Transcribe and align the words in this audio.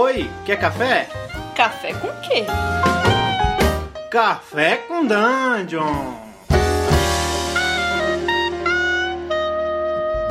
Oi, 0.00 0.30
quer 0.46 0.60
café? 0.60 1.08
Café 1.56 1.92
com 1.92 2.06
quê? 2.20 2.44
Café 4.08 4.76
com 4.76 5.04
Dungeon! 5.04 6.14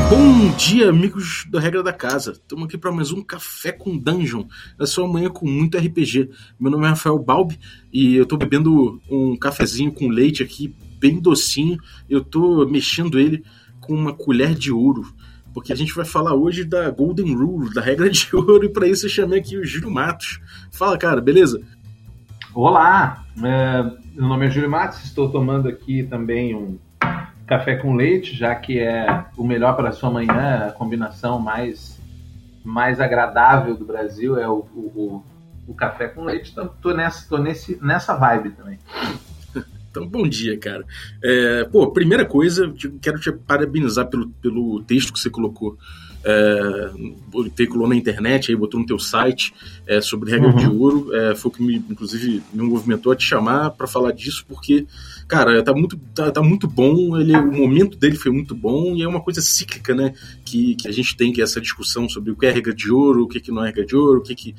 Bom 0.10 0.56
dia, 0.56 0.90
amigos 0.90 1.46
da 1.52 1.60
Regra 1.60 1.84
da 1.84 1.92
Casa. 1.92 2.32
Estamos 2.32 2.64
aqui 2.64 2.78
para 2.78 2.94
mais 2.94 3.12
um 3.12 3.22
Café 3.22 3.74
com 3.74 3.98
Dungeon. 3.98 4.46
É 4.80 4.86
só 4.86 5.04
amanhã 5.04 5.30
com 5.30 5.46
muito 5.46 5.78
RPG. 5.78 6.30
Meu 6.58 6.72
nome 6.72 6.86
é 6.86 6.90
Rafael 6.92 7.20
Balbi 7.20 7.60
e 7.92 8.16
eu 8.16 8.24
estou 8.24 8.38
bebendo 8.38 9.02
um 9.12 9.36
cafezinho 9.36 9.92
com 9.92 10.08
leite 10.08 10.42
aqui, 10.42 10.74
bem 10.98 11.20
docinho. 11.20 11.78
Eu 12.10 12.20
estou 12.20 12.66
mexendo 12.70 13.20
ele 13.20 13.44
com 13.82 13.94
uma 13.94 14.14
colher 14.14 14.56
de 14.56 14.72
ouro 14.72 15.14
porque 15.58 15.74
a 15.74 15.76
gente 15.76 15.96
vai 15.96 16.06
falar 16.06 16.36
hoje 16.36 16.64
da 16.64 16.92
Golden 16.92 17.34
Rule, 17.34 17.74
da 17.74 17.82
regra 17.82 18.08
de 18.12 18.30
ouro, 18.36 18.64
e 18.64 18.70
para 18.70 18.86
isso 18.88 19.08
eu 19.08 19.10
chamei 19.10 19.40
aqui 19.40 19.58
o 19.58 19.66
Júlio 19.66 19.90
Matos. 19.90 20.40
Fala, 20.72 20.96
cara, 21.00 21.20
beleza? 21.20 21.60
Olá, 22.54 23.24
é, 23.44 23.82
meu 24.14 24.30
nome 24.30 24.46
é 24.46 24.50
Júlio 24.52 24.70
Matos, 24.70 25.04
estou 25.04 25.32
tomando 25.32 25.68
aqui 25.68 26.04
também 26.04 26.54
um 26.54 26.78
café 27.48 27.76
com 27.76 27.96
leite, 27.96 28.36
já 28.36 28.54
que 28.54 28.78
é 28.78 29.26
o 29.36 29.44
melhor 29.44 29.76
para 29.76 29.92
sua 29.92 30.12
manhã, 30.12 30.68
a 30.68 30.72
combinação 30.72 31.40
mais, 31.40 32.00
mais 32.64 33.02
agradável 33.02 33.76
do 33.76 33.84
Brasil 33.84 34.40
é 34.40 34.48
o, 34.48 34.60
o, 34.76 35.24
o 35.68 35.74
café 35.74 36.08
com 36.08 36.24
leite, 36.24 36.52
então 36.52 36.70
tô 36.80 36.94
nessa, 36.94 37.36
nesse, 37.40 37.84
nessa 37.84 38.16
vibe 38.16 38.52
também. 38.52 38.78
Então, 39.98 40.08
bom 40.08 40.28
dia, 40.28 40.58
cara. 40.58 40.86
É, 41.24 41.64
pô, 41.66 41.88
primeira 41.92 42.24
coisa, 42.24 42.72
quero 43.02 43.20
te 43.20 43.32
parabenizar 43.32 44.08
pelo, 44.08 44.30
pelo 44.42 44.84
texto 44.84 45.12
que 45.12 45.20
você 45.20 45.30
colocou. 45.30 45.78
É, 46.24 46.92
veiculou 47.56 47.88
na 47.88 47.96
internet, 47.96 48.52
aí 48.52 48.56
botou 48.56 48.80
no 48.80 48.86
teu 48.86 49.00
site 49.00 49.54
é, 49.88 50.02
sobre 50.02 50.32
regra 50.32 50.50
uhum. 50.50 50.56
de 50.56 50.68
ouro. 50.68 51.16
É, 51.16 51.36
foi 51.36 51.50
o 51.50 51.54
que 51.54 51.64
me, 51.64 51.76
inclusive, 51.76 52.44
me 52.54 52.64
movimentou 52.64 53.12
a 53.12 53.16
te 53.16 53.24
chamar 53.24 53.72
para 53.72 53.88
falar 53.88 54.12
disso, 54.12 54.46
porque, 54.48 54.86
cara, 55.28 55.62
tá 55.62 55.74
muito, 55.74 55.98
tá, 56.16 56.32
tá, 56.32 56.42
muito 56.42 56.68
bom. 56.68 57.18
Ele, 57.20 57.36
o 57.36 57.52
momento 57.52 57.98
dele 57.98 58.16
foi 58.16 58.32
muito 58.32 58.56
bom 58.56 58.96
e 58.96 59.04
é 59.04 59.08
uma 59.08 59.22
coisa 59.22 59.42
cíclica, 59.42 59.94
né? 59.94 60.14
Que, 60.46 60.76
que 60.76 60.88
a 60.88 60.92
gente 60.92 61.18
tem 61.18 61.34
que 61.34 61.42
é 61.42 61.44
essa 61.44 61.60
discussão 61.60 62.08
sobre 62.08 62.32
o 62.32 62.36
que 62.36 62.46
é 62.46 62.52
regra 62.52 62.74
de 62.74 62.92
ouro, 62.92 63.24
o 63.24 63.28
que, 63.28 63.40
que 63.40 63.52
não 63.52 63.64
é 63.64 63.68
regra 63.68 63.86
de 63.86 63.96
ouro, 63.96 64.20
o 64.20 64.24
que, 64.24 64.36
que 64.36 64.56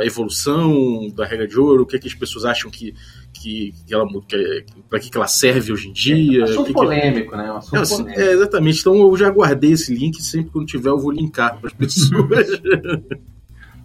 a 0.00 0.04
evolução 0.04 1.08
da 1.14 1.24
regra 1.24 1.46
de 1.46 1.58
ouro, 1.58 1.84
o 1.84 1.86
que, 1.86 1.98
que 1.98 2.08
as 2.08 2.14
pessoas 2.14 2.44
acham 2.44 2.70
que 2.70 2.94
que, 3.32 3.74
que 3.86 3.94
ela 3.94 4.06
que, 4.28 4.64
para 4.88 5.00
que, 5.00 5.10
que 5.10 5.16
ela 5.16 5.26
serve 5.26 5.72
hoje 5.72 5.88
em 5.88 5.92
dia. 5.92 6.40
É, 6.40 6.44
assunto 6.44 6.66
que 6.66 6.72
polêmico, 6.72 7.30
que... 7.30 7.36
né? 7.36 7.52
Um 7.52 7.56
assunto 7.56 7.76
é, 7.76 7.80
assim, 7.80 7.96
polêmico. 7.96 8.20
É, 8.20 8.32
exatamente. 8.32 8.80
Então 8.80 8.94
eu 8.94 9.16
já 9.16 9.30
guardei 9.30 9.72
esse 9.72 9.94
link, 9.94 10.22
sempre 10.22 10.52
que 10.52 10.58
eu 10.58 10.66
tiver 10.66 10.90
eu 10.90 10.98
vou 10.98 11.10
linkar 11.10 11.58
para 11.58 11.68
as 11.68 11.74
pessoas. 11.74 12.48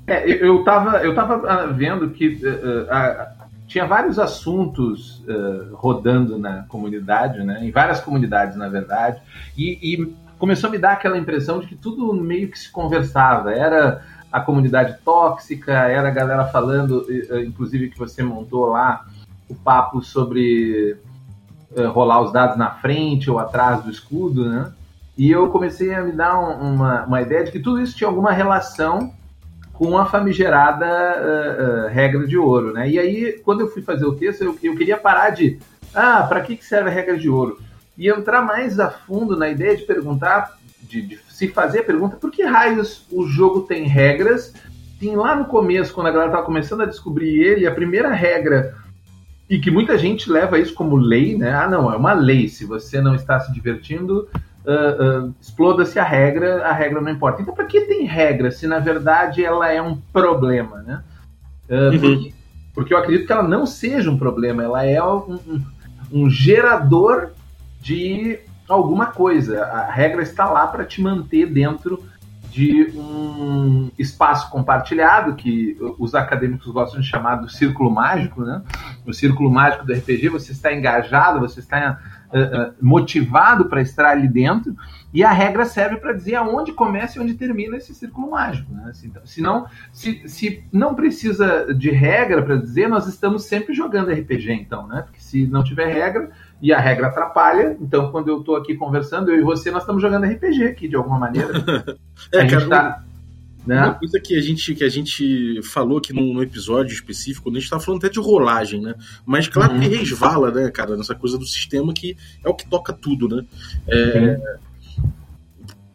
é, 0.06 0.46
eu 0.46 0.60
estava 0.60 0.98
eu 1.04 1.16
tava 1.16 1.48
ah, 1.48 1.66
vendo 1.68 2.10
que 2.10 2.28
uh, 2.28 2.84
uh, 2.84 3.37
tinha 3.68 3.86
vários 3.86 4.18
assuntos 4.18 5.20
uh, 5.28 5.76
rodando 5.76 6.40
na 6.40 6.64
comunidade, 6.64 7.44
né? 7.44 7.60
Em 7.62 7.70
várias 7.70 8.00
comunidades, 8.00 8.56
na 8.56 8.70
verdade, 8.70 9.22
e, 9.58 9.78
e 9.82 10.16
começou 10.40 10.70
a 10.70 10.72
me 10.72 10.78
dar 10.78 10.94
aquela 10.94 11.18
impressão 11.18 11.60
de 11.60 11.68
que 11.68 11.76
tudo 11.76 12.14
meio 12.14 12.50
que 12.50 12.58
se 12.58 12.72
conversava. 12.72 13.54
Era 13.54 14.02
a 14.32 14.40
comunidade 14.40 14.98
tóxica, 15.04 15.74
era 15.74 16.08
a 16.08 16.12
galera 16.12 16.46
falando, 16.46 17.06
inclusive 17.46 17.90
que 17.90 18.00
você 18.00 18.24
montou 18.24 18.68
lá, 18.68 19.06
o 19.50 19.56
papo 19.56 20.02
sobre 20.02 20.98
uh, 21.72 21.90
rolar 21.90 22.22
os 22.22 22.32
dados 22.32 22.58
na 22.58 22.72
frente 22.72 23.30
ou 23.30 23.40
atrás 23.40 23.84
do 23.84 23.92
escudo, 23.92 24.50
né? 24.50 24.72
E 25.18 25.32
eu 25.32 25.50
comecei 25.50 25.94
a 25.94 26.04
me 26.04 26.12
dar 26.12 26.40
um, 26.40 26.76
uma, 26.76 27.04
uma 27.06 27.22
ideia 27.22 27.44
de 27.44 27.52
que 27.52 27.60
tudo 27.60 27.82
isso 27.82 27.98
tinha 27.98 28.08
alguma 28.08 28.32
relação 28.32 29.12
com 29.78 29.96
a 29.96 30.08
famigerada 30.08 30.88
uh, 30.88 31.86
uh, 31.86 31.88
regra 31.90 32.26
de 32.26 32.36
ouro, 32.36 32.74
né? 32.74 32.90
E 32.90 32.98
aí, 32.98 33.40
quando 33.44 33.62
eu 33.62 33.68
fui 33.68 33.84
fazer 33.84 34.06
o 34.06 34.16
texto, 34.16 34.42
eu, 34.44 34.58
eu 34.64 34.76
queria 34.76 34.98
parar 34.98 35.30
de, 35.30 35.60
ah, 35.94 36.24
para 36.24 36.42
que, 36.42 36.58
que 36.58 36.66
serve 36.66 36.90
a 36.90 36.94
regra 36.94 37.16
de 37.16 37.30
ouro? 37.30 37.60
E 37.96 38.10
entrar 38.10 38.42
mais 38.42 38.80
a 38.80 38.90
fundo 38.90 39.38
na 39.38 39.48
ideia 39.48 39.78
de 39.78 39.84
perguntar, 39.84 40.58
de, 40.82 41.04
de 41.04 41.20
se 41.30 41.48
fazer 41.50 41.82
a 41.82 41.84
pergunta, 41.84 42.16
por 42.16 42.32
que 42.32 42.44
raios 42.44 43.06
o 43.12 43.28
jogo 43.28 43.62
tem 43.62 43.84
regras? 43.84 44.52
Sim, 45.00 45.16
lá 45.16 45.36
no 45.36 45.46
começo, 45.46 45.94
quando 45.94 46.08
a 46.08 46.12
galera 46.12 46.32
estava 46.32 46.46
começando 46.46 46.82
a 46.82 46.88
descobrir 46.88 47.40
ele, 47.40 47.68
a 47.68 47.72
primeira 47.72 48.10
regra 48.10 48.76
e 49.48 49.60
que 49.60 49.70
muita 49.70 49.96
gente 49.96 50.32
leva 50.32 50.58
isso 50.58 50.74
como 50.74 50.96
lei, 50.96 51.38
né? 51.38 51.54
Ah, 51.54 51.70
não, 51.70 51.94
é 51.94 51.96
uma 51.96 52.14
lei. 52.14 52.48
Se 52.48 52.66
você 52.66 53.00
não 53.00 53.14
está 53.14 53.40
se 53.40 53.54
divertindo, 53.54 54.28
uh, 54.68 55.28
uh, 55.28 55.36
exploda-se 55.40 55.98
a 55.98 56.04
regra, 56.04 56.66
a 56.66 56.74
regra 56.74 57.00
não 57.00 57.12
importa. 57.12 57.42
Então, 57.42 57.54
para 57.54 57.66
que 57.66 57.82
tem 57.82 58.06
regra 58.06 58.52
se 58.52 58.68
na 58.68 58.80
verdade 58.80 59.44
ela 59.44 59.72
é 59.72 59.82
um 59.82 59.96
problema, 59.96 60.82
né? 60.82 61.04
Uh, 61.70 61.74
uhum. 61.74 62.00
porque, 62.00 62.34
porque, 62.74 62.94
eu 62.94 62.98
acredito 62.98 63.26
que 63.26 63.32
ela 63.32 63.44
não 63.44 63.66
seja 63.66 64.12
um 64.12 64.18
problema, 64.18 64.64
ela 64.64 64.86
é 64.86 65.02
um, 65.04 65.40
um, 65.48 65.64
um 66.12 66.30
gerador 66.30 67.32
de 67.82 68.40
alguma 68.68 69.08
coisa. 69.08 69.64
A 69.64 69.92
regra 69.92 70.22
está 70.22 70.46
lá 70.46 70.68
para 70.68 70.86
te 70.86 71.02
manter 71.02 71.46
dentro 71.46 72.04
de 72.50 72.92
um 72.96 73.92
espaço 74.00 74.50
compartilhado 74.50 75.36
que 75.36 75.78
os 76.00 76.16
acadêmicos 76.16 76.72
gostam 76.72 77.00
de 77.00 77.06
chamar 77.06 77.36
do 77.36 77.50
círculo 77.50 77.92
mágico, 77.92 78.42
né? 78.42 78.64
O 79.06 79.14
círculo 79.14 79.52
mágico 79.52 79.86
do 79.86 79.94
RPG, 79.94 80.30
você 80.30 80.54
está 80.54 80.74
engajado, 80.74 81.40
você 81.40 81.60
está 81.60 82.00
uh, 82.34 82.70
uh, 82.70 82.74
motivado 82.82 83.66
para 83.66 83.82
estar 83.82 84.06
ali 84.06 84.28
dentro, 84.28 84.76
e 85.14 85.24
a 85.24 85.32
regra 85.32 85.66
serve 85.66 85.98
para 85.98 86.14
dizer 86.14 86.36
aonde 86.36 86.74
começa 86.74 87.18
e 87.18 87.22
onde 87.22 87.34
termina 87.34 87.78
esse 87.78 87.94
círculo 87.96 88.32
mágico. 88.32 88.74
Né? 88.74 88.88
Assim, 88.90 89.08
então, 89.08 89.26
se, 89.26 89.42
não, 89.42 89.66
se, 89.92 90.28
se 90.28 90.64
não 90.72 90.94
precisa 90.94 91.74
de 91.74 91.90
regra 91.90 92.42
para 92.42 92.58
dizer, 92.58 92.88
nós 92.88 93.08
estamos 93.08 93.46
sempre 93.46 93.74
jogando 93.74 94.12
RPG, 94.12 94.52
então, 94.52 94.86
né? 94.88 95.04
Porque 95.04 95.20
se 95.20 95.48
não 95.48 95.64
tiver 95.64 95.88
regra, 95.88 96.30
e 96.62 96.74
a 96.74 96.80
regra 96.80 97.08
atrapalha. 97.08 97.78
Então, 97.80 98.12
quando 98.12 98.30
eu 98.30 98.40
estou 98.40 98.56
aqui 98.56 98.76
conversando, 98.76 99.32
eu 99.32 99.40
e 99.40 99.44
você, 99.44 99.72
nós 99.72 99.84
estamos 99.84 100.02
jogando 100.02 100.26
RPG 100.26 100.64
aqui, 100.66 100.88
de 100.88 100.96
alguma 100.96 101.20
maneira. 101.20 101.54
é, 102.34 102.42
a 102.42 102.50
cara, 102.50 102.68
tá, 102.68 103.04
né? 103.68 103.84
Uma 103.84 103.94
coisa 103.96 104.20
que 104.20 104.36
a 104.36 104.42
gente, 104.42 104.74
que 104.74 104.84
a 104.84 104.90
gente 104.90 105.62
falou 105.62 105.98
aqui 105.98 106.14
num, 106.14 106.34
num 106.34 106.42
episódio 106.42 106.94
específico, 106.94 107.44
quando 107.44 107.58
a 107.58 107.60
gente 107.60 107.66
estava 107.66 107.84
falando 107.84 108.00
até 108.00 108.10
de 108.10 108.20
rolagem, 108.20 108.82
né? 108.82 108.96
Mas 109.26 109.48
claro 109.48 109.74
uhum. 109.74 109.82
que 109.82 109.88
resvala, 109.90 110.52
né, 110.52 110.72
cara, 110.72 110.96
nessa 110.96 111.14
coisa 111.14 111.38
do 111.38 111.46
sistema 111.46 111.94
que 111.94 112.16
é 112.44 112.50
o 112.50 112.54
que 112.54 112.68
toca 112.68 112.94
tudo, 112.94 113.28
né? 113.28 113.46
É, 113.88 114.40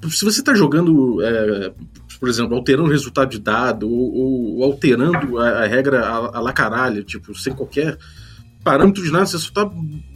uhum. 0.03 0.11
Se 0.11 0.25
você 0.25 0.41
está 0.41 0.53
jogando, 0.53 1.23
é, 1.23 1.73
por 2.21 2.29
exemplo, 2.29 2.57
alterando 2.57 2.89
o 2.89 2.93
resultado 2.93 3.31
de 3.31 3.39
dado 3.39 3.89
ou, 3.89 4.59
ou 4.59 4.65
alterando 4.65 5.39
a, 5.39 5.49
a 5.63 5.67
regra 5.67 6.05
a, 6.05 6.37
a 6.37 6.41
la 6.41 6.53
caralho, 6.53 7.03
tipo, 7.05 7.35
sem 7.35 7.55
qualquer 7.55 7.97
parâmetro 8.63 9.03
de 9.03 9.11
nada, 9.11 9.27
você 9.27 9.39
só 9.39 9.51
tá 9.53 9.71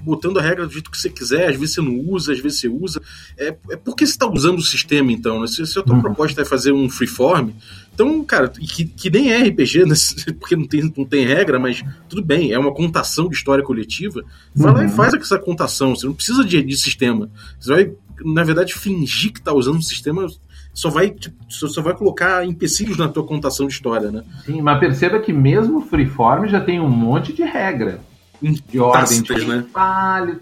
botando 0.07 0.39
a 0.39 0.43
regra 0.43 0.65
do 0.65 0.73
jeito 0.73 0.89
que 0.89 0.97
você 0.97 1.11
quiser, 1.11 1.49
às 1.51 1.57
vezes 1.57 1.75
você 1.75 1.81
não 1.81 1.99
usa, 1.99 2.33
às 2.33 2.39
vezes 2.39 2.61
você 2.61 2.69
usa. 2.69 3.03
É, 3.37 3.49
é 3.71 3.77
porque 3.77 4.07
você 4.07 4.13
está 4.13 4.31
usando 4.31 4.59
o 4.59 4.63
sistema, 4.63 5.11
então, 5.11 5.41
né? 5.41 5.49
Se, 5.49 5.67
se 5.67 5.77
a 5.77 5.83
tua 5.83 5.97
uhum. 5.97 6.01
proposta 6.01 6.43
é 6.43 6.45
fazer 6.45 6.71
um 6.71 6.89
freeform, 6.89 7.51
então, 7.93 8.23
cara, 8.25 8.49
que, 8.49 8.85
que 8.85 9.11
nem 9.11 9.33
é 9.33 9.43
RPG, 9.43 9.85
né? 9.85 9.95
porque 10.39 10.55
não 10.55 10.67
tem, 10.67 10.93
não 10.97 11.05
tem 11.05 11.27
regra, 11.27 11.59
mas 11.59 11.83
tudo 12.09 12.23
bem, 12.23 12.53
é 12.53 12.59
uma 12.59 12.73
contação 12.73 13.29
de 13.29 13.35
história 13.35 13.65
coletiva. 13.65 14.23
Vai 14.55 14.71
uhum. 14.71 14.77
lá 14.77 14.85
e 14.85 14.87
uhum. 14.87 14.93
faz 14.93 15.15
essa 15.15 15.39
contação, 15.41 15.97
você 15.97 16.07
não 16.07 16.15
precisa 16.15 16.45
de, 16.45 16.63
de 16.63 16.77
sistema. 16.77 17.29
Você 17.59 17.73
vai, 17.73 17.93
na 18.25 18.45
verdade, 18.45 18.75
fingir 18.75 19.33
que 19.33 19.41
está 19.41 19.53
usando 19.53 19.79
o 19.79 19.83
sistema 19.83 20.29
só 20.73 20.91
vai, 20.91 21.09
tipo, 21.09 21.35
só 21.49 21.81
vai 21.81 21.95
colocar 21.95 22.45
empecilhos 22.47 22.99
na 22.99 23.09
tua 23.09 23.25
contação 23.25 23.67
de 23.67 23.73
história, 23.73 24.11
né? 24.11 24.23
Sim, 24.45 24.61
mas 24.61 24.79
perceba 24.79 25.19
que 25.19 25.33
mesmo 25.33 25.79
o 25.79 25.81
freeform 25.81 26.47
já 26.47 26.61
tem 26.61 26.79
um 26.79 26.89
monte 26.89 27.33
de 27.33 27.43
regra 27.43 27.99
de 28.43 28.79
ordem 28.79 29.23
de 29.23 29.47
né? 29.47 29.65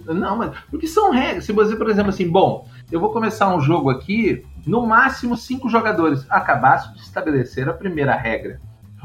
Não, 0.07 0.37
mas 0.37 0.53
porque 0.71 0.87
são 0.87 1.11
regras. 1.11 1.45
Se 1.45 1.53
você, 1.53 1.77
por 1.77 1.89
exemplo, 1.89 2.11
assim, 2.11 2.29
bom, 2.29 2.69
eu 2.91 3.01
vou 3.01 3.13
começar 3.13 3.55
um 3.55 3.61
jogo 3.61 3.91
aqui, 3.91 4.45
no 4.67 4.87
máximo 4.87 5.37
cinco 5.37 5.69
jogadores. 5.69 6.27
Acabasse 6.29 6.93
de 6.95 7.01
estabelecer 7.01 7.69
a 7.69 7.73
primeira 7.73 8.15
regra. 8.15 8.61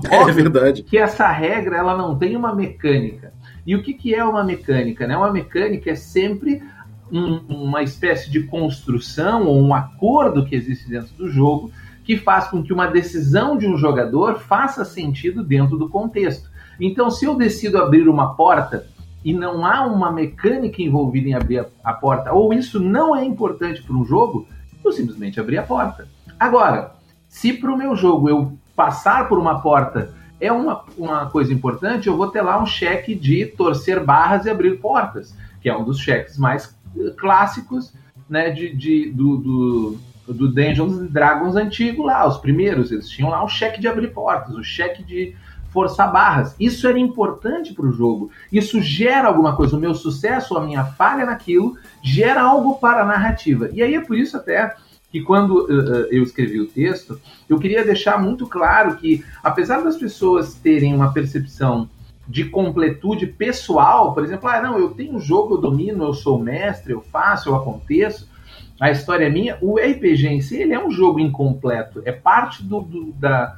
É, 0.10 0.16
Óbvio 0.18 0.32
é 0.32 0.34
verdade. 0.34 0.84
Que 0.84 0.98
essa 0.98 1.28
regra 1.30 1.78
ela 1.78 1.98
não 1.98 2.18
tem 2.18 2.36
uma 2.36 2.56
mecânica. 2.56 3.34
E 3.66 3.76
o 3.76 3.84
que, 3.84 3.94
que 3.94 4.16
é 4.16 4.24
uma 4.24 4.44
mecânica? 4.44 5.06
Né? 5.06 5.16
Uma 5.16 5.32
mecânica 5.32 5.92
é 5.92 5.96
sempre 5.96 6.64
um, 7.12 7.38
uma 7.48 7.84
espécie 7.84 8.30
de 8.30 8.44
construção 8.44 9.46
ou 9.46 9.62
um 9.62 9.74
acordo 9.74 10.46
que 10.46 10.56
existe 10.56 10.90
dentro 10.90 11.14
do 11.16 11.30
jogo 11.30 11.72
que 12.04 12.18
faz 12.18 12.48
com 12.48 12.64
que 12.64 12.74
uma 12.74 12.88
decisão 12.88 13.56
de 13.56 13.68
um 13.68 13.78
jogador 13.78 14.40
faça 14.40 14.84
sentido 14.84 15.44
dentro 15.44 15.78
do 15.78 15.90
contexto. 15.90 16.49
Então, 16.80 17.10
se 17.10 17.26
eu 17.26 17.36
decido 17.36 17.78
abrir 17.78 18.08
uma 18.08 18.36
porta 18.36 18.88
e 19.24 19.34
não 19.34 19.66
há 19.66 19.86
uma 19.86 20.12
mecânica 20.12 20.82
envolvida 20.82 21.30
em 21.30 21.34
abrir 21.34 21.60
a, 21.60 21.66
a 21.84 21.94
porta, 21.94 22.32
ou 22.32 22.54
isso 22.54 22.80
não 22.80 23.16
é 23.16 23.24
importante 23.26 23.82
para 23.84 23.96
um 23.96 24.06
jogo, 24.06 24.48
eu 24.84 24.92
simplesmente 24.92 25.40
abri 25.40 25.58
a 25.58 25.64
porta. 25.64 26.08
Agora, 26.40 26.96
se 27.28 27.54
para 27.54 27.72
o 27.72 27.78
meu 27.78 27.96
jogo 27.96 28.30
eu 28.30 28.54
passar 28.76 29.28
por 29.28 29.38
uma 29.38 29.62
porta 29.62 30.14
é 30.40 30.52
uma, 30.52 30.86
uma 30.98 31.26
coisa 31.30 31.54
importante, 31.54 32.08
eu 32.08 32.16
vou 32.16 32.30
ter 32.30 32.42
lá 32.42 32.62
um 32.62 32.66
cheque 32.66 33.14
de 33.14 33.46
torcer 33.46 34.02
barras 34.04 34.46
e 34.46 34.50
abrir 34.50 34.80
portas, 34.80 35.36
que 35.62 35.68
é 35.68 35.78
um 35.78 35.84
dos 35.84 36.00
cheques 36.00 36.38
mais 36.38 36.74
clássicos 37.18 37.94
né, 38.30 38.50
de, 38.50 38.74
de 38.74 39.12
do, 39.12 39.38
do 39.38 40.00
do 40.34 40.48
Dungeons 40.48 41.10
Dragons 41.10 41.56
antigo 41.56 42.04
lá, 42.04 42.28
os 42.28 42.38
primeiros, 42.38 42.92
eles 42.92 43.10
tinham 43.10 43.30
lá 43.30 43.44
o 43.44 43.48
cheque 43.48 43.82
de 43.82 43.88
abrir 43.88 44.14
portas, 44.14 44.56
o 44.56 44.64
cheque 44.64 45.04
de 45.04 45.36
forçar 45.72 46.12
barras. 46.12 46.56
Isso 46.60 46.88
era 46.88 47.00
importante 47.00 47.74
para 47.74 47.86
o 47.86 47.92
jogo. 47.92 48.32
Isso 48.52 48.82
gera 48.82 49.28
alguma 49.28 49.56
coisa. 49.56 49.76
O 49.76 49.80
meu 49.80 49.94
sucesso, 49.94 50.58
a 50.58 50.66
minha 50.66 50.84
falha 50.84 51.26
naquilo, 51.26 51.78
gera 52.02 52.42
algo 52.42 52.76
para 52.76 53.04
a 53.04 53.06
narrativa. 53.06 53.70
E 53.74 53.82
aí 53.82 53.96
é 53.96 54.02
por 54.02 54.18
isso 54.18 54.36
até 54.38 54.76
que 55.12 55.22
quando 55.22 55.66
uh, 55.66 56.08
eu 56.12 56.24
escrevi 56.24 56.60
o 56.60 56.68
texto, 56.68 57.20
eu 57.48 57.58
queria 57.58 57.84
deixar 57.84 58.22
muito 58.22 58.46
claro 58.46 58.96
que, 58.96 59.24
apesar 59.44 59.82
das 59.82 59.98
pessoas 59.98 60.54
terem 60.54 60.94
uma 60.94 61.12
percepção 61.12 61.90
de 62.28 62.46
completude 62.46 63.26
pessoal, 63.26 64.14
por 64.14 64.24
exemplo, 64.24 64.48
ah, 64.48 64.62
não, 64.62 64.78
eu 64.78 64.92
tenho 64.92 65.16
um 65.16 65.20
jogo, 65.20 65.56
eu 65.56 65.62
domino, 65.62 66.04
eu 66.04 66.14
sou 66.14 66.38
mestre, 66.38 66.94
eu 66.94 67.02
faço, 67.02 67.50
eu 67.50 67.56
aconteço, 67.56 68.30
a 68.80 68.92
história 68.92 69.26
é 69.26 69.30
minha. 69.30 69.58
O 69.62 69.78
RPG 69.78 70.28
em 70.28 70.42
si, 70.42 70.58
ele 70.58 70.74
é 70.74 70.84
um 70.84 70.92
jogo 70.92 71.20
incompleto, 71.20 72.04
é 72.06 72.12
parte 72.12 72.64
do, 72.64 72.82
do 72.82 73.12
da, 73.14 73.58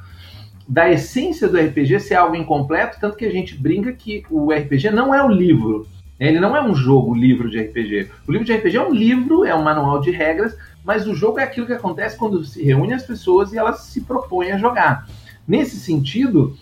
da 0.67 0.89
essência 0.89 1.47
do 1.47 1.57
RPG 1.57 1.99
ser 1.99 2.15
algo 2.15 2.35
incompleto, 2.35 2.99
tanto 2.99 3.17
que 3.17 3.25
a 3.25 3.31
gente 3.31 3.55
brinca 3.55 3.91
que 3.91 4.23
o 4.29 4.51
RPG 4.51 4.89
não 4.91 5.13
é 5.13 5.23
um 5.23 5.29
livro, 5.29 5.87
ele 6.19 6.39
não 6.39 6.55
é 6.55 6.61
um 6.63 6.75
jogo, 6.75 7.15
livro 7.15 7.49
de 7.49 7.59
RPG. 7.59 8.09
O 8.27 8.31
livro 8.31 8.45
de 8.45 8.53
RPG 8.53 8.77
é 8.77 8.81
um 8.87 8.93
livro, 8.93 9.43
é 9.43 9.55
um 9.55 9.63
manual 9.63 9.99
de 9.99 10.11
regras, 10.11 10.55
mas 10.83 11.07
o 11.07 11.15
jogo 11.15 11.39
é 11.39 11.43
aquilo 11.43 11.65
que 11.65 11.73
acontece 11.73 12.15
quando 12.15 12.43
se 12.45 12.63
reúne 12.63 12.93
as 12.93 13.03
pessoas 13.03 13.51
e 13.51 13.57
elas 13.57 13.81
se 13.81 14.01
propõem 14.01 14.51
a 14.51 14.57
jogar. 14.57 15.07
Nesse 15.47 15.77
sentido, 15.77 16.55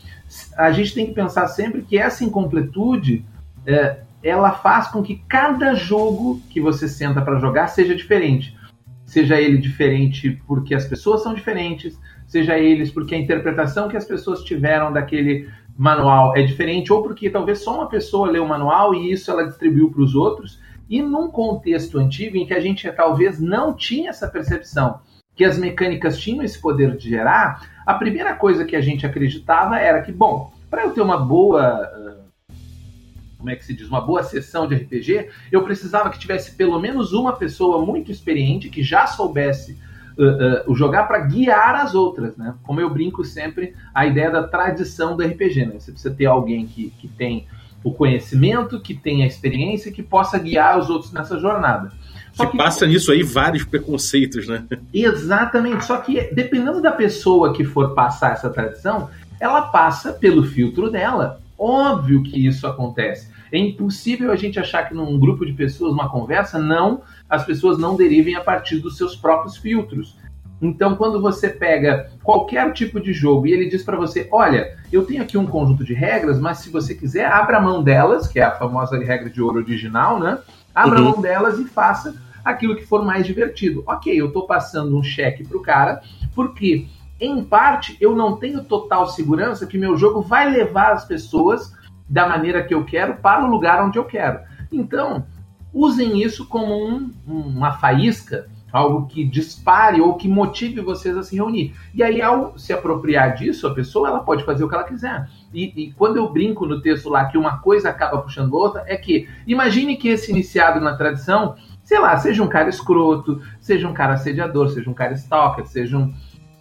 a 0.57 0.72
gente 0.72 0.94
tem 0.94 1.07
que 1.07 1.13
pensar 1.13 1.48
sempre 1.48 1.81
que 1.81 1.98
essa 1.98 2.24
incompletude 2.24 3.25
é, 3.66 3.98
ela 4.24 4.52
faz 4.52 4.88
com 4.88 5.02
que 5.02 5.22
cada 5.28 5.74
jogo 5.75 6.42
que 6.50 6.62
você 6.62 6.88
senta 6.88 7.22
para 7.22 7.40
jogar 7.40 7.68
seja 7.68 7.95
diferente. 7.95 8.57
Seja 9.06 9.42
ele 9.42 9.57
diferente 9.57 10.40
porque 10.48 10.75
as 10.75 10.86
pessoas 10.86 11.24
são 11.24 11.34
diferentes, 11.34 12.00
seja 12.30 12.58
eles 12.58 12.92
porque 12.92 13.16
a 13.16 13.18
interpretação 13.18 13.90
que 13.90 13.98
as 13.98 14.06
pessoas 14.06 14.44
tiveram 14.44 14.94
daquele 14.94 15.50
manual 15.76 16.38
é 16.38 16.44
diferente, 16.44 16.94
ou 16.94 17.02
porque 17.02 17.30
talvez 17.30 17.60
só 17.60 17.76
uma 17.76 17.90
pessoa 17.90 18.30
leu 18.30 18.44
o 18.44 18.48
manual 18.48 18.94
e 18.94 19.12
isso 19.12 19.31
ela 19.31 19.48
distribuiu 19.48 19.92
para 19.92 20.02
os 20.02 20.14
outros. 20.14 20.60
E 20.88 21.02
num 21.02 21.30
contexto 21.30 21.98
antigo 21.98 22.38
em 22.38 22.46
que 22.46 22.54
a 22.54 22.60
gente 22.60 22.90
talvez 22.92 23.40
não 23.40 23.74
tinha 23.74 24.12
essa 24.12 24.28
percepção 24.28 25.00
que 25.36 25.44
as 25.44 25.58
mecânicas 25.58 26.20
tinham 26.20 26.44
esse 26.44 26.60
poder 26.60 26.98
de 26.98 27.10
gerar, 27.10 27.68
a 27.86 27.94
primeira 27.94 28.36
coisa 28.36 28.66
que 28.66 28.76
a 28.76 28.81
gente 28.81 29.06
acreditava 29.06 29.80
era 29.80 30.02
que, 30.02 30.12
bom, 30.12 30.52
para 30.70 30.84
eu 30.84 30.92
ter 30.92 31.02
uma 31.02 31.18
boa 31.18 31.90
como 33.38 33.50
é 33.50 33.56
que 33.56 33.66
se 33.66 33.74
diz, 33.74 33.88
uma 33.88 34.02
boa 34.02 34.22
sessão 34.22 34.68
de 34.68 34.76
RPG, 34.76 35.30
eu 35.50 35.64
precisava 35.64 36.10
que 36.10 36.20
tivesse 36.20 36.56
pelo 36.56 36.78
menos 36.78 37.14
uma 37.14 37.31
pessoa 37.31 37.84
muito 37.84 38.12
experiente 38.12 38.70
que 38.70 38.84
já 38.84 39.08
soubesse 39.08 39.78
uh, 40.19 40.69
uh, 40.69 40.75
jogar 40.75 41.04
para 41.04 41.19
guiar 41.19 41.75
as 41.75 41.95
outras, 41.95 42.36
né? 42.36 42.54
Como 42.63 42.81
eu 42.81 42.89
brinco 42.89 43.24
sempre, 43.24 43.74
a 43.94 44.06
ideia 44.06 44.30
da 44.30 44.44
tradição 44.44 45.16
do 45.16 45.24
RPG, 45.24 45.66
né? 45.66 45.80
Você 45.80 45.92
precisa 45.92 46.13
ter 46.13 46.25
alguém 46.25 46.68
que, 46.68 46.92
que 47.00 47.07
tem 47.07 47.48
o 47.83 47.94
conhecimento, 47.94 48.81
que 48.81 48.94
tem 48.94 49.24
a 49.24 49.27
experiência, 49.27 49.92
que 49.92 50.04
possa 50.04 50.38
guiar 50.38 50.77
os 50.77 50.89
outros 50.89 51.13
nessa 51.13 51.39
jornada. 51.39 51.92
Só 52.33 52.45
que, 52.45 52.51
que 52.51 52.57
passa 52.57 52.86
nisso 52.86 53.12
aí 53.12 53.24
vários 53.24 53.63
preconceitos, 53.63 54.48
né? 54.48 54.66
Exatamente. 54.94 55.86
Só 55.86 55.98
que 55.98 56.33
dependendo 56.33 56.81
da 56.81 56.92
pessoa 56.92 57.54
que 57.54 57.63
for 57.63 57.94
passar 57.94 58.33
essa 58.33 58.50
tradição, 58.50 59.10
ela 59.39 59.63
passa 59.63 60.12
pelo 60.12 60.44
filtro 60.44 60.92
dela. 60.92 61.42
Óbvio 61.57 62.24
que 62.24 62.45
isso 62.45 62.68
acontece. 62.68 63.30
É 63.51 63.57
impossível 63.57 64.31
a 64.31 64.36
gente 64.36 64.60
achar 64.60 64.88
que 64.88 64.94
num 64.94 65.19
grupo 65.19 65.46
de 65.46 65.54
pessoas, 65.54 65.94
uma 65.94 66.10
conversa, 66.10 66.60
não, 66.60 67.01
as 67.30 67.46
pessoas 67.46 67.78
não 67.78 67.96
derivem 67.96 68.36
a 68.36 68.42
partir 68.42 68.80
dos 68.80 68.98
seus 68.98 69.16
próprios 69.16 69.57
filtros. 69.57 70.18
Então, 70.62 70.96
quando 70.96 71.22
você 71.22 71.50
pega 71.50 72.12
qualquer 72.24 72.74
tipo 72.74 73.00
de 73.00 73.13
jogo 73.13 73.48
e 73.48 73.54
ele 73.54 73.69
diz 73.69 73.84
para 73.84 73.98
você: 73.98 74.28
Olha, 74.31 74.75
eu 74.92 75.06
tenho 75.06 75.24
aqui 75.24 75.38
um 75.38 75.48
conjunto 75.48 75.84
de 75.84 75.94
regras, 75.94 76.40
mas 76.40 76.60
se 76.60 76.69
você 76.69 76.94
quiser, 76.94 77.25
abra 77.25 77.62
mão 77.62 77.81
delas, 77.81 78.28
que 78.28 78.40
é 78.40 78.44
a 78.44 78.51
famosa 78.51 78.98
regra 78.98 79.30
de 79.30 79.42
ouro 79.42 79.60
original, 79.60 80.19
né? 80.19 80.38
Abra 80.75 81.00
uhum. 81.00 81.12
mão 81.12 81.22
delas 81.22 81.57
e 81.60 81.66
faça 81.66 82.16
aquilo 82.44 82.75
que 82.75 82.86
for 82.86 83.06
mais 83.06 83.25
divertido. 83.25 83.84
Ok, 83.88 84.13
eu 84.13 84.28
estou 84.28 84.45
passando 84.45 84.98
um 84.98 85.04
cheque 85.04 85.45
para 85.45 85.57
o 85.57 85.62
cara, 85.62 86.02
porque 86.36 86.88
em 87.19 87.44
parte, 87.44 87.98
eu 88.00 88.16
não 88.16 88.38
tenho 88.38 88.63
total 88.63 89.07
segurança 89.07 89.68
que 89.68 89.78
meu 89.78 89.98
jogo 89.98 90.22
vai 90.22 90.50
levar 90.50 90.94
as 90.94 91.06
pessoas 91.06 91.74
da 92.10 92.28
maneira 92.28 92.64
que 92.64 92.74
eu 92.74 92.84
quero 92.84 93.16
para 93.16 93.46
o 93.46 93.50
lugar 93.50 93.84
onde 93.84 94.00
eu 94.00 94.06
quero. 94.06 94.40
Então, 94.72 95.26
usem 95.74 96.22
isso 96.22 96.48
como 96.48 96.74
um, 96.74 97.12
uma 97.28 97.74
faísca, 97.74 98.48
algo 98.72 99.08
que 99.08 99.24
dispare 99.24 100.00
ou 100.02 100.16
que 100.16 100.28
motive 100.28 100.82
vocês 100.82 101.18
a 101.18 101.24
se 101.24 101.36
reunir. 101.36 101.76
E 101.94 102.04
aí, 102.04 102.22
ao 102.22 102.58
se 102.58 102.72
apropriar 102.72 103.36
disso, 103.36 103.68
a 103.68 103.74
pessoa 103.74 104.08
ela 104.08 104.20
pode 104.20 104.44
fazer 104.44 104.64
o 104.64 104.70
que 104.70 104.76
ela 104.76 104.84
quiser. 104.84 105.28
E, 105.54 105.74
e 105.76 105.92
quando 105.94 106.18
eu 106.18 106.32
brinco 106.32 106.66
no 106.66 106.82
texto 106.82 107.10
lá 107.10 107.26
que 107.26 107.38
uma 107.38 107.60
coisa 107.60 107.90
acaba 107.90 108.22
puxando 108.22 108.54
outra, 108.54 108.84
é 108.88 108.96
que 108.96 109.28
imagine 109.48 109.98
que 109.98 110.10
esse 110.10 110.32
iniciado 110.32 110.80
na 110.80 110.96
tradição, 110.96 111.56
sei 111.84 112.00
lá, 112.00 112.16
seja 112.18 112.44
um 112.44 112.48
cara 112.48 112.70
escroto, 112.70 113.42
seja 113.60 113.88
um 113.88 113.94
cara 113.94 114.14
assediador, 114.14 114.70
seja 114.70 114.90
um 114.90 114.94
cara 114.94 115.14
stalker, 115.14 115.66
seja 115.66 115.98
um 115.98 116.14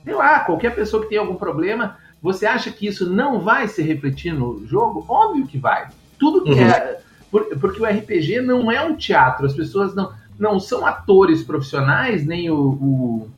sei 0.04 0.14
lá, 0.14 0.40
qualquer 0.40 0.74
pessoa 0.74 1.02
que 1.02 1.10
tenha 1.10 1.20
algum 1.20 1.34
problema, 1.34 1.98
você 2.20 2.46
acha 2.46 2.70
que 2.70 2.86
isso 2.86 3.08
não 3.08 3.40
vai 3.40 3.68
se 3.68 3.82
refletir 3.82 4.32
no 4.32 4.66
jogo? 4.66 5.04
Óbvio 5.08 5.46
que 5.46 5.58
vai. 5.58 5.88
Tudo 6.18 6.42
que 6.42 6.52
uhum. 6.52 6.60
é. 6.60 7.00
Porque 7.30 7.80
o 7.80 7.84
RPG 7.84 8.40
não 8.40 8.72
é 8.72 8.80
um 8.80 8.96
teatro, 8.96 9.44
as 9.44 9.52
pessoas 9.52 9.94
não, 9.94 10.12
não 10.38 10.58
são 10.58 10.86
atores 10.86 11.42
profissionais, 11.42 12.24
nem 12.24 12.50
o, 12.50 12.56
o, 12.56 13.30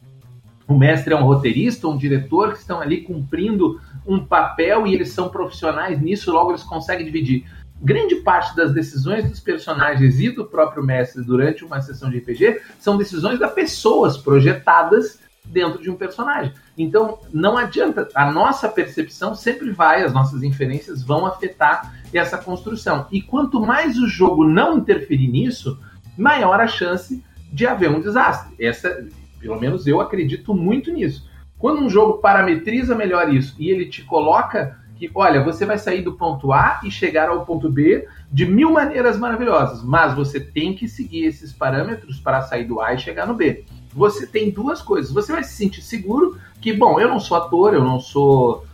o 0.69 0.79
mestre 0.79 1.12
é 1.12 1.17
um 1.17 1.25
roteirista, 1.25 1.88
um 1.88 1.97
diretor, 1.97 2.53
que 2.53 2.61
estão 2.61 2.81
ali 2.81 3.00
cumprindo 3.00 3.81
um 4.06 4.25
papel 4.25 4.87
e 4.87 4.94
eles 4.94 5.11
são 5.11 5.29
profissionais 5.29 6.00
nisso, 6.00 6.31
logo 6.31 6.53
eles 6.53 6.62
conseguem 6.62 7.05
dividir. 7.05 7.44
Grande 7.82 8.17
parte 8.17 8.55
das 8.55 8.73
decisões 8.73 9.29
dos 9.29 9.41
personagens 9.41 10.21
e 10.21 10.31
do 10.31 10.44
próprio 10.44 10.85
mestre 10.85 11.25
durante 11.25 11.65
uma 11.65 11.81
sessão 11.81 12.11
de 12.11 12.19
RPG 12.19 12.61
são 12.79 12.97
decisões 12.97 13.38
das 13.38 13.53
pessoas 13.53 14.19
projetadas 14.19 15.19
dentro 15.44 15.82
de 15.82 15.91
um 15.91 15.97
personagem. 15.97 16.53
Então, 16.82 17.19
não 17.31 17.59
adianta. 17.59 18.09
A 18.15 18.32
nossa 18.32 18.69
percepção 18.69 19.35
sempre 19.35 19.71
vai, 19.71 20.03
as 20.03 20.15
nossas 20.15 20.43
inferências 20.43 21.03
vão 21.03 21.27
afetar 21.27 21.94
essa 22.12 22.38
construção. 22.38 23.06
E 23.12 23.21
quanto 23.21 23.61
mais 23.61 23.99
o 23.99 24.09
jogo 24.09 24.49
não 24.49 24.79
interferir 24.79 25.29
nisso, 25.29 25.79
maior 26.17 26.59
a 26.59 26.67
chance 26.67 27.23
de 27.53 27.67
haver 27.67 27.91
um 27.91 28.00
desastre. 28.00 28.55
Essa, 28.59 29.06
pelo 29.38 29.61
menos 29.61 29.87
eu 29.87 30.00
acredito 30.00 30.55
muito 30.55 30.91
nisso. 30.91 31.29
Quando 31.59 31.82
um 31.82 31.91
jogo 31.91 32.19
parametriza 32.19 32.94
melhor 32.94 33.32
isso 33.32 33.55
e 33.59 33.69
ele 33.69 33.87
te 33.87 34.03
coloca 34.03 34.79
que, 34.97 35.11
olha, 35.15 35.44
você 35.44 35.67
vai 35.67 35.77
sair 35.77 36.01
do 36.01 36.15
ponto 36.15 36.51
A 36.51 36.81
e 36.82 36.91
chegar 36.91 37.29
ao 37.29 37.44
ponto 37.44 37.70
B 37.70 38.06
de 38.32 38.46
mil 38.46 38.72
maneiras 38.72 39.19
maravilhosas, 39.19 39.82
mas 39.82 40.15
você 40.15 40.41
tem 40.41 40.75
que 40.75 40.89
seguir 40.89 41.25
esses 41.25 41.53
parâmetros 41.53 42.19
para 42.19 42.41
sair 42.43 42.65
do 42.65 42.81
A 42.81 42.94
e 42.94 42.99
chegar 42.99 43.27
no 43.27 43.34
B 43.34 43.67
você 43.93 44.27
tem 44.27 44.51
duas 44.51 44.81
coisas. 44.81 45.13
Você 45.13 45.32
vai 45.32 45.43
se 45.43 45.55
sentir 45.55 45.82
seguro 45.82 46.39
que, 46.61 46.73
bom, 46.73 47.01
eu 47.01 47.09
não 47.09 47.20
sou 47.20 47.37
ator, 47.37 47.75
eu 47.75 47.82
não 47.82 48.01
sou 48.01 48.65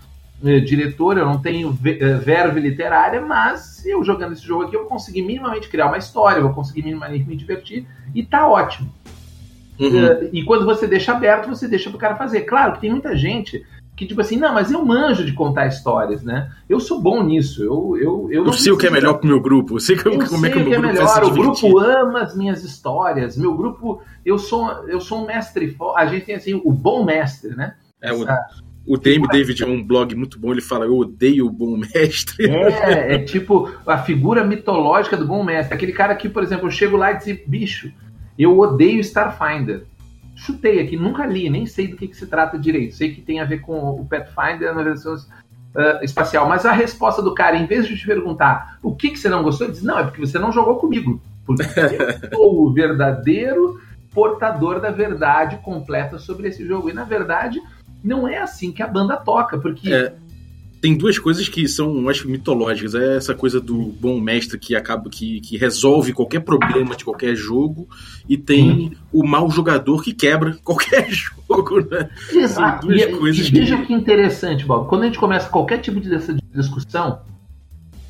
eh, 0.44 0.60
diretor, 0.60 1.16
eu 1.16 1.24
não 1.24 1.38
tenho 1.38 1.76
eh, 1.84 2.14
verve 2.14 2.60
literária, 2.60 3.20
mas 3.20 3.84
eu 3.86 4.04
jogando 4.04 4.32
esse 4.32 4.42
jogo 4.46 4.64
aqui 4.64 4.76
eu 4.76 4.80
vou 4.80 4.88
conseguir 4.88 5.22
minimamente 5.22 5.68
criar 5.68 5.86
uma 5.86 5.98
história, 5.98 6.38
eu 6.38 6.44
vou 6.44 6.54
conseguir 6.54 6.82
minimamente 6.82 7.26
me 7.26 7.36
divertir 7.36 7.86
e 8.14 8.22
tá 8.22 8.46
ótimo. 8.46 8.92
Uhum. 9.78 9.88
Uh, 9.88 10.28
e 10.32 10.42
quando 10.44 10.64
você 10.64 10.86
deixa 10.86 11.12
aberto, 11.12 11.48
você 11.48 11.68
deixa 11.68 11.90
pro 11.90 11.98
cara 11.98 12.16
fazer. 12.16 12.42
Claro 12.42 12.74
que 12.74 12.80
tem 12.80 12.90
muita 12.90 13.16
gente 13.16 13.64
que 13.96 14.06
tipo 14.06 14.20
assim, 14.20 14.36
não, 14.36 14.52
mas 14.52 14.70
eu 14.70 14.84
manjo 14.84 15.24
de 15.24 15.32
contar 15.32 15.66
histórias, 15.66 16.22
né? 16.22 16.52
Eu 16.68 16.78
sou 16.78 17.00
bom 17.00 17.22
nisso. 17.22 17.64
Eu, 17.64 17.96
eu, 17.96 18.28
eu, 18.30 18.44
eu 18.44 18.52
sei 18.52 18.70
o 18.70 18.76
que 18.76 18.86
é 18.86 18.90
melhor 18.90 19.14
pro 19.14 19.26
meu 19.26 19.40
grupo. 19.40 19.76
Eu 19.76 19.80
sei, 19.80 19.96
que, 19.96 20.06
eu 20.06 20.18
como 20.18 20.44
é 20.44 20.50
que 20.50 20.58
o 20.58 20.60
meu 20.60 20.68
que 20.68 20.74
é 20.74 20.78
grupo 20.78 20.86
melhor. 20.86 21.24
O 21.24 21.30
grupo 21.30 21.78
ama 21.78 22.20
as 22.20 22.36
minhas 22.36 22.62
histórias. 22.62 23.38
Meu 23.38 23.56
grupo, 23.56 24.02
eu 24.22 24.36
sou, 24.36 24.70
eu 24.86 25.00
sou 25.00 25.22
um 25.22 25.26
mestre. 25.26 25.74
A 25.96 26.04
gente 26.04 26.26
tem 26.26 26.34
assim, 26.34 26.60
o 26.62 26.70
bom 26.70 27.06
mestre, 27.06 27.56
né? 27.56 27.74
É, 28.02 28.10
Essa, 28.10 28.46
o, 28.86 28.94
o 28.94 28.98
Dame 28.98 29.26
David 29.28 29.62
é 29.62 29.66
um 29.66 29.82
blog 29.82 30.14
muito 30.14 30.38
bom, 30.38 30.52
ele 30.52 30.60
fala, 30.60 30.84
eu 30.84 30.98
odeio 30.98 31.46
o 31.46 31.50
bom 31.50 31.78
mestre. 31.94 32.50
É, 32.50 33.14
é 33.14 33.18
tipo 33.20 33.72
a 33.86 33.96
figura 33.96 34.44
mitológica 34.44 35.16
do 35.16 35.26
bom 35.26 35.42
mestre. 35.42 35.74
Aquele 35.74 35.92
cara 35.92 36.14
que, 36.14 36.28
por 36.28 36.42
exemplo, 36.42 36.66
eu 36.66 36.70
chego 36.70 36.98
lá 36.98 37.12
e 37.12 37.18
diz, 37.18 37.40
bicho, 37.46 37.90
eu 38.38 38.58
odeio 38.58 39.00
Starfinder 39.00 39.84
chutei 40.36 40.80
aqui, 40.80 40.96
nunca 40.96 41.26
li, 41.26 41.50
nem 41.50 41.66
sei 41.66 41.88
do 41.88 41.96
que, 41.96 42.06
que 42.06 42.16
se 42.16 42.26
trata 42.26 42.58
direito. 42.58 42.94
Sei 42.94 43.12
que 43.12 43.22
tem 43.22 43.40
a 43.40 43.44
ver 43.44 43.60
com 43.60 43.90
o 43.90 44.06
Pathfinder 44.06 44.74
na 44.74 44.82
versão 44.82 45.14
uh, 45.14 46.04
espacial. 46.04 46.48
Mas 46.48 46.64
a 46.64 46.72
resposta 46.72 47.22
do 47.22 47.34
cara, 47.34 47.56
em 47.56 47.66
vez 47.66 47.88
de 47.88 47.96
te 47.96 48.06
perguntar 48.06 48.78
o 48.82 48.94
que, 48.94 49.10
que 49.10 49.18
você 49.18 49.28
não 49.28 49.42
gostou, 49.42 49.66
ele 49.66 49.72
diz: 49.72 49.82
Não, 49.82 49.98
é 49.98 50.04
porque 50.04 50.20
você 50.20 50.38
não 50.38 50.52
jogou 50.52 50.76
comigo. 50.76 51.20
Porque 51.44 51.62
eu 51.62 52.30
sou 52.30 52.66
o 52.66 52.72
verdadeiro 52.72 53.80
portador 54.12 54.80
da 54.80 54.90
verdade 54.90 55.56
completa 55.58 56.18
sobre 56.18 56.48
esse 56.48 56.66
jogo. 56.66 56.90
E 56.90 56.92
na 56.92 57.04
verdade, 57.04 57.60
não 58.04 58.28
é 58.28 58.38
assim 58.38 58.70
que 58.70 58.82
a 58.82 58.86
banda 58.86 59.16
toca, 59.16 59.58
porque. 59.58 59.92
É 59.92 60.25
tem 60.86 60.96
duas 60.96 61.18
coisas 61.18 61.48
que 61.48 61.66
são, 61.66 62.08
acho, 62.08 62.28
mitológicas. 62.30 62.94
É 62.94 63.16
essa 63.16 63.34
coisa 63.34 63.60
do 63.60 63.86
bom 63.86 64.20
mestre 64.20 64.56
que 64.56 64.76
acaba 64.76 65.10
que, 65.10 65.40
que 65.40 65.56
resolve 65.56 66.12
qualquer 66.12 66.38
problema 66.38 66.94
de 66.94 67.04
qualquer 67.04 67.34
jogo, 67.34 67.88
e 68.28 68.38
tem 68.38 68.92
o 69.12 69.26
mau 69.26 69.50
jogador 69.50 70.00
que 70.00 70.14
quebra 70.14 70.56
qualquer 70.62 71.10
jogo, 71.10 71.80
né? 71.90 72.08
Exato. 72.30 72.92
E, 72.92 73.02
e 73.02 73.32
veja 73.32 73.76
que... 73.78 73.86
que 73.86 73.92
interessante, 73.92 74.64
Bob. 74.64 74.88
Quando 74.88 75.02
a 75.02 75.06
gente 75.06 75.18
começa 75.18 75.48
qualquer 75.48 75.78
tipo 75.78 75.98
de 75.98 76.08
discussão, 76.54 77.18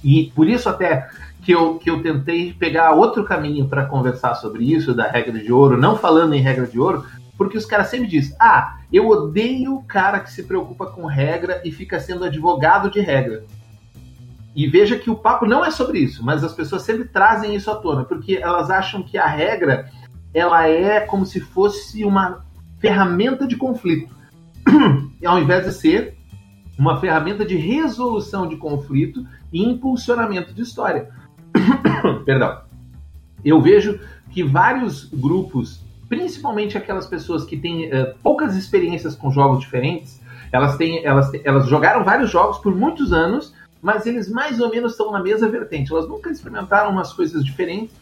e 0.04 0.30
por 0.34 0.46
isso 0.46 0.68
até 0.68 1.08
que 1.42 1.52
eu, 1.52 1.76
que 1.76 1.88
eu 1.88 2.02
tentei 2.02 2.52
pegar 2.52 2.92
outro 2.92 3.24
caminho 3.24 3.66
para 3.66 3.86
conversar 3.86 4.34
sobre 4.34 4.70
isso, 4.70 4.92
da 4.92 5.08
regra 5.10 5.38
de 5.38 5.50
ouro, 5.50 5.80
não 5.80 5.96
falando 5.96 6.34
em 6.34 6.42
regra 6.42 6.66
de 6.66 6.78
ouro, 6.78 7.06
porque 7.36 7.58
os 7.58 7.66
caras 7.66 7.88
sempre 7.88 8.06
dizem: 8.06 8.36
ah, 8.40 8.78
eu 8.92 9.08
odeio 9.08 9.76
o 9.76 9.84
cara 9.84 10.20
que 10.20 10.32
se 10.32 10.42
preocupa 10.42 10.86
com 10.86 11.06
regra 11.06 11.60
e 11.64 11.72
fica 11.72 12.00
sendo 12.00 12.24
advogado 12.24 12.90
de 12.90 13.00
regra. 13.00 13.44
E 14.54 14.66
veja 14.66 14.98
que 14.98 15.10
o 15.10 15.16
papo 15.16 15.44
não 15.44 15.64
é 15.64 15.70
sobre 15.70 15.98
isso, 15.98 16.24
mas 16.24 16.42
as 16.42 16.54
pessoas 16.54 16.82
sempre 16.82 17.06
trazem 17.06 17.54
isso 17.54 17.70
à 17.70 17.76
tona, 17.76 18.04
porque 18.04 18.36
elas 18.36 18.70
acham 18.70 19.02
que 19.02 19.18
a 19.18 19.26
regra 19.26 19.90
ela 20.32 20.66
é 20.66 21.00
como 21.00 21.26
se 21.26 21.40
fosse 21.40 22.04
uma 22.04 22.44
ferramenta 22.78 23.46
de 23.46 23.56
conflito, 23.56 24.14
ao 25.24 25.38
invés 25.38 25.66
de 25.66 25.72
ser 25.72 26.16
uma 26.78 27.00
ferramenta 27.00 27.44
de 27.44 27.56
resolução 27.56 28.46
de 28.46 28.56
conflito 28.56 29.26
e 29.52 29.62
impulsionamento 29.62 30.52
de 30.52 30.62
história. 30.62 31.10
Perdão. 32.24 32.60
Eu 33.44 33.60
vejo 33.60 34.00
que 34.30 34.42
vários 34.42 35.04
grupos 35.04 35.85
principalmente 36.08 36.76
aquelas 36.78 37.06
pessoas 37.06 37.44
que 37.44 37.56
têm 37.56 37.86
uh, 37.86 38.14
poucas 38.22 38.56
experiências 38.56 39.14
com 39.14 39.30
jogos 39.30 39.60
diferentes, 39.60 40.20
elas 40.52 40.76
têm, 40.76 41.04
elas, 41.04 41.30
elas 41.44 41.66
jogaram 41.68 42.04
vários 42.04 42.30
jogos 42.30 42.58
por 42.58 42.74
muitos 42.74 43.12
anos, 43.12 43.54
mas 43.82 44.06
eles 44.06 44.28
mais 44.28 44.60
ou 44.60 44.70
menos 44.70 44.92
estão 44.92 45.10
na 45.10 45.22
mesma 45.22 45.48
vertente. 45.48 45.92
Elas 45.92 46.08
nunca 46.08 46.30
experimentaram 46.30 46.90
umas 46.90 47.12
coisas 47.12 47.44
diferentes, 47.44 47.94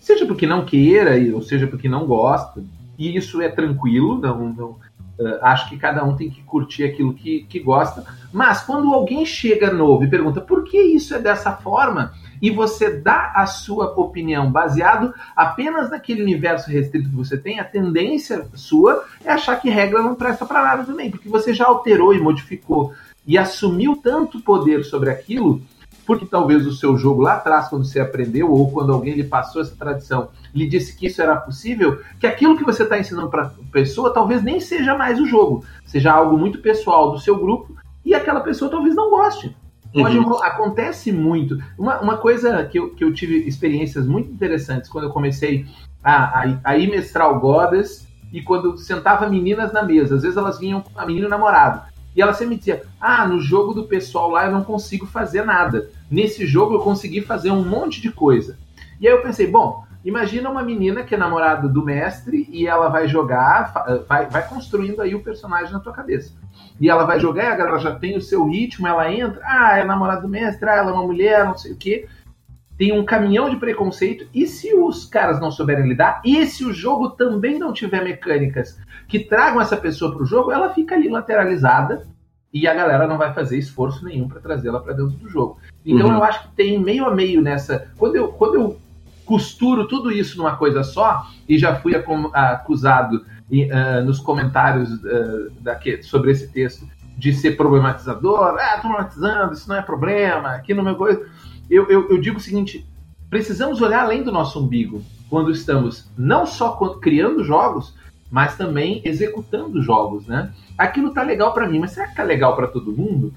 seja 0.00 0.26
porque 0.26 0.46
não 0.46 0.64
queira, 0.64 1.12
ou 1.34 1.42
seja 1.42 1.66
porque 1.66 1.88
não 1.88 2.06
gosta. 2.06 2.62
E 2.98 3.16
isso 3.16 3.40
é 3.40 3.48
tranquilo, 3.48 4.18
não, 4.18 4.52
não 4.52 4.70
uh, 4.70 5.38
acho 5.42 5.68
que 5.68 5.76
cada 5.76 6.04
um 6.04 6.16
tem 6.16 6.30
que 6.30 6.42
curtir 6.42 6.84
aquilo 6.84 7.14
que, 7.14 7.44
que 7.48 7.60
gosta. 7.60 8.04
Mas 8.32 8.62
quando 8.62 8.92
alguém 8.92 9.24
chega 9.24 9.72
novo 9.72 10.04
e 10.04 10.10
pergunta 10.10 10.40
por 10.40 10.64
que 10.64 10.78
isso 10.78 11.14
é 11.14 11.18
dessa 11.18 11.52
forma, 11.52 12.12
e 12.40 12.50
você 12.50 12.90
dá 12.90 13.32
a 13.34 13.46
sua 13.46 13.86
opinião 13.96 14.50
baseado 14.50 15.12
apenas 15.36 15.90
naquele 15.90 16.22
universo 16.22 16.70
restrito 16.70 17.08
que 17.08 17.16
você 17.16 17.36
tem, 17.36 17.60
a 17.60 17.64
tendência 17.64 18.46
sua 18.54 19.04
é 19.24 19.30
achar 19.30 19.56
que 19.56 19.68
regra 19.68 20.02
não 20.02 20.14
presta 20.14 20.46
para 20.46 20.62
nada 20.62 20.84
também, 20.84 21.10
porque 21.10 21.28
você 21.28 21.52
já 21.52 21.66
alterou 21.66 22.14
e 22.14 22.20
modificou 22.20 22.94
e 23.26 23.36
assumiu 23.36 23.96
tanto 23.96 24.40
poder 24.40 24.84
sobre 24.84 25.10
aquilo, 25.10 25.60
porque 26.06 26.26
talvez 26.26 26.66
o 26.66 26.72
seu 26.72 26.96
jogo 26.96 27.22
lá 27.22 27.34
atrás, 27.34 27.68
quando 27.68 27.84
você 27.84 28.00
aprendeu, 28.00 28.50
ou 28.50 28.70
quando 28.72 28.92
alguém 28.92 29.14
lhe 29.14 29.22
passou 29.22 29.62
essa 29.62 29.76
tradição, 29.76 30.30
lhe 30.54 30.66
disse 30.66 30.96
que 30.96 31.06
isso 31.06 31.22
era 31.22 31.36
possível, 31.36 32.00
que 32.18 32.26
aquilo 32.26 32.56
que 32.56 32.64
você 32.64 32.82
está 32.82 32.98
ensinando 32.98 33.28
para 33.28 33.44
a 33.44 33.50
pessoa 33.70 34.12
talvez 34.12 34.42
nem 34.42 34.58
seja 34.58 34.96
mais 34.96 35.20
o 35.20 35.26
jogo, 35.26 35.64
seja 35.86 36.12
algo 36.12 36.36
muito 36.36 36.60
pessoal 36.60 37.12
do 37.12 37.20
seu 37.20 37.38
grupo, 37.38 37.76
e 38.04 38.14
aquela 38.14 38.40
pessoa 38.40 38.70
talvez 38.70 38.96
não 38.96 39.10
goste. 39.10 39.54
Uhum. 39.94 40.34
Acontece 40.42 41.10
muito. 41.10 41.58
Uma, 41.78 42.00
uma 42.00 42.16
coisa 42.16 42.64
que 42.64 42.78
eu, 42.78 42.90
que 42.90 43.02
eu 43.02 43.12
tive 43.12 43.36
experiências 43.48 44.06
muito 44.06 44.30
interessantes 44.30 44.88
quando 44.88 45.04
eu 45.04 45.10
comecei 45.10 45.66
a, 46.02 46.42
a, 46.42 46.58
a 46.64 46.78
ir 46.78 46.88
mestrar 46.88 47.30
o 47.30 47.40
Godas 47.40 48.06
e 48.32 48.40
quando 48.40 48.78
sentava 48.78 49.28
meninas 49.28 49.72
na 49.72 49.82
mesa. 49.82 50.14
Às 50.14 50.22
vezes 50.22 50.36
elas 50.36 50.58
vinham 50.58 50.80
com 50.80 50.98
a 50.98 51.04
menina 51.04 51.28
namorado. 51.28 51.82
E 52.14 52.22
ela 52.22 52.32
sempre 52.32 52.56
dizia: 52.56 52.82
Ah, 53.00 53.26
no 53.26 53.40
jogo 53.40 53.72
do 53.74 53.84
pessoal 53.84 54.30
lá 54.30 54.46
eu 54.46 54.52
não 54.52 54.62
consigo 54.62 55.06
fazer 55.06 55.44
nada. 55.44 55.90
Nesse 56.10 56.46
jogo 56.46 56.74
eu 56.74 56.80
consegui 56.80 57.20
fazer 57.20 57.50
um 57.50 57.64
monte 57.64 58.00
de 58.00 58.10
coisa. 58.10 58.58
E 59.00 59.08
aí 59.08 59.14
eu 59.14 59.22
pensei: 59.22 59.48
Bom, 59.48 59.84
imagina 60.04 60.50
uma 60.50 60.62
menina 60.62 61.02
que 61.02 61.14
é 61.14 61.18
namorada 61.18 61.68
do 61.68 61.84
mestre 61.84 62.48
e 62.50 62.66
ela 62.66 62.88
vai 62.88 63.08
jogar, 63.08 63.72
vai, 64.08 64.26
vai 64.26 64.48
construindo 64.48 65.00
aí 65.00 65.14
o 65.14 65.22
personagem 65.22 65.72
na 65.72 65.80
tua 65.80 65.92
cabeça 65.92 66.32
e 66.80 66.88
ela 66.88 67.04
vai 67.04 67.20
jogar, 67.20 67.60
ela 67.60 67.78
já 67.78 67.94
tem 67.94 68.16
o 68.16 68.22
seu 68.22 68.48
ritmo, 68.48 68.86
ela 68.86 69.12
entra, 69.12 69.40
ah, 69.44 69.78
é 69.78 69.84
namorada 69.84 70.22
do 70.22 70.28
mestre, 70.28 70.68
ah, 70.68 70.76
ela 70.76 70.90
é 70.90 70.94
uma 70.94 71.06
mulher, 71.06 71.44
não 71.44 71.56
sei 71.56 71.72
o 71.72 71.76
quê. 71.76 72.08
Tem 72.78 72.98
um 72.98 73.04
caminhão 73.04 73.50
de 73.50 73.56
preconceito, 73.56 74.26
e 74.32 74.46
se 74.46 74.74
os 74.74 75.04
caras 75.04 75.38
não 75.38 75.50
souberem 75.50 75.86
lidar, 75.86 76.22
e 76.24 76.46
se 76.46 76.64
o 76.64 76.72
jogo 76.72 77.10
também 77.10 77.58
não 77.58 77.74
tiver 77.74 78.02
mecânicas 78.02 78.80
que 79.06 79.18
tragam 79.18 79.60
essa 79.60 79.76
pessoa 79.76 80.10
para 80.12 80.22
o 80.22 80.26
jogo, 80.26 80.50
ela 80.50 80.72
fica 80.72 80.94
ali 80.94 81.10
lateralizada 81.10 82.06
e 82.52 82.66
a 82.66 82.72
galera 82.72 83.06
não 83.06 83.18
vai 83.18 83.34
fazer 83.34 83.58
esforço 83.58 84.04
nenhum 84.04 84.26
para 84.26 84.40
trazê-la 84.40 84.80
para 84.80 84.94
dentro 84.94 85.16
do 85.16 85.28
jogo. 85.28 85.58
Então 85.84 86.08
uhum. 86.08 86.14
eu 86.14 86.24
acho 86.24 86.42
que 86.44 86.56
tem 86.56 86.78
meio 86.78 87.04
a 87.04 87.14
meio 87.14 87.42
nessa. 87.42 87.88
Quando 87.96 88.16
eu, 88.16 88.28
quando 88.28 88.54
eu 88.54 88.78
costuro 89.30 89.86
tudo 89.86 90.10
isso 90.10 90.36
numa 90.36 90.56
coisa 90.56 90.82
só, 90.82 91.24
e 91.48 91.56
já 91.56 91.76
fui 91.76 91.94
acusado 91.94 93.18
uh, 93.18 94.04
nos 94.04 94.18
comentários 94.18 94.92
uh, 94.92 95.52
daqui, 95.60 96.02
sobre 96.02 96.32
esse 96.32 96.48
texto 96.48 96.84
de 97.16 97.32
ser 97.32 97.56
problematizador, 97.56 98.56
ah, 98.58 98.78
problematizando, 98.80 99.52
isso 99.52 99.68
não 99.68 99.76
é 99.76 99.82
problema, 99.82 100.48
aqui 100.56 100.74
no 100.74 100.82
meu 100.82 100.96
coisa. 100.96 101.24
Eu, 101.70 101.88
eu, 101.88 102.10
eu 102.10 102.20
digo 102.20 102.38
o 102.38 102.40
seguinte: 102.40 102.84
precisamos 103.28 103.80
olhar 103.80 104.02
além 104.02 104.24
do 104.24 104.32
nosso 104.32 104.58
umbigo 104.58 105.00
quando 105.28 105.52
estamos 105.52 106.10
não 106.18 106.44
só 106.44 106.72
criando 107.00 107.44
jogos, 107.44 107.94
mas 108.28 108.56
também 108.56 109.00
executando 109.04 109.80
jogos, 109.80 110.26
né? 110.26 110.50
Aquilo 110.76 111.14
tá 111.14 111.22
legal 111.22 111.54
para 111.54 111.68
mim, 111.68 111.78
mas 111.78 111.92
será 111.92 112.08
que 112.08 112.16
tá 112.16 112.24
legal 112.24 112.56
para 112.56 112.66
todo 112.66 112.90
mundo? 112.90 113.32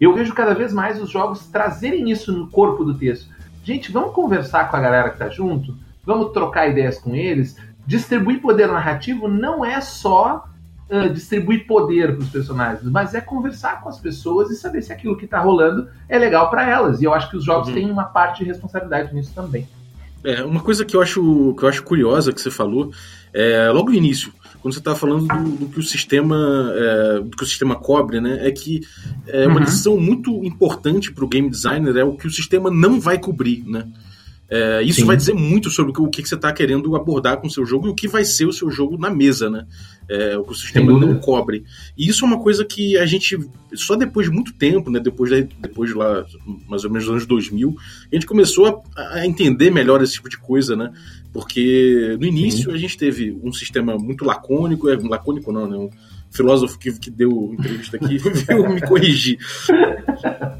Eu 0.00 0.12
vejo 0.14 0.34
cada 0.34 0.52
vez 0.52 0.72
mais 0.72 1.00
os 1.00 1.10
jogos 1.10 1.46
trazerem 1.46 2.10
isso 2.10 2.32
no 2.32 2.48
corpo 2.48 2.84
do 2.84 2.94
texto. 2.94 3.37
Gente, 3.68 3.92
vamos 3.92 4.14
conversar 4.14 4.70
com 4.70 4.76
a 4.76 4.80
galera 4.80 5.10
que 5.10 5.18
tá 5.18 5.28
junto, 5.28 5.76
vamos 6.02 6.32
trocar 6.32 6.68
ideias 6.68 6.98
com 6.98 7.14
eles, 7.14 7.54
distribuir 7.86 8.40
poder 8.40 8.66
narrativo 8.66 9.28
não 9.28 9.62
é 9.62 9.78
só 9.82 10.48
uh, 10.88 11.12
distribuir 11.12 11.66
poder 11.66 12.16
para 12.16 12.24
os 12.24 12.30
personagens, 12.30 12.90
mas 12.90 13.14
é 13.14 13.20
conversar 13.20 13.82
com 13.82 13.90
as 13.90 14.00
pessoas 14.00 14.50
e 14.50 14.56
saber 14.56 14.80
se 14.80 14.90
aquilo 14.90 15.18
que 15.18 15.26
está 15.26 15.38
rolando 15.38 15.86
é 16.08 16.18
legal 16.18 16.48
para 16.48 16.66
elas. 16.66 17.02
E 17.02 17.04
eu 17.04 17.12
acho 17.12 17.28
que 17.28 17.36
os 17.36 17.44
jogos 17.44 17.68
uhum. 17.68 17.74
têm 17.74 17.90
uma 17.90 18.04
parte 18.04 18.42
de 18.42 18.48
responsabilidade 18.48 19.14
nisso 19.14 19.32
também. 19.34 19.68
É, 20.24 20.42
uma 20.42 20.60
coisa 20.60 20.82
que 20.82 20.96
eu 20.96 21.02
acho, 21.02 21.54
que 21.58 21.62
eu 21.62 21.68
acho 21.68 21.82
curiosa 21.82 22.32
que 22.32 22.40
você 22.40 22.50
falou, 22.50 22.90
é, 23.34 23.68
logo 23.70 23.90
no 23.90 23.94
início, 23.94 24.32
quando 24.60 24.72
você 24.72 24.80
estava 24.80 24.96
falando 24.96 25.26
do, 25.26 25.56
do, 25.56 25.66
que 25.66 25.78
o 25.78 25.82
sistema 25.82 26.72
é, 26.74 27.20
do 27.20 27.36
que 27.36 27.42
o 27.42 27.46
sistema 27.46 27.76
cobre, 27.76 28.18
né, 28.18 28.48
é 28.48 28.50
que 28.50 28.80
é 29.28 29.46
uma 29.46 29.58
uhum. 29.58 29.64
decisão 29.64 29.98
muito 29.98 30.44
importante 30.44 31.12
para 31.12 31.24
o 31.24 31.28
game 31.28 31.50
designer 31.50 31.96
é 31.96 32.04
o 32.04 32.16
que 32.16 32.26
o 32.26 32.30
sistema 32.30 32.70
não 32.70 33.00
vai 33.00 33.18
cobrir, 33.18 33.64
né? 33.66 33.86
É, 34.50 34.82
isso 34.82 35.00
Sim. 35.00 35.06
vai 35.06 35.14
dizer 35.14 35.34
muito 35.34 35.68
sobre 35.68 35.92
o 35.94 36.08
que, 36.08 36.22
que 36.22 36.28
você 36.28 36.34
está 36.34 36.50
querendo 36.50 36.96
abordar 36.96 37.36
com 37.36 37.46
o 37.46 37.50
seu 37.50 37.66
jogo 37.66 37.86
e 37.86 37.90
o 37.90 37.94
que 37.94 38.08
vai 38.08 38.24
ser 38.24 38.46
o 38.46 38.52
seu 38.52 38.70
jogo 38.70 38.96
na 38.96 39.10
mesa, 39.10 39.50
né? 39.50 39.66
É, 40.08 40.38
o 40.38 40.42
que 40.42 40.52
o 40.52 40.54
sistema 40.54 40.90
não 40.98 41.18
cobre. 41.20 41.64
E 41.98 42.08
isso 42.08 42.24
é 42.24 42.28
uma 42.28 42.40
coisa 42.40 42.64
que 42.64 42.96
a 42.96 43.04
gente, 43.04 43.38
só 43.74 43.94
depois 43.94 44.26
de 44.26 44.32
muito 44.32 44.54
tempo, 44.54 44.90
né? 44.90 44.98
Depois, 45.00 45.30
de, 45.30 45.42
depois 45.60 45.90
de 45.90 45.96
lá, 45.96 46.24
mais 46.66 46.82
ou 46.82 46.90
menos 46.90 47.04
nos 47.04 47.12
anos 47.12 47.26
2000, 47.26 47.76
a 48.10 48.14
gente 48.14 48.24
começou 48.24 48.82
a, 48.96 49.18
a 49.18 49.26
entender 49.26 49.70
melhor 49.70 50.02
esse 50.02 50.14
tipo 50.14 50.30
de 50.30 50.38
coisa, 50.38 50.74
né? 50.74 50.90
Porque 51.30 52.16
no 52.18 52.24
início 52.24 52.70
Sim. 52.70 52.74
a 52.74 52.78
gente 52.78 52.96
teve 52.96 53.38
um 53.42 53.52
sistema 53.52 53.98
muito 53.98 54.24
lacônico, 54.24 54.88
é, 54.88 54.96
lacônico 54.96 55.52
não, 55.52 55.68
né? 55.68 55.76
Um 55.76 55.90
filósofo 56.30 56.78
que, 56.78 56.92
que 56.92 57.10
deu 57.10 57.54
entrevista 57.58 57.96
aqui 57.96 58.18
veio 58.46 58.68
me 58.70 58.80
corrigir. 58.80 59.38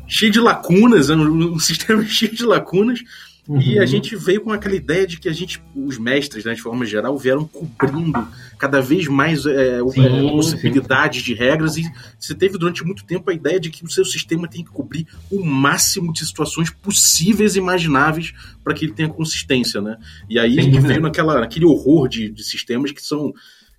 cheio 0.06 0.32
de 0.32 0.40
lacunas, 0.40 1.10
um, 1.10 1.54
um 1.54 1.58
sistema 1.58 2.04
cheio 2.06 2.34
de 2.34 2.44
lacunas 2.44 3.00
Uhum. 3.48 3.62
E 3.62 3.78
a 3.78 3.80
uhum. 3.80 3.86
gente 3.86 4.14
veio 4.14 4.42
com 4.42 4.52
aquela 4.52 4.74
ideia 4.74 5.06
de 5.06 5.18
que 5.18 5.26
a 5.26 5.32
gente, 5.32 5.62
os 5.74 5.98
mestres, 5.98 6.44
né, 6.44 6.52
de 6.52 6.60
forma 6.60 6.84
geral, 6.84 7.16
vieram 7.16 7.46
cobrindo 7.46 8.28
cada 8.58 8.78
vez 8.82 9.08
mais 9.08 9.46
é, 9.46 9.80
sim, 9.88 10.04
é, 10.04 10.30
possibilidades 10.30 11.20
sim. 11.20 11.28
de 11.28 11.34
regras 11.34 11.78
e 11.78 11.90
você 12.20 12.34
teve 12.34 12.58
durante 12.58 12.84
muito 12.84 13.06
tempo 13.06 13.30
a 13.30 13.32
ideia 13.32 13.58
de 13.58 13.70
que 13.70 13.82
o 13.82 13.88
seu 13.88 14.04
sistema 14.04 14.46
tem 14.46 14.62
que 14.62 14.70
cobrir 14.70 15.06
o 15.30 15.42
máximo 15.42 16.12
de 16.12 16.26
situações 16.26 16.68
possíveis 16.68 17.56
e 17.56 17.58
imagináveis 17.58 18.34
para 18.62 18.74
que 18.74 18.84
ele 18.84 18.92
tenha 18.92 19.08
consistência, 19.08 19.80
né? 19.80 19.96
E 20.28 20.38
aí 20.38 20.62
sim, 20.62 20.78
veio 20.80 21.00
naquela, 21.00 21.40
naquele 21.40 21.64
horror 21.64 22.06
de, 22.06 22.28
de 22.28 22.44
sistemas 22.44 22.92
que 22.92 23.00
são, 23.00 23.32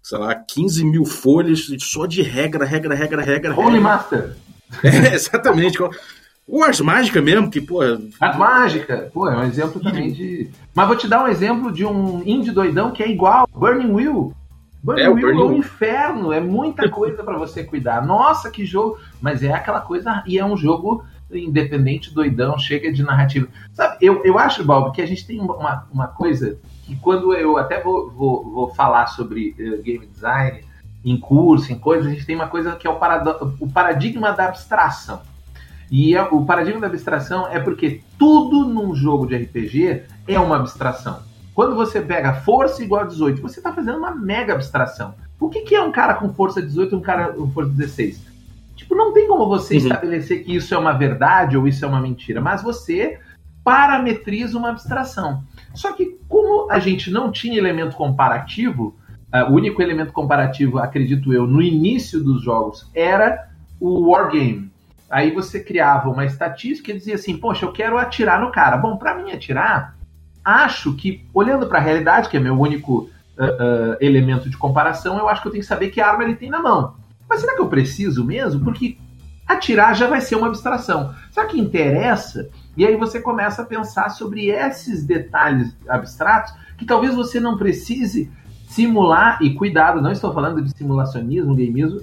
sei 0.09 0.17
lá, 0.17 0.33
15 0.33 0.85
mil 0.85 1.05
folhas 1.05 1.67
só 1.79 2.07
de 2.07 2.23
regra, 2.23 2.65
regra, 2.65 2.95
regra, 2.95 3.21
regra. 3.21 3.55
Holy. 3.55 3.79
Master! 3.79 4.35
É, 4.83 5.15
exatamente. 5.15 5.79
Ou 6.47 6.63
as 6.63 6.79
mágicas 6.79 7.23
mesmo, 7.23 7.49
que, 7.49 7.59
pô. 7.59 7.81
As 7.81 8.37
mágicas, 8.37 9.11
pô, 9.11 9.27
é 9.27 9.35
um 9.35 9.43
exemplo 9.43 9.81
também 9.81 10.11
de. 10.11 10.51
Mas 10.75 10.87
vou 10.87 10.95
te 10.95 11.07
dar 11.07 11.23
um 11.23 11.27
exemplo 11.27 11.71
de 11.71 11.83
um 11.83 12.21
indie 12.23 12.51
doidão 12.51 12.91
que 12.91 13.01
é 13.01 13.09
igual, 13.09 13.49
Burning 13.51 13.91
Wheel. 13.91 14.31
Burning 14.83 15.01
é, 15.01 15.09
Wheel 15.09 15.21
Burning... 15.21 15.41
é 15.41 15.45
um 15.45 15.57
inferno, 15.57 16.31
é 16.31 16.39
muita 16.39 16.87
coisa 16.89 17.23
para 17.23 17.35
você 17.35 17.63
cuidar. 17.63 18.05
Nossa, 18.05 18.51
que 18.51 18.63
jogo! 18.63 18.99
Mas 19.19 19.41
é 19.41 19.51
aquela 19.51 19.81
coisa, 19.81 20.23
e 20.27 20.37
é 20.37 20.45
um 20.45 20.55
jogo 20.55 21.03
independente, 21.31 22.13
doidão, 22.13 22.59
chega 22.59 22.93
de 22.93 23.01
narrativa. 23.01 23.47
Sabe, 23.73 23.97
eu, 24.01 24.23
eu 24.23 24.37
acho, 24.37 24.63
Bob, 24.63 24.91
que 24.91 25.01
a 25.01 25.07
gente 25.07 25.25
tem 25.25 25.39
uma, 25.39 25.87
uma 25.91 26.07
coisa 26.07 26.59
que 26.89 26.96
quando 26.96 27.34
eu 27.36 27.55
até 27.55 27.79
vou, 27.79 28.10
vou, 28.10 28.51
vou 28.51 28.69
falar 28.74 29.05
sobre 29.05 29.55
uh, 29.60 29.84
game 29.84 30.08
design 30.08 30.63
em 31.05 31.19
curso, 31.19 31.72
em 31.72 31.77
coisas, 31.77 32.08
a 32.08 32.10
gente 32.10 32.25
tem 32.25 32.36
uma 32.36 32.48
coisa 32.48 32.75
que 32.75 32.88
é 32.88 32.89
o, 32.89 32.98
o 33.60 33.72
paradigma 33.72 34.31
da 34.31 34.46
abstração. 34.46 35.22
E 35.91 36.15
é, 36.15 36.24
o 36.24 36.43
paradigma 36.46 36.81
da 36.81 36.88
abstração 36.88 37.48
é 37.48 37.60
porque 37.60 38.01
tudo 38.17 38.67
num 38.67 38.96
jogo 38.96 39.27
de 39.27 39.36
RPG 39.36 40.03
é 40.27 40.39
uma 40.39 40.55
abstração. 40.55 41.19
Quando 41.53 41.75
você 41.75 42.01
pega 42.01 42.34
força 42.34 42.84
igual 42.84 43.01
a 43.01 43.05
18, 43.05 43.39
você 43.39 43.60
está 43.60 43.72
fazendo 43.72 44.00
uma 44.00 44.15
mega 44.15 44.53
abstração. 44.53 45.13
O 45.39 45.48
que, 45.48 45.62
que 45.62 45.75
é 45.75 45.81
um 45.81 45.91
cara 45.91 46.15
com 46.15 46.34
força 46.34 46.62
18 46.62 46.93
e 46.93 46.98
um 46.98 47.01
cara 47.01 47.34
com 47.34 47.50
força 47.51 47.69
16? 47.72 48.22
Tipo, 48.75 48.96
não 48.96 49.13
tem 49.13 49.27
como 49.27 49.48
você 49.48 49.75
uhum. 49.75 49.81
estabelecer 49.81 50.43
que 50.43 50.55
isso 50.55 50.74
é 50.74 50.77
uma 50.77 50.93
verdade 50.93 51.55
ou 51.55 51.67
isso 51.67 51.86
é 51.86 51.88
uma 51.88 52.01
mentira, 52.01 52.41
mas 52.41 52.63
você 52.63 53.19
parametriza 53.69 54.57
uma 54.57 54.71
abstração. 54.71 55.43
Só 55.75 55.93
que, 55.93 56.17
como 56.27 56.71
a 56.71 56.79
gente 56.79 57.11
não 57.11 57.31
tinha 57.31 57.55
elemento 57.55 57.95
comparativo, 57.95 58.97
uh, 59.31 59.51
o 59.51 59.53
único 59.53 59.79
elemento 59.79 60.11
comparativo, 60.11 60.79
acredito 60.79 61.31
eu, 61.31 61.45
no 61.45 61.61
início 61.61 62.19
dos 62.23 62.41
jogos 62.41 62.89
era 62.95 63.47
o 63.79 64.09
wargame. 64.09 64.71
Aí 65.07 65.29
você 65.29 65.63
criava 65.63 66.09
uma 66.09 66.25
estatística 66.25 66.91
e 66.91 66.95
dizia 66.95 67.13
assim: 67.13 67.38
Poxa, 67.38 67.63
eu 67.63 67.71
quero 67.71 67.99
atirar 67.99 68.41
no 68.41 68.51
cara. 68.51 68.75
Bom, 68.75 68.97
para 68.97 69.13
mim, 69.13 69.31
atirar, 69.31 69.95
acho 70.43 70.95
que, 70.95 71.23
olhando 71.31 71.67
para 71.67 71.77
a 71.77 71.81
realidade, 71.81 72.27
que 72.27 72.38
é 72.38 72.39
meu 72.39 72.59
único 72.59 73.07
uh, 73.38 73.43
uh, 73.43 73.97
elemento 74.01 74.49
de 74.49 74.57
comparação, 74.57 75.19
eu 75.19 75.29
acho 75.29 75.43
que 75.43 75.47
eu 75.47 75.51
tenho 75.51 75.61
que 75.61 75.69
saber 75.69 75.89
que 75.89 76.01
arma 76.01 76.23
ele 76.23 76.35
tem 76.35 76.49
na 76.49 76.59
mão. 76.59 76.95
Mas 77.29 77.41
será 77.41 77.55
que 77.55 77.61
eu 77.61 77.69
preciso 77.69 78.25
mesmo? 78.25 78.63
Porque 78.63 78.97
atirar 79.47 79.95
já 79.95 80.07
vai 80.07 80.21
ser 80.21 80.35
uma 80.35 80.47
abstração. 80.47 81.13
Será 81.31 81.45
que 81.45 81.59
interessa? 81.59 82.49
E 82.77 82.85
aí 82.85 82.95
você 82.95 83.19
começa 83.19 83.61
a 83.61 83.65
pensar 83.65 84.09
sobre 84.09 84.49
esses 84.49 85.05
detalhes 85.05 85.75
abstratos 85.88 86.53
que 86.77 86.85
talvez 86.85 87.13
você 87.13 87.39
não 87.39 87.57
precise 87.57 88.31
simular, 88.67 89.39
e 89.41 89.55
cuidado, 89.55 90.01
não 90.01 90.11
estou 90.11 90.33
falando 90.33 90.61
de 90.61 90.69
simulacionismo, 90.77 91.55
gameismo, 91.55 92.01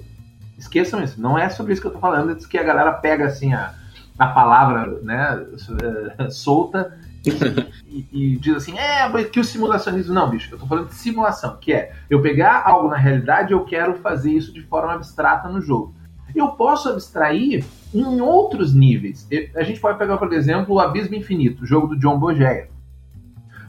esqueçam 0.57 1.01
isso, 1.01 1.19
não 1.19 1.37
é 1.37 1.49
sobre 1.49 1.71
isso 1.71 1.81
que 1.81 1.87
eu 1.87 1.93
estou 1.93 2.01
falando, 2.01 2.31
é 2.31 2.35
que 2.35 2.57
a 2.57 2.63
galera 2.63 2.91
pega 2.91 3.25
assim 3.25 3.53
a, 3.53 3.73
a 4.19 4.27
palavra 4.27 4.99
né, 5.01 5.45
solta 6.29 6.97
e, 7.87 8.05
e, 8.11 8.37
diz 8.37 8.55
assim, 8.55 8.77
é, 8.77 9.23
que 9.25 9.39
o 9.39 9.43
simulacionismo. 9.43 10.13
Não, 10.13 10.29
bicho, 10.29 10.53
eu 10.53 10.59
tô 10.59 10.67
falando 10.67 10.89
de 10.89 10.95
simulação, 10.95 11.57
que 11.57 11.73
é 11.73 11.93
eu 12.09 12.21
pegar 12.21 12.63
algo 12.65 12.89
na 12.89 12.97
realidade 12.97 13.51
e 13.51 13.53
eu 13.53 13.65
quero 13.65 13.95
fazer 13.95 14.31
isso 14.31 14.53
de 14.53 14.61
forma 14.61 14.93
abstrata 14.93 15.47
no 15.49 15.61
jogo. 15.61 15.93
Eu 16.35 16.49
posso 16.49 16.89
abstrair 16.89 17.65
em 17.93 18.21
outros 18.21 18.73
níveis. 18.73 19.27
A 19.55 19.63
gente 19.63 19.79
pode 19.79 19.97
pegar, 19.97 20.17
por 20.17 20.31
exemplo, 20.33 20.75
o 20.75 20.79
Abismo 20.79 21.15
Infinito, 21.15 21.63
o 21.63 21.67
jogo 21.67 21.87
do 21.87 21.99
John 21.99 22.19
Bogeia. 22.19 22.69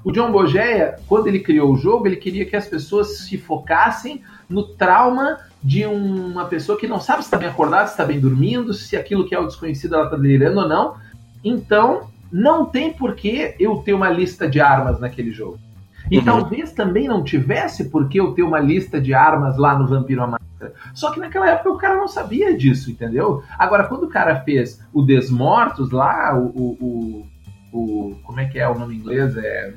O 0.04 0.12
John 0.12 0.30
Bogeia, 0.30 0.96
quando 1.06 1.26
ele 1.26 1.40
criou 1.40 1.72
o 1.72 1.76
jogo, 1.76 2.06
ele 2.06 2.16
queria 2.16 2.46
que 2.46 2.56
as 2.56 2.66
pessoas 2.66 3.18
se 3.18 3.36
focassem 3.36 4.22
no 4.48 4.62
trauma 4.62 5.38
de 5.62 5.84
uma 5.84 6.44
pessoa 6.44 6.78
que 6.78 6.86
não 6.86 7.00
sabe 7.00 7.22
se 7.22 7.26
está 7.26 7.36
bem 7.36 7.48
acordada, 7.48 7.86
se 7.86 7.92
está 7.92 8.04
bem 8.04 8.20
dormindo, 8.20 8.72
se 8.72 8.96
aquilo 8.96 9.26
que 9.26 9.34
é 9.34 9.38
o 9.38 9.46
desconhecido 9.46 9.94
ela 9.94 10.04
está 10.04 10.16
delirando 10.16 10.60
ou 10.60 10.68
não. 10.68 10.94
Então, 11.44 12.08
não 12.32 12.64
tem 12.64 12.92
por 12.92 13.14
que 13.14 13.54
eu 13.58 13.76
ter 13.78 13.92
uma 13.92 14.08
lista 14.08 14.48
de 14.48 14.60
armas 14.60 15.00
naquele 15.00 15.32
jogo. 15.32 15.58
E 16.10 16.18
uhum. 16.18 16.24
talvez 16.24 16.72
também 16.72 17.06
não 17.06 17.22
tivesse 17.22 17.90
por 17.90 18.08
que 18.08 18.18
eu 18.18 18.32
ter 18.32 18.42
uma 18.42 18.60
lista 18.60 19.00
de 19.00 19.12
armas 19.12 19.58
lá 19.58 19.78
no 19.78 19.86
Vampiro 19.86 20.22
Máscara. 20.22 20.47
Só 20.94 21.10
que 21.10 21.20
naquela 21.20 21.48
época 21.48 21.70
o 21.70 21.78
cara 21.78 21.96
não 21.96 22.08
sabia 22.08 22.56
disso, 22.56 22.90
entendeu? 22.90 23.42
Agora, 23.58 23.84
quando 23.84 24.04
o 24.04 24.08
cara 24.08 24.40
fez 24.40 24.80
o 24.92 25.02
Desmortos 25.02 25.90
lá, 25.90 26.36
o, 26.38 26.46
o, 26.46 27.26
o, 27.72 27.78
o 27.78 28.14
como 28.22 28.40
é 28.40 28.46
que 28.46 28.58
é 28.58 28.68
o 28.68 28.78
nome 28.78 28.94
em 28.94 28.98
inglês? 28.98 29.36
É. 29.36 29.74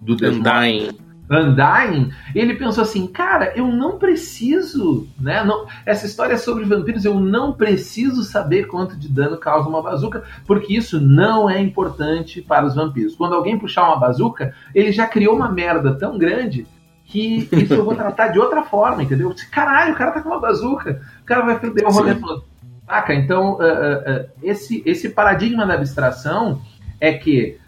Do 0.00 0.16
Desmortos. 0.16 1.04
Undying, 1.30 2.12
ele 2.34 2.54
pensou 2.54 2.82
assim, 2.82 3.06
cara, 3.06 3.52
eu 3.56 3.66
não 3.68 3.98
preciso, 3.98 5.08
né? 5.18 5.42
Não, 5.42 5.66
essa 5.86 6.04
história 6.04 6.34
é 6.34 6.36
sobre 6.36 6.64
vampiros, 6.64 7.04
eu 7.04 7.18
não 7.18 7.52
preciso 7.54 8.22
saber 8.22 8.66
quanto 8.66 8.96
de 8.96 9.08
dano 9.08 9.38
causa 9.38 9.68
uma 9.68 9.82
bazuca, 9.82 10.22
porque 10.46 10.74
isso 10.74 11.00
não 11.00 11.48
é 11.48 11.60
importante 11.60 12.42
para 12.42 12.66
os 12.66 12.74
vampiros. 12.74 13.14
Quando 13.14 13.34
alguém 13.34 13.58
puxar 13.58 13.86
uma 13.86 13.98
bazuca, 13.98 14.54
ele 14.74 14.92
já 14.92 15.06
criou 15.06 15.34
uma 15.34 15.50
merda 15.50 15.94
tão 15.94 16.18
grande 16.18 16.66
que 17.04 17.48
isso 17.52 17.74
eu 17.74 17.84
vou 17.84 17.94
tratar 17.94 18.28
de 18.28 18.38
outra 18.38 18.62
forma, 18.62 19.02
entendeu? 19.02 19.34
Caralho, 19.50 19.92
o 19.94 19.96
cara 19.96 20.12
tá 20.12 20.20
com 20.20 20.28
uma 20.28 20.40
bazuca, 20.40 21.00
o 21.22 21.24
cara 21.24 21.44
vai 21.44 21.58
perder 21.58 21.84
o 21.84 21.90
rolê 21.90 22.14
todo. 22.14 22.44
Saca? 22.86 23.14
Então, 23.14 23.54
uh, 23.54 23.56
uh, 23.56 24.22
uh, 24.22 24.30
esse, 24.42 24.82
esse 24.84 25.08
paradigma 25.10 25.66
da 25.66 25.74
abstração 25.74 26.60
é 27.00 27.12
que 27.12 27.58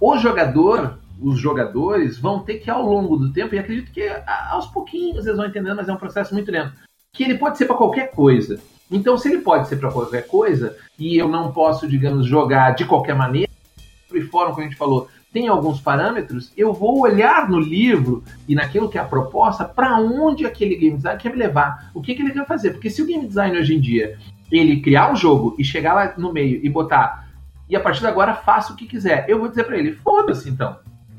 o 0.00 0.18
jogador 0.18 0.98
os 1.20 1.38
jogadores 1.38 2.18
vão 2.18 2.40
ter 2.40 2.58
que, 2.58 2.70
ao 2.70 2.82
longo 2.82 3.16
do 3.16 3.32
tempo, 3.32 3.54
e 3.54 3.58
acredito 3.58 3.92
que 3.92 4.08
aos 4.50 4.66
pouquinhos 4.66 5.26
eles 5.26 5.36
vão 5.36 5.46
entendendo, 5.46 5.76
mas 5.76 5.88
é 5.88 5.92
um 5.92 5.96
processo 5.96 6.32
muito 6.32 6.50
lento, 6.50 6.72
que 7.12 7.24
ele 7.24 7.36
pode 7.36 7.58
ser 7.58 7.66
para 7.66 7.76
qualquer 7.76 8.10
coisa. 8.12 8.60
Então, 8.90 9.18
se 9.18 9.28
ele 9.28 9.42
pode 9.42 9.68
ser 9.68 9.76
para 9.76 9.90
qualquer 9.90 10.26
coisa, 10.26 10.76
e 10.98 11.18
eu 11.18 11.28
não 11.28 11.52
posso, 11.52 11.86
digamos, 11.88 12.26
jogar 12.26 12.74
de 12.74 12.84
qualquer 12.84 13.14
maneira, 13.14 13.50
e 14.14 14.20
fórum, 14.22 14.50
como 14.50 14.62
a 14.62 14.64
gente 14.64 14.76
falou, 14.76 15.08
tem 15.32 15.48
alguns 15.48 15.80
parâmetros, 15.80 16.52
eu 16.56 16.72
vou 16.72 17.00
olhar 17.00 17.48
no 17.48 17.60
livro 17.60 18.24
e 18.48 18.54
naquilo 18.54 18.88
que 18.88 18.98
é 18.98 19.00
a 19.00 19.04
proposta, 19.04 19.64
para 19.64 19.98
onde 19.98 20.46
aquele 20.46 20.74
game 20.76 20.96
design 20.96 21.20
quer 21.20 21.30
me 21.32 21.38
levar, 21.38 21.90
o 21.94 22.00
que, 22.00 22.14
que 22.14 22.22
ele 22.22 22.32
quer 22.32 22.46
fazer. 22.46 22.70
Porque 22.70 22.90
se 22.90 23.02
o 23.02 23.06
game 23.06 23.26
design 23.26 23.58
hoje 23.58 23.74
em 23.74 23.80
dia 23.80 24.18
ele 24.50 24.80
criar 24.80 25.12
um 25.12 25.16
jogo 25.16 25.54
e 25.58 25.64
chegar 25.64 25.94
lá 25.94 26.14
no 26.16 26.32
meio 26.32 26.60
e 26.62 26.68
botar 26.70 27.28
e 27.68 27.76
a 27.76 27.80
partir 27.80 28.00
de 28.00 28.06
agora 28.06 28.34
faça 28.34 28.72
o 28.72 28.76
que 28.76 28.86
quiser, 28.86 29.26
eu 29.28 29.38
vou 29.38 29.48
dizer 29.48 29.64
para 29.64 29.76
ele, 29.76 29.92
foda-se 29.92 30.48
então. 30.48 30.76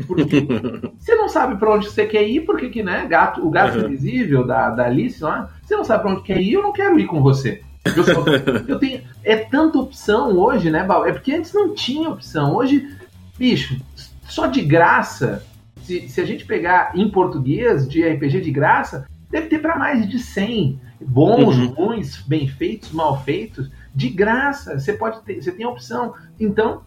Porque 0.07 0.23
você 0.97 1.15
não 1.15 1.29
sabe 1.29 1.57
para 1.57 1.71
onde 1.71 1.87
você 1.87 2.05
quer 2.05 2.27
ir, 2.27 2.41
porque 2.41 2.69
que, 2.69 2.81
né? 2.81 3.05
Gato, 3.07 3.45
o 3.45 3.51
gato 3.51 3.77
uhum. 3.77 3.85
invisível 3.85 4.45
da, 4.47 4.69
da 4.69 4.85
Alice 4.85 5.23
lá, 5.23 5.51
você 5.61 5.75
não 5.75 5.83
sabe 5.83 6.03
para 6.03 6.11
onde 6.13 6.23
quer 6.23 6.41
ir, 6.41 6.53
eu 6.53 6.63
não 6.63 6.73
quero 6.73 6.99
ir 6.99 7.05
com 7.05 7.21
você. 7.21 7.61
Eu, 7.85 8.03
só, 8.03 8.23
eu 8.67 8.79
tenho. 8.79 9.01
É 9.23 9.35
tanta 9.35 9.77
opção 9.77 10.37
hoje, 10.37 10.71
né, 10.71 10.83
Bal? 10.83 11.05
É 11.05 11.11
porque 11.11 11.33
antes 11.33 11.53
não 11.53 11.73
tinha 11.73 12.09
opção. 12.09 12.55
Hoje, 12.55 12.87
bicho, 13.39 13.79
só 14.27 14.45
de 14.45 14.61
graça. 14.61 15.43
Se, 15.81 16.07
se 16.09 16.21
a 16.21 16.25
gente 16.25 16.45
pegar 16.45 16.91
em 16.93 17.09
português 17.09 17.87
de 17.87 18.07
RPG 18.07 18.41
de 18.41 18.51
graça, 18.51 19.07
deve 19.31 19.47
ter 19.47 19.59
para 19.59 19.77
mais 19.77 20.07
de 20.07 20.19
100 20.19 20.79
bons, 21.01 21.57
uhum. 21.57 21.67
ruins, 21.67 22.21
bem 22.21 22.47
feitos, 22.47 22.91
mal 22.91 23.23
feitos, 23.23 23.71
de 23.95 24.09
graça. 24.09 24.77
Você 24.77 24.93
pode 24.93 25.21
ter, 25.21 25.41
você 25.41 25.51
tem 25.51 25.65
a 25.65 25.69
opção. 25.69 26.13
Então, 26.39 26.83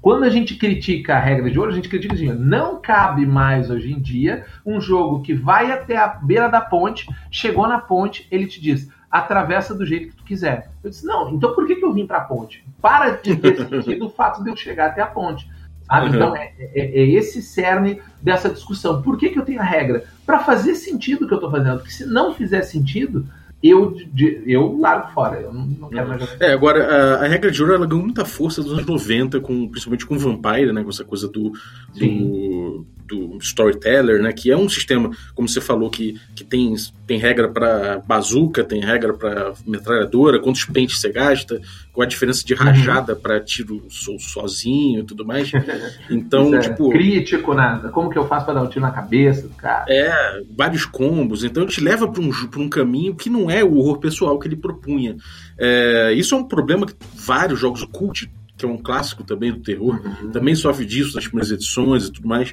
quando 0.00 0.24
a 0.24 0.30
gente 0.30 0.56
critica 0.56 1.16
a 1.16 1.20
regra 1.20 1.50
de 1.50 1.58
ouro, 1.58 1.70
a 1.70 1.74
gente 1.74 1.88
critica 1.88 2.14
assim, 2.14 2.32
não 2.32 2.80
cabe 2.80 3.26
mais 3.26 3.70
hoje 3.70 3.92
em 3.92 4.00
dia 4.00 4.46
um 4.64 4.80
jogo 4.80 5.20
que 5.20 5.34
vai 5.34 5.70
até 5.70 5.96
a 5.96 6.08
beira 6.08 6.48
da 6.48 6.60
ponte, 6.60 7.06
chegou 7.30 7.68
na 7.68 7.78
ponte, 7.78 8.26
ele 8.30 8.46
te 8.46 8.60
diz, 8.60 8.88
atravessa 9.10 9.74
do 9.74 9.84
jeito 9.84 10.08
que 10.08 10.16
tu 10.16 10.24
quiser. 10.24 10.70
Eu 10.82 10.90
disse, 10.90 11.04
não, 11.04 11.34
então 11.34 11.54
por 11.54 11.66
que, 11.66 11.76
que 11.76 11.84
eu 11.84 11.92
vim 11.92 12.06
para 12.06 12.18
a 12.18 12.24
ponte? 12.24 12.64
Para 12.80 13.10
de 13.10 13.36
ter 13.36 13.56
sentido 13.68 14.06
o 14.06 14.10
fato 14.10 14.42
de 14.42 14.50
eu 14.50 14.56
chegar 14.56 14.86
até 14.86 15.02
a 15.02 15.06
ponte. 15.06 15.48
Uhum. 15.90 16.08
Então 16.08 16.36
é, 16.36 16.52
é, 16.58 17.00
é, 17.00 17.08
esse 17.10 17.40
cerne 17.40 18.00
dessa 18.20 18.48
discussão. 18.48 19.02
Por 19.02 19.16
que, 19.16 19.30
que 19.30 19.38
eu 19.38 19.44
tenho 19.44 19.60
a 19.60 19.64
regra? 19.64 20.04
Para 20.24 20.40
fazer 20.40 20.74
sentido 20.74 21.24
o 21.24 21.28
que 21.28 21.34
eu 21.34 21.38
estou 21.38 21.50
fazendo. 21.50 21.76
Porque 21.76 21.92
se 21.92 22.04
não 22.06 22.34
fizer 22.34 22.62
sentido, 22.62 23.26
eu, 23.62 23.96
eu 24.46 24.76
largo 24.78 25.12
fora. 25.12 25.40
Eu 25.40 25.52
não, 25.52 25.66
não 25.66 25.88
quero 25.88 26.08
mais 26.08 26.20
jogar. 26.20 26.44
É, 26.44 26.52
agora, 26.52 26.84
a, 26.84 27.24
a, 27.24 27.28
regra 27.28 27.50
de 27.50 27.62
ouro 27.62 27.74
ela 27.74 27.86
ganhou 27.86 28.04
muita 28.04 28.24
força 28.24 28.60
nos 28.60 28.72
anos 28.72 28.86
90, 28.86 29.40
com, 29.40 29.68
principalmente 29.68 30.06
com 30.06 30.18
Vampire, 30.18 30.72
né? 30.72 30.82
Com 30.82 30.90
essa 30.90 31.04
coisa 31.04 31.28
do, 31.28 31.52
do, 31.94 32.06
do, 33.06 33.38
storyteller, 33.38 34.20
né? 34.20 34.32
Que 34.32 34.50
é 34.50 34.56
um 34.56 34.68
sistema, 34.68 35.10
como 35.34 35.48
você 35.48 35.60
falou, 35.60 35.88
que, 35.88 36.20
que 36.34 36.44
tem, 36.44 36.74
tem 37.06 37.18
regra 37.18 37.48
para 37.48 37.98
bazuca, 38.00 38.64
tem 38.64 38.80
regra 38.80 39.14
para 39.14 39.52
metralhadora, 39.66 40.40
quantos 40.40 40.64
pentes 40.64 41.00
você 41.00 41.10
gasta, 41.10 41.60
qual 41.92 42.04
a 42.04 42.08
diferença 42.08 42.44
de 42.44 42.54
rajada 42.54 43.14
uhum. 43.14 43.20
para 43.20 43.40
tiro 43.40 43.84
so, 43.88 44.18
sozinho 44.18 45.00
e 45.00 45.04
tudo 45.04 45.24
mais. 45.24 45.50
Então, 46.10 46.54
é 46.54 46.60
tipo. 46.60 46.90
Crítico, 46.90 47.54
nada. 47.54 47.88
Como 47.88 48.10
que 48.10 48.18
eu 48.18 48.26
faço 48.26 48.44
para 48.44 48.54
dar 48.54 48.62
um 48.62 48.68
tiro 48.68 48.80
na 48.80 48.90
cabeça 48.90 49.42
do 49.42 49.54
cara? 49.54 49.84
É, 49.88 50.42
vários 50.56 50.84
combos. 50.84 51.44
Então, 51.44 51.66
te 51.66 51.80
leva 51.80 52.08
para 52.08 52.22
um, 52.22 52.30
um 52.56 52.68
caminho 52.68 53.14
que 53.14 53.30
não 53.30 53.50
é 53.50 53.62
o 53.62 53.76
horror 53.76 53.98
pessoal 53.98 54.38
que 54.38 54.48
ele 54.48 54.56
propunha. 54.56 55.16
É, 55.58 56.12
isso 56.14 56.34
é 56.34 56.38
um 56.38 56.44
problema 56.44 56.86
que 56.86 56.94
vários 57.14 57.58
jogos, 57.58 57.84
Cult, 57.84 58.30
que 58.56 58.64
é 58.64 58.68
um 58.68 58.78
clássico 58.78 59.22
também 59.22 59.52
do 59.52 59.60
terror, 59.60 60.00
uhum. 60.02 60.30
também 60.30 60.54
sofre 60.54 60.84
disso 60.84 61.14
nas 61.14 61.26
primeiras 61.26 61.50
edições 61.50 62.06
e 62.06 62.12
tudo 62.12 62.26
mais. 62.26 62.52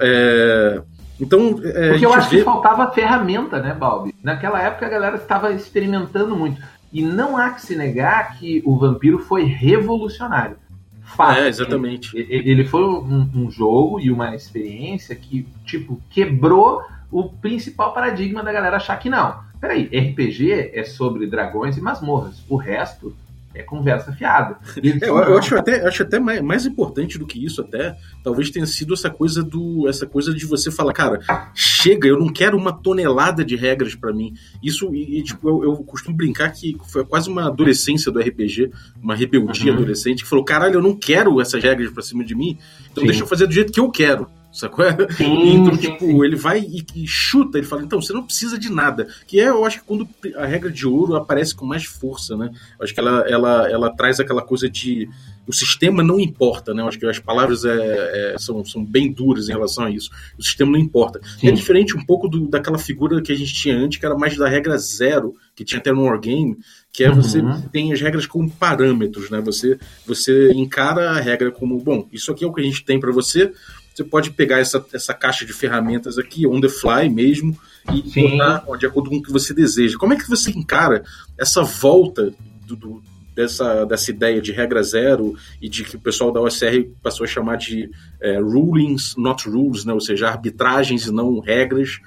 É, 0.00 0.82
então, 1.20 1.60
é, 1.64 1.90
Porque 1.90 2.06
eu 2.06 2.12
acho 2.12 2.30
vê... 2.30 2.38
que 2.38 2.44
faltava 2.44 2.92
ferramenta, 2.92 3.60
né, 3.60 3.74
Balbi? 3.74 4.14
Naquela 4.22 4.62
época 4.62 4.86
a 4.86 4.88
galera 4.88 5.16
estava 5.16 5.52
experimentando 5.52 6.36
muito. 6.36 6.60
E 6.92 7.02
não 7.02 7.36
há 7.36 7.50
que 7.50 7.62
se 7.62 7.76
negar 7.76 8.38
que 8.38 8.62
o 8.64 8.78
Vampiro 8.78 9.18
foi 9.18 9.44
revolucionário. 9.44 10.56
Fato, 11.02 11.38
é, 11.40 11.48
exatamente. 11.48 12.16
Ele, 12.16 12.50
ele 12.50 12.64
foi 12.64 12.82
um, 12.82 13.28
um, 13.34 13.50
jogo 13.50 13.98
e 13.98 14.10
uma 14.10 14.34
experiência 14.34 15.16
que, 15.16 15.46
tipo, 15.64 16.00
quebrou 16.10 16.82
o 17.10 17.24
principal 17.24 17.92
paradigma 17.92 18.42
da 18.42 18.52
galera 18.52 18.76
achar 18.76 18.96
que 18.98 19.08
não. 19.08 19.40
Peraí, 19.60 19.84
RPG 19.84 20.70
é 20.72 20.84
sobre 20.84 21.26
dragões 21.26 21.76
e 21.76 21.80
masmorras. 21.80 22.44
O 22.48 22.56
resto 22.56 23.14
é 23.54 23.62
conversa 23.62 24.12
fiada. 24.12 24.58
É, 24.78 25.08
eu, 25.08 25.18
eu, 25.18 25.38
acho 25.38 25.54
até, 25.56 25.86
acho 25.86 26.02
até 26.02 26.18
mais, 26.18 26.40
mais, 26.40 26.66
importante 26.66 27.18
do 27.18 27.26
que 27.26 27.44
isso, 27.44 27.60
até, 27.60 27.96
talvez 28.22 28.50
tenha 28.50 28.64
sido 28.64 28.94
essa 28.94 29.10
coisa 29.10 29.42
do. 29.42 29.86
essa 29.88 30.06
coisa 30.06 30.32
de 30.32 30.46
você 30.46 30.70
falar, 30.70 30.92
cara, 30.92 31.20
chega, 31.54 32.08
eu 32.08 32.18
não 32.18 32.28
quero 32.28 32.56
uma 32.56 32.72
tonelada 32.72 33.44
de 33.44 33.56
regras 33.56 33.94
para 33.94 34.12
mim. 34.12 34.34
Isso, 34.62 34.94
e, 34.94 35.22
tipo, 35.22 35.48
eu, 35.48 35.64
eu, 35.64 35.76
costumo 35.84 36.16
brincar 36.16 36.50
que 36.52 36.76
foi 36.90 37.04
quase 37.04 37.28
uma 37.28 37.48
adolescência 37.48 38.10
do 38.10 38.20
RPG, 38.20 38.70
uma 39.02 39.14
rebeldia 39.14 39.72
uhum. 39.72 39.78
adolescente, 39.78 40.22
que 40.22 40.28
falou, 40.28 40.44
caralho, 40.44 40.74
eu 40.74 40.82
não 40.82 40.94
quero 40.94 41.40
essas 41.40 41.62
regras 41.62 41.90
pra 41.90 42.02
cima 42.02 42.24
de 42.24 42.34
mim, 42.34 42.58
então 42.90 43.02
Sim. 43.02 43.08
deixa 43.08 43.22
eu 43.24 43.26
fazer 43.26 43.46
do 43.46 43.52
jeito 43.52 43.72
que 43.72 43.80
eu 43.80 43.90
quero. 43.90 44.28
Sacou? 44.58 44.84
Sim, 45.16 45.54
então, 45.54 45.74
sim, 45.74 45.80
tipo, 45.80 46.04
sim. 46.04 46.24
ele 46.24 46.34
vai 46.34 46.58
e, 46.58 46.84
e, 46.96 47.06
chuta, 47.06 47.58
ele 47.58 47.66
fala, 47.66 47.82
então, 47.82 48.02
você 48.02 48.12
não 48.12 48.24
precisa 48.24 48.58
de 48.58 48.68
nada. 48.68 49.06
Que 49.24 49.38
é, 49.38 49.48
eu 49.48 49.64
acho 49.64 49.78
que 49.78 49.86
quando 49.86 50.08
a 50.34 50.46
regra 50.46 50.68
de 50.68 50.84
ouro 50.84 51.14
aparece 51.14 51.54
com 51.54 51.64
mais 51.64 51.84
força, 51.84 52.36
né? 52.36 52.50
Eu 52.76 52.84
acho 52.84 52.92
que 52.92 52.98
ela, 52.98 53.20
ela, 53.28 53.70
ela 53.70 53.90
traz 53.94 54.18
aquela 54.18 54.42
coisa 54.42 54.68
de. 54.68 55.08
O 55.46 55.52
sistema 55.52 56.02
não 56.02 56.18
importa, 56.20 56.74
né? 56.74 56.82
Eu 56.82 56.88
acho 56.88 56.98
que 56.98 57.06
as 57.06 57.20
palavras 57.20 57.64
é, 57.64 58.34
é, 58.34 58.36
são, 58.36 58.62
são 58.64 58.84
bem 58.84 59.10
duras 59.10 59.48
em 59.48 59.52
relação 59.52 59.84
a 59.84 59.90
isso. 59.90 60.10
O 60.36 60.42
sistema 60.42 60.72
não 60.72 60.78
importa. 60.78 61.20
É 61.42 61.50
diferente 61.52 61.96
um 61.96 62.04
pouco 62.04 62.28
do, 62.28 62.48
daquela 62.48 62.78
figura 62.78 63.22
que 63.22 63.32
a 63.32 63.36
gente 63.36 63.54
tinha 63.54 63.76
antes, 63.78 63.98
que 63.98 64.04
era 64.04 64.18
mais 64.18 64.36
da 64.36 64.48
regra 64.48 64.76
zero, 64.76 65.34
que 65.54 65.64
tinha 65.64 65.78
até 65.78 65.90
no 65.90 66.02
Wargame, 66.02 66.58
que 66.92 67.02
é 67.04 67.08
uhum. 67.08 67.14
você 67.14 67.40
tem 67.72 67.92
as 67.92 68.00
regras 68.00 68.26
como 68.26 68.50
parâmetros, 68.50 69.30
né? 69.30 69.40
Você, 69.40 69.78
você 70.04 70.52
encara 70.52 71.12
a 71.12 71.20
regra 71.20 71.50
como, 71.50 71.78
bom, 71.78 72.06
isso 72.12 72.30
aqui 72.32 72.44
é 72.44 72.46
o 72.46 72.52
que 72.52 72.60
a 72.60 72.64
gente 72.64 72.84
tem 72.84 73.00
para 73.00 73.12
você 73.12 73.52
você 73.98 74.04
pode 74.04 74.30
pegar 74.30 74.60
essa, 74.60 74.84
essa 74.92 75.12
caixa 75.12 75.44
de 75.44 75.52
ferramentas 75.52 76.18
aqui, 76.18 76.46
on 76.46 76.60
the 76.60 76.68
fly 76.68 77.08
mesmo, 77.08 77.58
e 77.92 78.08
Sim. 78.08 78.30
botar 78.30 78.64
de 78.78 78.86
acordo 78.86 79.10
com 79.10 79.16
o 79.16 79.22
que 79.22 79.32
você 79.32 79.52
deseja. 79.52 79.98
Como 79.98 80.12
é 80.12 80.16
que 80.16 80.28
você 80.28 80.52
encara 80.52 81.02
essa 81.36 81.64
volta 81.64 82.32
do, 82.64 82.76
do, 82.76 83.02
dessa, 83.34 83.84
dessa 83.84 84.10
ideia 84.12 84.40
de 84.40 84.52
regra 84.52 84.82
zero 84.84 85.34
e 85.60 85.68
de 85.68 85.82
que 85.82 85.96
o 85.96 86.00
pessoal 86.00 86.30
da 86.30 86.40
OSR 86.40 86.88
passou 87.02 87.24
a 87.24 87.26
chamar 87.26 87.56
de 87.56 87.90
é, 88.20 88.38
rulings, 88.38 89.16
not 89.16 89.48
rules, 89.48 89.84
né? 89.84 89.92
ou 89.92 90.00
seja, 90.00 90.28
arbitragens 90.28 91.06
e 91.06 91.10
não 91.10 91.40
regras. 91.40 91.98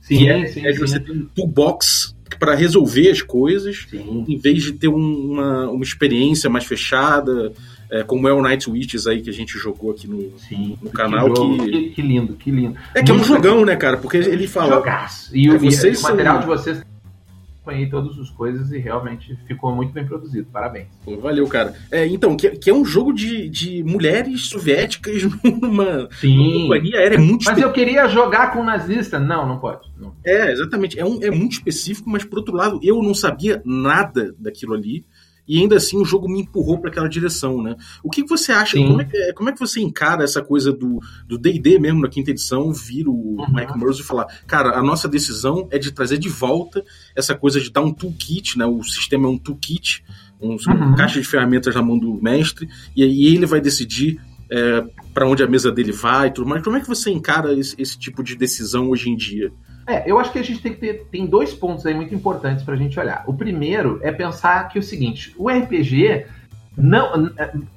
Sim, 0.00 0.28
é, 0.28 0.46
sim, 0.46 0.64
é 0.64 0.70
de 0.70 0.78
você 0.78 1.00
ter 1.00 1.10
um 1.10 1.26
toolbox 1.26 2.14
para 2.38 2.54
resolver 2.54 3.10
as 3.10 3.22
coisas, 3.22 3.86
sim. 3.90 4.24
em 4.28 4.38
vez 4.38 4.62
de 4.62 4.72
ter 4.72 4.88
um, 4.88 5.32
uma, 5.32 5.68
uma 5.68 5.82
experiência 5.82 6.48
mais 6.48 6.64
fechada, 6.64 7.52
é, 7.90 8.02
como 8.02 8.28
é 8.28 8.32
o 8.32 8.40
Night 8.40 8.70
Witches 8.70 9.06
aí 9.06 9.20
que 9.20 9.30
a 9.30 9.32
gente 9.32 9.58
jogou 9.58 9.90
aqui 9.90 10.06
no, 10.06 10.38
Sim, 10.38 10.78
no 10.80 10.90
canal. 10.90 11.32
Que, 11.32 11.58
que... 11.58 11.90
que, 11.90 12.02
lindo, 12.02 12.34
que 12.34 12.50
lindo. 12.50 12.78
É 12.94 13.02
que 13.02 13.10
é 13.10 13.14
um 13.14 13.24
jogão, 13.24 13.64
né, 13.64 13.76
cara? 13.76 13.96
Porque 13.96 14.16
ele 14.16 14.46
fala. 14.46 14.76
Jogaço. 14.76 15.36
E, 15.36 15.50
o, 15.50 15.58
vocês 15.58 15.98
e 15.98 16.00
o 16.00 16.02
material 16.02 16.34
são... 16.34 16.40
de 16.40 16.46
vocês 16.46 16.82
acompanhei 17.70 17.88
todas 17.88 18.18
as 18.18 18.30
coisas 18.30 18.72
e 18.72 18.78
realmente 18.78 19.36
ficou 19.46 19.74
muito 19.74 19.92
bem 19.92 20.04
produzido. 20.04 20.48
Parabéns. 20.52 20.88
Pô, 21.04 21.16
valeu, 21.18 21.46
cara. 21.46 21.74
É, 21.90 22.06
então, 22.06 22.36
que, 22.36 22.50
que, 22.50 22.70
é 22.70 22.74
um 22.74 22.84
jogo 22.84 23.12
de, 23.12 23.48
de 23.48 23.84
mulheres 23.84 24.48
soviéticas 24.48 25.22
numa, 25.44 26.08
Sim. 26.20 26.62
companhia 26.62 26.98
aérea 26.98 27.18
muito 27.18 27.44
Mas 27.44 27.58
eu 27.58 27.72
queria 27.72 28.08
jogar 28.08 28.52
com 28.52 28.64
nazista. 28.64 29.18
Não, 29.18 29.46
não 29.46 29.58
pode. 29.58 29.88
Não. 29.96 30.14
É, 30.24 30.50
exatamente. 30.50 30.98
É, 30.98 31.04
um, 31.04 31.22
é 31.22 31.30
muito 31.30 31.52
específico, 31.52 32.10
mas 32.10 32.24
por 32.24 32.38
outro 32.38 32.54
lado, 32.54 32.80
eu 32.82 33.02
não 33.02 33.14
sabia 33.14 33.62
nada 33.64 34.34
daquilo 34.38 34.74
ali 34.74 35.04
e 35.50 35.58
ainda 35.58 35.76
assim 35.76 36.00
o 36.00 36.04
jogo 36.04 36.28
me 36.28 36.42
empurrou 36.42 36.78
para 36.78 36.90
aquela 36.90 37.08
direção, 37.08 37.60
né? 37.60 37.74
O 38.04 38.08
que 38.08 38.22
você 38.22 38.52
acha? 38.52 38.76
Como 38.78 39.02
é, 39.02 39.04
que, 39.04 39.32
como 39.32 39.48
é, 39.48 39.52
que, 39.52 39.58
você 39.58 39.80
encara 39.80 40.22
essa 40.22 40.40
coisa 40.40 40.72
do 40.72 41.00
D&D 41.36 41.76
mesmo 41.80 42.00
na 42.00 42.08
quinta 42.08 42.30
edição, 42.30 42.72
vir 42.72 43.08
o 43.08 43.12
uhum. 43.12 43.46
Mike 43.52 43.76
Mercer 43.76 44.04
e 44.04 44.06
falar, 44.06 44.26
cara, 44.46 44.78
a 44.78 44.82
nossa 44.82 45.08
decisão 45.08 45.66
é 45.72 45.76
de 45.76 45.90
trazer 45.90 46.18
de 46.18 46.28
volta 46.28 46.84
essa 47.16 47.34
coisa 47.34 47.60
de 47.60 47.68
dar 47.68 47.80
um 47.80 47.92
toolkit, 47.92 48.56
né? 48.56 48.64
O 48.64 48.80
sistema 48.84 49.26
é 49.26 49.28
um 49.28 49.36
toolkit, 49.36 50.04
um, 50.40 50.50
uhum. 50.50 50.56
uma 50.68 50.94
caixa 50.94 51.20
de 51.20 51.26
ferramentas 51.26 51.74
na 51.74 51.82
mão 51.82 51.98
do 51.98 52.22
mestre, 52.22 52.68
e 52.94 53.02
aí 53.02 53.26
ele 53.34 53.44
vai 53.44 53.60
decidir 53.60 54.20
é, 54.48 54.84
para 55.12 55.26
onde 55.26 55.42
a 55.42 55.48
mesa 55.48 55.72
dele 55.72 55.90
vai 55.90 56.28
e 56.28 56.30
tudo 56.30 56.48
mais. 56.48 56.62
Como 56.62 56.76
é 56.76 56.80
que 56.80 56.86
você 56.86 57.10
encara 57.10 57.52
esse, 57.58 57.74
esse 57.76 57.98
tipo 57.98 58.22
de 58.22 58.36
decisão 58.36 58.88
hoje 58.88 59.10
em 59.10 59.16
dia? 59.16 59.52
É, 59.90 60.04
eu 60.06 60.20
acho 60.20 60.30
que 60.30 60.38
a 60.38 60.44
gente 60.44 60.62
tem 60.62 60.72
que 60.72 60.78
ter 60.78 61.04
tem 61.10 61.26
dois 61.26 61.52
pontos 61.52 61.84
aí 61.84 61.92
muito 61.92 62.14
importantes 62.14 62.62
para 62.62 62.74
a 62.74 62.76
gente 62.76 62.98
olhar. 62.98 63.24
O 63.26 63.34
primeiro 63.34 63.98
é 64.02 64.12
pensar 64.12 64.68
que 64.68 64.78
é 64.78 64.80
o 64.80 64.84
seguinte, 64.84 65.34
o 65.36 65.50
RPG 65.50 66.26
não 66.78 67.32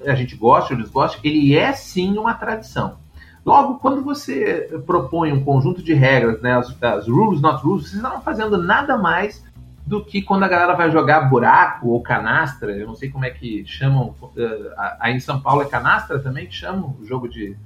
a 0.06 0.14
gente 0.14 0.36
gosta 0.36 0.76
ou 0.76 0.80
desgosta, 0.80 1.20
ele 1.24 1.58
é 1.58 1.74
sim 1.74 2.16
uma 2.20 2.36
tradição. 2.36 2.98
Logo, 3.44 3.80
quando 3.80 4.04
você 4.04 4.70
propõe 4.86 5.34
um 5.34 5.44
conjunto 5.44 5.82
de 5.82 5.96
regras, 5.96 6.40
né, 6.40 6.56
as, 6.56 6.78
as 6.84 7.08
rules 7.08 7.42
not 7.42 7.64
rules, 7.64 7.90
vocês 7.90 8.02
não 8.02 8.22
fazendo 8.22 8.62
nada 8.62 8.96
mais 8.96 9.44
do 9.86 10.06
que 10.06 10.22
quando 10.22 10.44
a 10.44 10.48
galera 10.48 10.76
vai 10.76 10.92
jogar 10.92 11.22
buraco 11.22 11.90
ou 11.90 12.02
canastra, 12.02 12.72
eu 12.72 12.86
não 12.86 12.96
sei 12.96 13.10
como 13.10 13.26
é 13.26 13.32
que 13.32 13.66
chamam, 13.66 14.16
uh, 14.22 14.34
aí 15.00 15.16
em 15.16 15.20
São 15.20 15.42
Paulo 15.42 15.64
é 15.64 15.66
canastra 15.66 16.20
também 16.20 16.46
que 16.46 16.54
chamam 16.54 16.96
o 17.02 17.06
jogo 17.06 17.28
de 17.28 17.58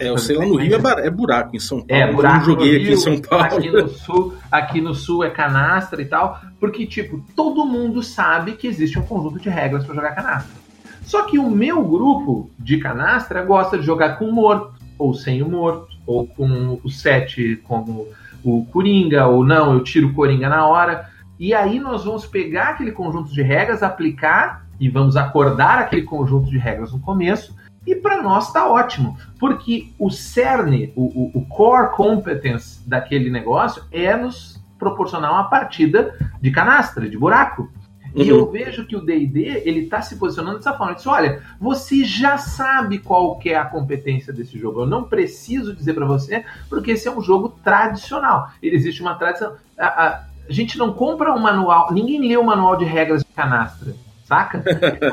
é, 0.00 0.08
eu 0.08 0.18
sei 0.18 0.36
lá 0.36 0.44
no 0.44 0.56
Rio 0.56 0.74
é, 0.74 1.06
é, 1.06 1.10
buraco, 1.10 1.56
em 1.56 1.60
São 1.60 1.80
Paulo. 1.80 2.02
É, 2.02 2.12
buraco 2.12 2.40
eu 2.40 2.44
joguei 2.44 2.70
Rio, 2.72 2.82
aqui 2.82 2.92
em 2.92 2.96
São 2.96 3.20
Paulo. 3.20 3.44
Aqui 3.44 3.70
no, 3.70 3.88
sul, 3.88 4.34
aqui 4.50 4.80
no 4.80 4.94
sul 4.94 5.24
é 5.24 5.30
canastra 5.30 6.02
e 6.02 6.04
tal, 6.04 6.40
porque, 6.58 6.84
tipo, 6.86 7.22
todo 7.36 7.64
mundo 7.64 8.02
sabe 8.02 8.52
que 8.52 8.66
existe 8.66 8.98
um 8.98 9.02
conjunto 9.02 9.38
de 9.38 9.48
regras 9.48 9.84
para 9.84 9.94
jogar 9.94 10.14
canastra. 10.14 10.56
Só 11.02 11.22
que 11.22 11.38
o 11.38 11.48
meu 11.48 11.82
grupo 11.84 12.50
de 12.58 12.78
canastra 12.78 13.42
gosta 13.44 13.78
de 13.78 13.86
jogar 13.86 14.18
com 14.18 14.26
o 14.26 14.32
morto, 14.32 14.74
ou 14.98 15.14
sem 15.14 15.42
o 15.42 15.48
morto, 15.48 15.88
ou 16.04 16.26
com 16.26 16.80
o 16.82 16.90
sete 16.90 17.56
como 17.64 18.08
o 18.44 18.66
Coringa, 18.66 19.26
ou 19.26 19.44
não, 19.44 19.74
eu 19.74 19.84
tiro 19.84 20.08
o 20.08 20.14
Coringa 20.14 20.48
na 20.48 20.66
hora. 20.66 21.08
E 21.38 21.54
aí 21.54 21.78
nós 21.78 22.04
vamos 22.04 22.26
pegar 22.26 22.70
aquele 22.70 22.90
conjunto 22.92 23.32
de 23.32 23.42
regras, 23.42 23.82
aplicar 23.82 24.66
e 24.80 24.88
vamos 24.88 25.16
acordar 25.16 25.78
aquele 25.78 26.02
conjunto 26.02 26.50
de 26.50 26.58
regras 26.58 26.92
no 26.92 26.98
começo 26.98 27.54
e 27.88 27.96
para 27.96 28.22
nós 28.22 28.48
está 28.48 28.68
ótimo, 28.68 29.16
porque 29.38 29.92
o 29.98 30.10
cerne, 30.10 30.92
o, 30.94 31.04
o, 31.04 31.38
o, 31.38 31.46
core 31.46 31.90
competence 31.92 32.86
daquele 32.86 33.30
negócio 33.30 33.82
é 33.90 34.14
nos 34.14 34.62
proporcionar 34.78 35.32
uma 35.32 35.48
partida 35.48 36.14
de 36.40 36.50
canastra, 36.50 37.08
de 37.08 37.16
buraco. 37.16 37.70
Uhum. 38.14 38.22
E 38.22 38.28
eu 38.28 38.50
vejo 38.50 38.86
que 38.86 38.94
o 38.94 39.00
D&D 39.00 39.62
ele 39.64 39.80
está 39.80 40.02
se 40.02 40.16
posicionando 40.16 40.58
dessa 40.58 40.72
forma. 40.72 40.92
Ele 40.92 40.96
diz, 40.96 41.06
olha, 41.06 41.42
você 41.58 42.04
já 42.04 42.36
sabe 42.36 42.98
qual 42.98 43.40
é 43.44 43.56
a 43.56 43.64
competência 43.64 44.32
desse 44.32 44.58
jogo. 44.58 44.82
Eu 44.82 44.86
não 44.86 45.04
preciso 45.04 45.74
dizer 45.74 45.94
para 45.94 46.06
você, 46.06 46.44
porque 46.68 46.90
esse 46.90 47.08
é 47.08 47.10
um 47.10 47.22
jogo 47.22 47.48
tradicional. 47.64 48.50
Ele 48.62 48.76
existe 48.76 49.00
uma 49.00 49.14
tradição. 49.14 49.54
A, 49.78 49.86
a, 49.86 50.24
a 50.48 50.52
gente 50.52 50.76
não 50.76 50.92
compra 50.92 51.32
um 51.32 51.38
manual, 51.38 51.92
ninguém 51.92 52.26
lê 52.26 52.36
o 52.36 52.40
um 52.40 52.44
manual 52.44 52.76
de 52.76 52.84
regras 52.84 53.22
de 53.22 53.32
canastra 53.32 53.94
saca? 54.28 54.62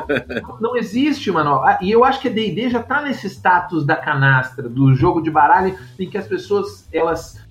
não, 0.60 0.76
existe 0.76 1.30
uma 1.30 1.42
nova. 1.42 1.70
Ah, 1.70 1.78
e 1.80 1.90
eu 1.90 2.04
acho 2.04 2.20
que 2.20 2.28
a 2.28 2.30
D&D 2.30 2.68
já 2.68 2.82
tá 2.82 3.00
nesse 3.00 3.26
status 3.28 3.84
da 3.84 3.96
canastra, 3.96 4.68
do 4.68 4.94
jogo 4.94 5.22
de 5.22 5.30
baralho, 5.30 5.76
em 5.98 6.08
que 6.08 6.18
as 6.18 6.28
pessoas, 6.28 6.86
elas 6.92 7.42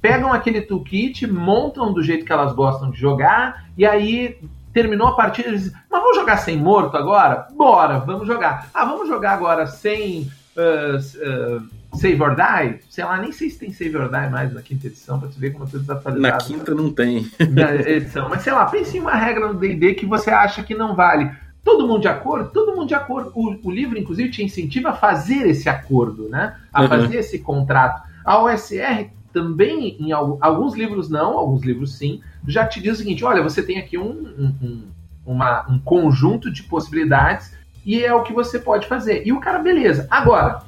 pegam 0.00 0.32
aquele 0.32 0.62
toolkit, 0.62 1.26
montam 1.26 1.92
do 1.92 2.02
jeito 2.02 2.24
que 2.24 2.32
elas 2.32 2.54
gostam 2.54 2.90
de 2.90 2.98
jogar, 2.98 3.66
e 3.76 3.84
aí 3.84 4.38
terminou 4.72 5.08
a 5.08 5.14
partida 5.14 5.50
e 5.50 5.52
dizem, 5.52 5.72
mas 5.90 6.00
vamos 6.00 6.16
jogar 6.16 6.38
sem 6.38 6.56
morto 6.56 6.96
agora? 6.96 7.46
Bora, 7.54 7.98
vamos 7.98 8.26
jogar. 8.26 8.70
Ah, 8.72 8.86
vamos 8.86 9.06
jogar 9.06 9.32
agora 9.32 9.66
sem... 9.66 10.30
Uh, 10.56 11.58
uh, 11.58 11.79
Save 11.94 12.22
or 12.22 12.36
Die, 12.36 12.80
sei 12.88 13.04
lá, 13.04 13.18
nem 13.18 13.32
sei 13.32 13.50
se 13.50 13.58
tem 13.58 13.72
Save 13.72 13.96
or 13.96 14.08
Die 14.08 14.30
mais 14.30 14.52
na 14.52 14.62
quinta 14.62 14.86
edição, 14.86 15.18
pra 15.18 15.28
você 15.28 15.38
ver 15.38 15.50
como 15.50 15.64
eu 15.64 15.70
tô 15.70 15.78
desatualizado. 15.78 16.34
Na 16.34 16.38
quinta 16.38 16.74
não 16.74 16.92
tem. 16.92 17.28
Na 17.50 17.74
edição, 17.74 18.28
mas 18.28 18.42
sei 18.42 18.52
lá, 18.52 18.66
pense 18.66 18.96
em 18.96 19.00
uma 19.00 19.14
regra 19.14 19.52
no 19.52 19.58
D&D 19.58 19.94
que 19.94 20.06
você 20.06 20.30
acha 20.30 20.62
que 20.62 20.74
não 20.74 20.94
vale. 20.94 21.30
Todo 21.64 21.86
mundo 21.86 22.00
de 22.00 22.08
acordo? 22.08 22.50
Todo 22.50 22.74
mundo 22.74 22.88
de 22.88 22.94
acordo. 22.94 23.32
O, 23.34 23.68
o 23.68 23.70
livro, 23.70 23.98
inclusive, 23.98 24.30
te 24.30 24.42
incentiva 24.42 24.90
a 24.90 24.94
fazer 24.94 25.46
esse 25.48 25.68
acordo, 25.68 26.28
né? 26.28 26.56
A 26.72 26.82
uhum. 26.82 26.88
fazer 26.88 27.16
esse 27.16 27.38
contrato. 27.38 28.08
A 28.24 28.42
OSR 28.42 29.10
também, 29.32 29.96
em 30.00 30.12
alguns 30.12 30.74
livros 30.74 31.08
não, 31.08 31.38
alguns 31.38 31.62
livros 31.62 31.96
sim, 31.96 32.20
já 32.46 32.66
te 32.66 32.80
diz 32.80 32.94
o 32.94 32.96
seguinte, 32.96 33.24
olha, 33.24 33.42
você 33.42 33.62
tem 33.62 33.78
aqui 33.78 33.96
um, 33.96 34.10
um, 34.10 34.54
um, 34.62 34.82
uma, 35.24 35.70
um 35.70 35.78
conjunto 35.78 36.50
de 36.50 36.62
possibilidades 36.64 37.54
e 37.84 38.02
é 38.04 38.12
o 38.12 38.22
que 38.22 38.32
você 38.32 38.58
pode 38.58 38.86
fazer. 38.86 39.26
E 39.26 39.32
o 39.32 39.40
cara, 39.40 39.58
beleza. 39.58 40.06
Agora, 40.10 40.62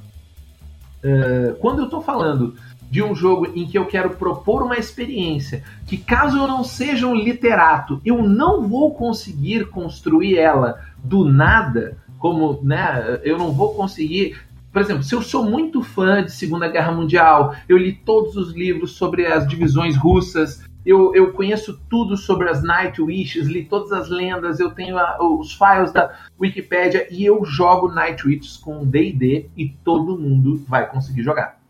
Uh, 1.04 1.54
quando 1.56 1.80
eu 1.80 1.84
estou 1.86 2.00
falando 2.00 2.54
de 2.92 3.02
um 3.02 3.14
jogo 3.14 3.46
em 3.54 3.66
que 3.66 3.78
eu 3.78 3.86
quero 3.86 4.10
propor 4.10 4.62
uma 4.62 4.76
experiência 4.76 5.64
que, 5.86 5.96
caso 5.96 6.36
eu 6.36 6.46
não 6.46 6.62
seja 6.62 7.06
um 7.06 7.14
literato, 7.14 8.00
eu 8.04 8.22
não 8.22 8.68
vou 8.68 8.94
conseguir 8.94 9.64
construir 9.70 10.38
ela 10.38 10.78
do 11.02 11.24
nada, 11.24 11.96
como, 12.18 12.60
né, 12.62 13.18
eu 13.24 13.38
não 13.38 13.50
vou 13.50 13.74
conseguir. 13.74 14.38
Por 14.70 14.82
exemplo, 14.82 15.02
se 15.02 15.14
eu 15.14 15.22
sou 15.22 15.42
muito 15.44 15.82
fã 15.82 16.22
de 16.22 16.32
Segunda 16.32 16.68
Guerra 16.68 16.92
Mundial, 16.92 17.54
eu 17.66 17.78
li 17.78 17.94
todos 17.94 18.36
os 18.36 18.52
livros 18.52 18.92
sobre 18.92 19.26
as 19.26 19.48
divisões 19.48 19.96
russas, 19.96 20.62
eu, 20.84 21.14
eu 21.14 21.32
conheço 21.32 21.80
tudo 21.88 22.16
sobre 22.16 22.48
as 22.48 22.62
Night 22.62 23.00
Wishes, 23.00 23.46
li 23.46 23.64
todas 23.64 23.92
as 23.92 24.08
lendas, 24.08 24.58
eu 24.58 24.70
tenho 24.70 24.98
a, 24.98 25.16
os 25.20 25.54
files 25.54 25.92
da 25.92 26.12
Wikipedia 26.40 27.06
e 27.10 27.24
eu 27.24 27.44
jogo 27.44 27.92
Night 27.92 28.26
Wishes 28.26 28.56
com 28.56 28.84
D&D 28.84 29.48
e 29.56 29.68
todo 29.84 30.18
mundo 30.18 30.62
vai 30.66 30.88
conseguir 30.88 31.22
jogar. 31.22 31.60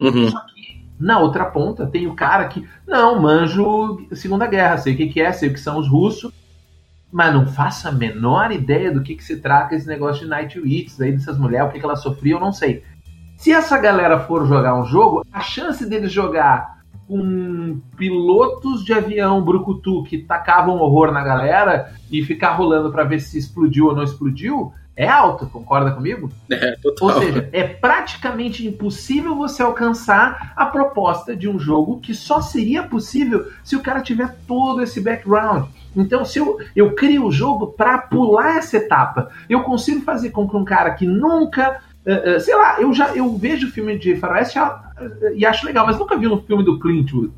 Uhum. 0.00 0.28
Só 0.28 0.38
que 0.40 0.86
na 1.00 1.18
outra 1.18 1.46
ponta 1.46 1.86
tem 1.86 2.06
o 2.06 2.14
cara 2.14 2.46
que, 2.48 2.66
não, 2.86 3.20
manjo 3.20 4.06
Segunda 4.12 4.46
Guerra, 4.46 4.78
sei 4.78 4.94
o 4.94 4.96
que, 4.96 5.08
que 5.08 5.20
é, 5.20 5.32
sei 5.32 5.48
o 5.48 5.52
que 5.52 5.60
são 5.60 5.78
os 5.78 5.88
russos, 5.88 6.32
mas 7.10 7.32
não 7.32 7.46
faço 7.46 7.88
a 7.88 7.92
menor 7.92 8.52
ideia 8.52 8.92
do 8.92 9.02
que, 9.02 9.14
que 9.14 9.24
se 9.24 9.38
trata 9.38 9.74
esse 9.74 9.86
negócio 9.86 10.24
de 10.24 10.30
Night 10.30 10.60
Wits 10.60 11.00
aí 11.00 11.12
dessas 11.12 11.38
mulheres, 11.38 11.68
o 11.68 11.72
que, 11.72 11.78
que 11.78 11.84
elas 11.84 12.02
sofriam, 12.02 12.38
eu 12.38 12.44
não 12.44 12.52
sei. 12.52 12.84
Se 13.38 13.52
essa 13.52 13.78
galera 13.78 14.20
for 14.20 14.46
jogar 14.46 14.78
um 14.78 14.84
jogo, 14.84 15.24
a 15.32 15.40
chance 15.40 15.88
deles 15.88 16.12
jogar 16.12 16.77
com 17.08 17.80
pilotos 17.96 18.84
de 18.84 18.92
avião 18.92 19.42
brucutu 19.42 20.04
que 20.04 20.18
tacavam 20.18 20.76
horror 20.76 21.10
na 21.10 21.24
galera 21.24 21.94
e 22.12 22.22
ficar 22.22 22.52
rolando 22.52 22.92
para 22.92 23.04
ver 23.04 23.20
se 23.20 23.38
explodiu 23.38 23.86
ou 23.86 23.96
não 23.96 24.02
explodiu 24.02 24.72
é 24.98 25.06
alta, 25.06 25.46
concorda 25.46 25.92
comigo? 25.92 26.28
É, 26.50 26.72
total. 26.82 27.08
Ou 27.08 27.20
seja, 27.20 27.48
é 27.52 27.62
praticamente 27.62 28.66
impossível 28.66 29.36
você 29.36 29.62
alcançar 29.62 30.52
a 30.56 30.66
proposta 30.66 31.36
de 31.36 31.48
um 31.48 31.56
jogo 31.56 32.00
que 32.00 32.12
só 32.12 32.40
seria 32.40 32.82
possível 32.82 33.46
se 33.62 33.76
o 33.76 33.80
cara 33.80 34.02
tiver 34.02 34.36
todo 34.44 34.82
esse 34.82 35.00
background. 35.00 35.68
Então, 35.96 36.24
se 36.24 36.40
eu, 36.40 36.58
eu 36.74 36.96
crio 36.96 37.26
o 37.26 37.32
jogo 37.32 37.68
para 37.68 37.96
pular 37.98 38.56
essa 38.56 38.76
etapa, 38.76 39.30
eu 39.48 39.62
consigo 39.62 40.02
fazer 40.02 40.30
com 40.30 40.48
que 40.48 40.56
um 40.56 40.64
cara 40.64 40.90
que 40.90 41.06
nunca. 41.06 41.80
Uh, 42.06 42.36
uh, 42.36 42.40
sei 42.40 42.54
lá, 42.54 42.80
eu 42.80 42.92
já 42.92 43.14
eu 43.14 43.36
vejo 43.36 43.70
filme 43.70 43.98
de 43.98 44.16
faroeste 44.16 44.58
e 45.34 45.44
acho 45.44 45.66
legal, 45.66 45.86
mas 45.86 45.98
nunca 45.98 46.16
vi 46.16 46.26
um 46.26 46.40
filme 46.40 46.64
do 46.64 46.78
Clint 46.78 47.12
Eastwood. 47.12 47.32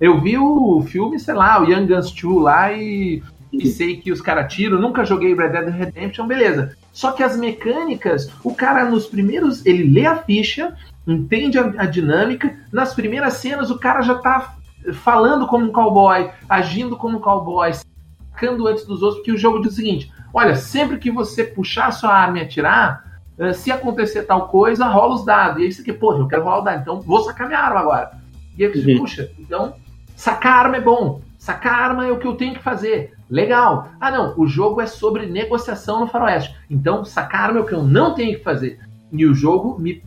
Eu 0.00 0.20
vi 0.20 0.36
o 0.36 0.82
filme, 0.82 1.18
sei 1.18 1.34
lá, 1.34 1.60
o 1.60 1.64
Young 1.64 1.86
Guns 1.86 2.12
2 2.12 2.42
lá 2.42 2.72
e, 2.72 3.22
e 3.52 3.66
sei 3.66 3.96
que 3.96 4.12
os 4.12 4.20
caras 4.20 4.52
tiram. 4.52 4.78
Nunca 4.78 5.04
joguei 5.04 5.34
Red 5.34 5.48
Dead 5.48 5.68
Redemption, 5.68 6.26
beleza. 6.26 6.76
Só 6.92 7.12
que 7.12 7.22
as 7.22 7.36
mecânicas, 7.36 8.30
o 8.44 8.54
cara 8.54 8.84
nos 8.84 9.06
primeiros, 9.06 9.64
ele 9.64 9.84
lê 9.84 10.06
a 10.06 10.16
ficha, 10.16 10.74
entende 11.06 11.58
a, 11.58 11.64
a 11.78 11.86
dinâmica, 11.86 12.54
nas 12.72 12.94
primeiras 12.94 13.34
cenas 13.34 13.70
o 13.70 13.78
cara 13.78 14.02
já 14.02 14.16
tá 14.16 14.56
falando 14.94 15.46
como 15.46 15.64
um 15.64 15.72
cowboy, 15.72 16.30
agindo 16.48 16.96
como 16.96 17.18
um 17.18 17.20
cowboy, 17.20 17.72
sacando 17.72 18.66
antes 18.66 18.84
dos 18.84 19.02
outros, 19.02 19.20
porque 19.20 19.32
o 19.32 19.38
jogo 19.38 19.60
diz 19.60 19.72
o 19.72 19.76
seguinte: 19.76 20.12
olha, 20.32 20.54
sempre 20.56 20.98
que 20.98 21.10
você 21.10 21.44
puxar 21.44 21.86
a 21.86 21.92
sua 21.92 22.12
arma 22.12 22.38
e 22.38 22.42
atirar, 22.42 23.05
se 23.54 23.70
acontecer 23.70 24.22
tal 24.22 24.48
coisa, 24.48 24.86
rola 24.86 25.14
os 25.14 25.24
dados. 25.24 25.60
E 25.60 25.64
aí 25.64 25.72
você 25.72 25.82
que, 25.82 25.92
pô, 25.92 26.14
eu 26.14 26.26
quero 26.26 26.42
rolar 26.42 26.58
o 26.58 26.62
dado, 26.62 26.80
então 26.80 27.00
vou 27.00 27.20
sacar 27.22 27.46
minha 27.46 27.60
arma 27.60 27.80
agora. 27.80 28.12
E 28.56 28.64
aí 28.64 28.72
você, 28.72 28.92
uhum. 28.92 28.98
puxa, 28.98 29.30
então 29.38 29.74
sacar 30.14 30.66
arma 30.66 30.76
é 30.76 30.80
bom. 30.80 31.20
Sacar 31.38 31.78
arma 31.78 32.06
é 32.06 32.10
o 32.10 32.18
que 32.18 32.26
eu 32.26 32.34
tenho 32.34 32.54
que 32.54 32.62
fazer. 32.62 33.12
Legal. 33.28 33.90
Ah, 34.00 34.10
não, 34.10 34.34
o 34.36 34.46
jogo 34.46 34.80
é 34.80 34.86
sobre 34.86 35.26
negociação 35.26 36.00
no 36.00 36.06
faroeste. 36.08 36.56
Então, 36.68 37.04
sacar 37.04 37.44
arma 37.44 37.60
é 37.60 37.62
o 37.62 37.66
que 37.66 37.74
eu 37.74 37.82
não 37.82 38.14
tenho 38.14 38.38
que 38.38 38.42
fazer. 38.42 38.80
E 39.12 39.24
o 39.26 39.34
jogo 39.34 39.78
me 39.78 40.02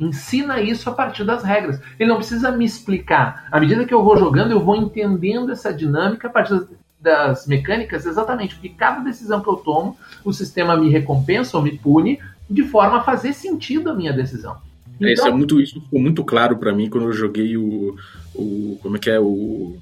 ensina 0.00 0.60
isso 0.60 0.90
a 0.90 0.92
partir 0.92 1.24
das 1.24 1.42
regras. 1.42 1.80
Ele 1.98 2.10
não 2.10 2.16
precisa 2.16 2.50
me 2.50 2.64
explicar. 2.64 3.46
À 3.50 3.60
medida 3.60 3.84
que 3.84 3.94
eu 3.94 4.02
vou 4.02 4.16
jogando, 4.16 4.50
eu 4.50 4.60
vou 4.60 4.76
entendendo 4.76 5.52
essa 5.52 5.72
dinâmica 5.72 6.28
a 6.28 6.30
partir 6.30 6.66
das 7.00 7.46
mecânicas, 7.46 8.06
exatamente, 8.06 8.54
porque 8.54 8.70
cada 8.70 9.00
decisão 9.00 9.42
que 9.42 9.48
eu 9.48 9.56
tomo, 9.56 9.94
o 10.24 10.32
sistema 10.32 10.74
me 10.74 10.88
recompensa 10.88 11.56
ou 11.56 11.62
me 11.62 11.76
pune 11.76 12.18
de 12.48 12.64
forma 12.64 12.98
a 12.98 13.02
fazer 13.02 13.32
sentido 13.32 13.90
a 13.90 13.94
minha 13.94 14.12
decisão. 14.12 14.56
Então, 14.96 15.08
é, 15.08 15.12
isso, 15.12 15.22
é 15.22 15.26
então 15.26 15.38
muito, 15.38 15.60
isso 15.60 15.80
ficou 15.80 16.00
muito 16.00 16.24
claro 16.24 16.56
para 16.56 16.72
mim 16.72 16.88
quando 16.88 17.06
eu 17.06 17.12
joguei 17.12 17.56
o, 17.56 17.96
o. 18.34 18.78
Como 18.82 18.96
é 18.96 18.98
que 18.98 19.10
é? 19.10 19.18
O 19.18 19.76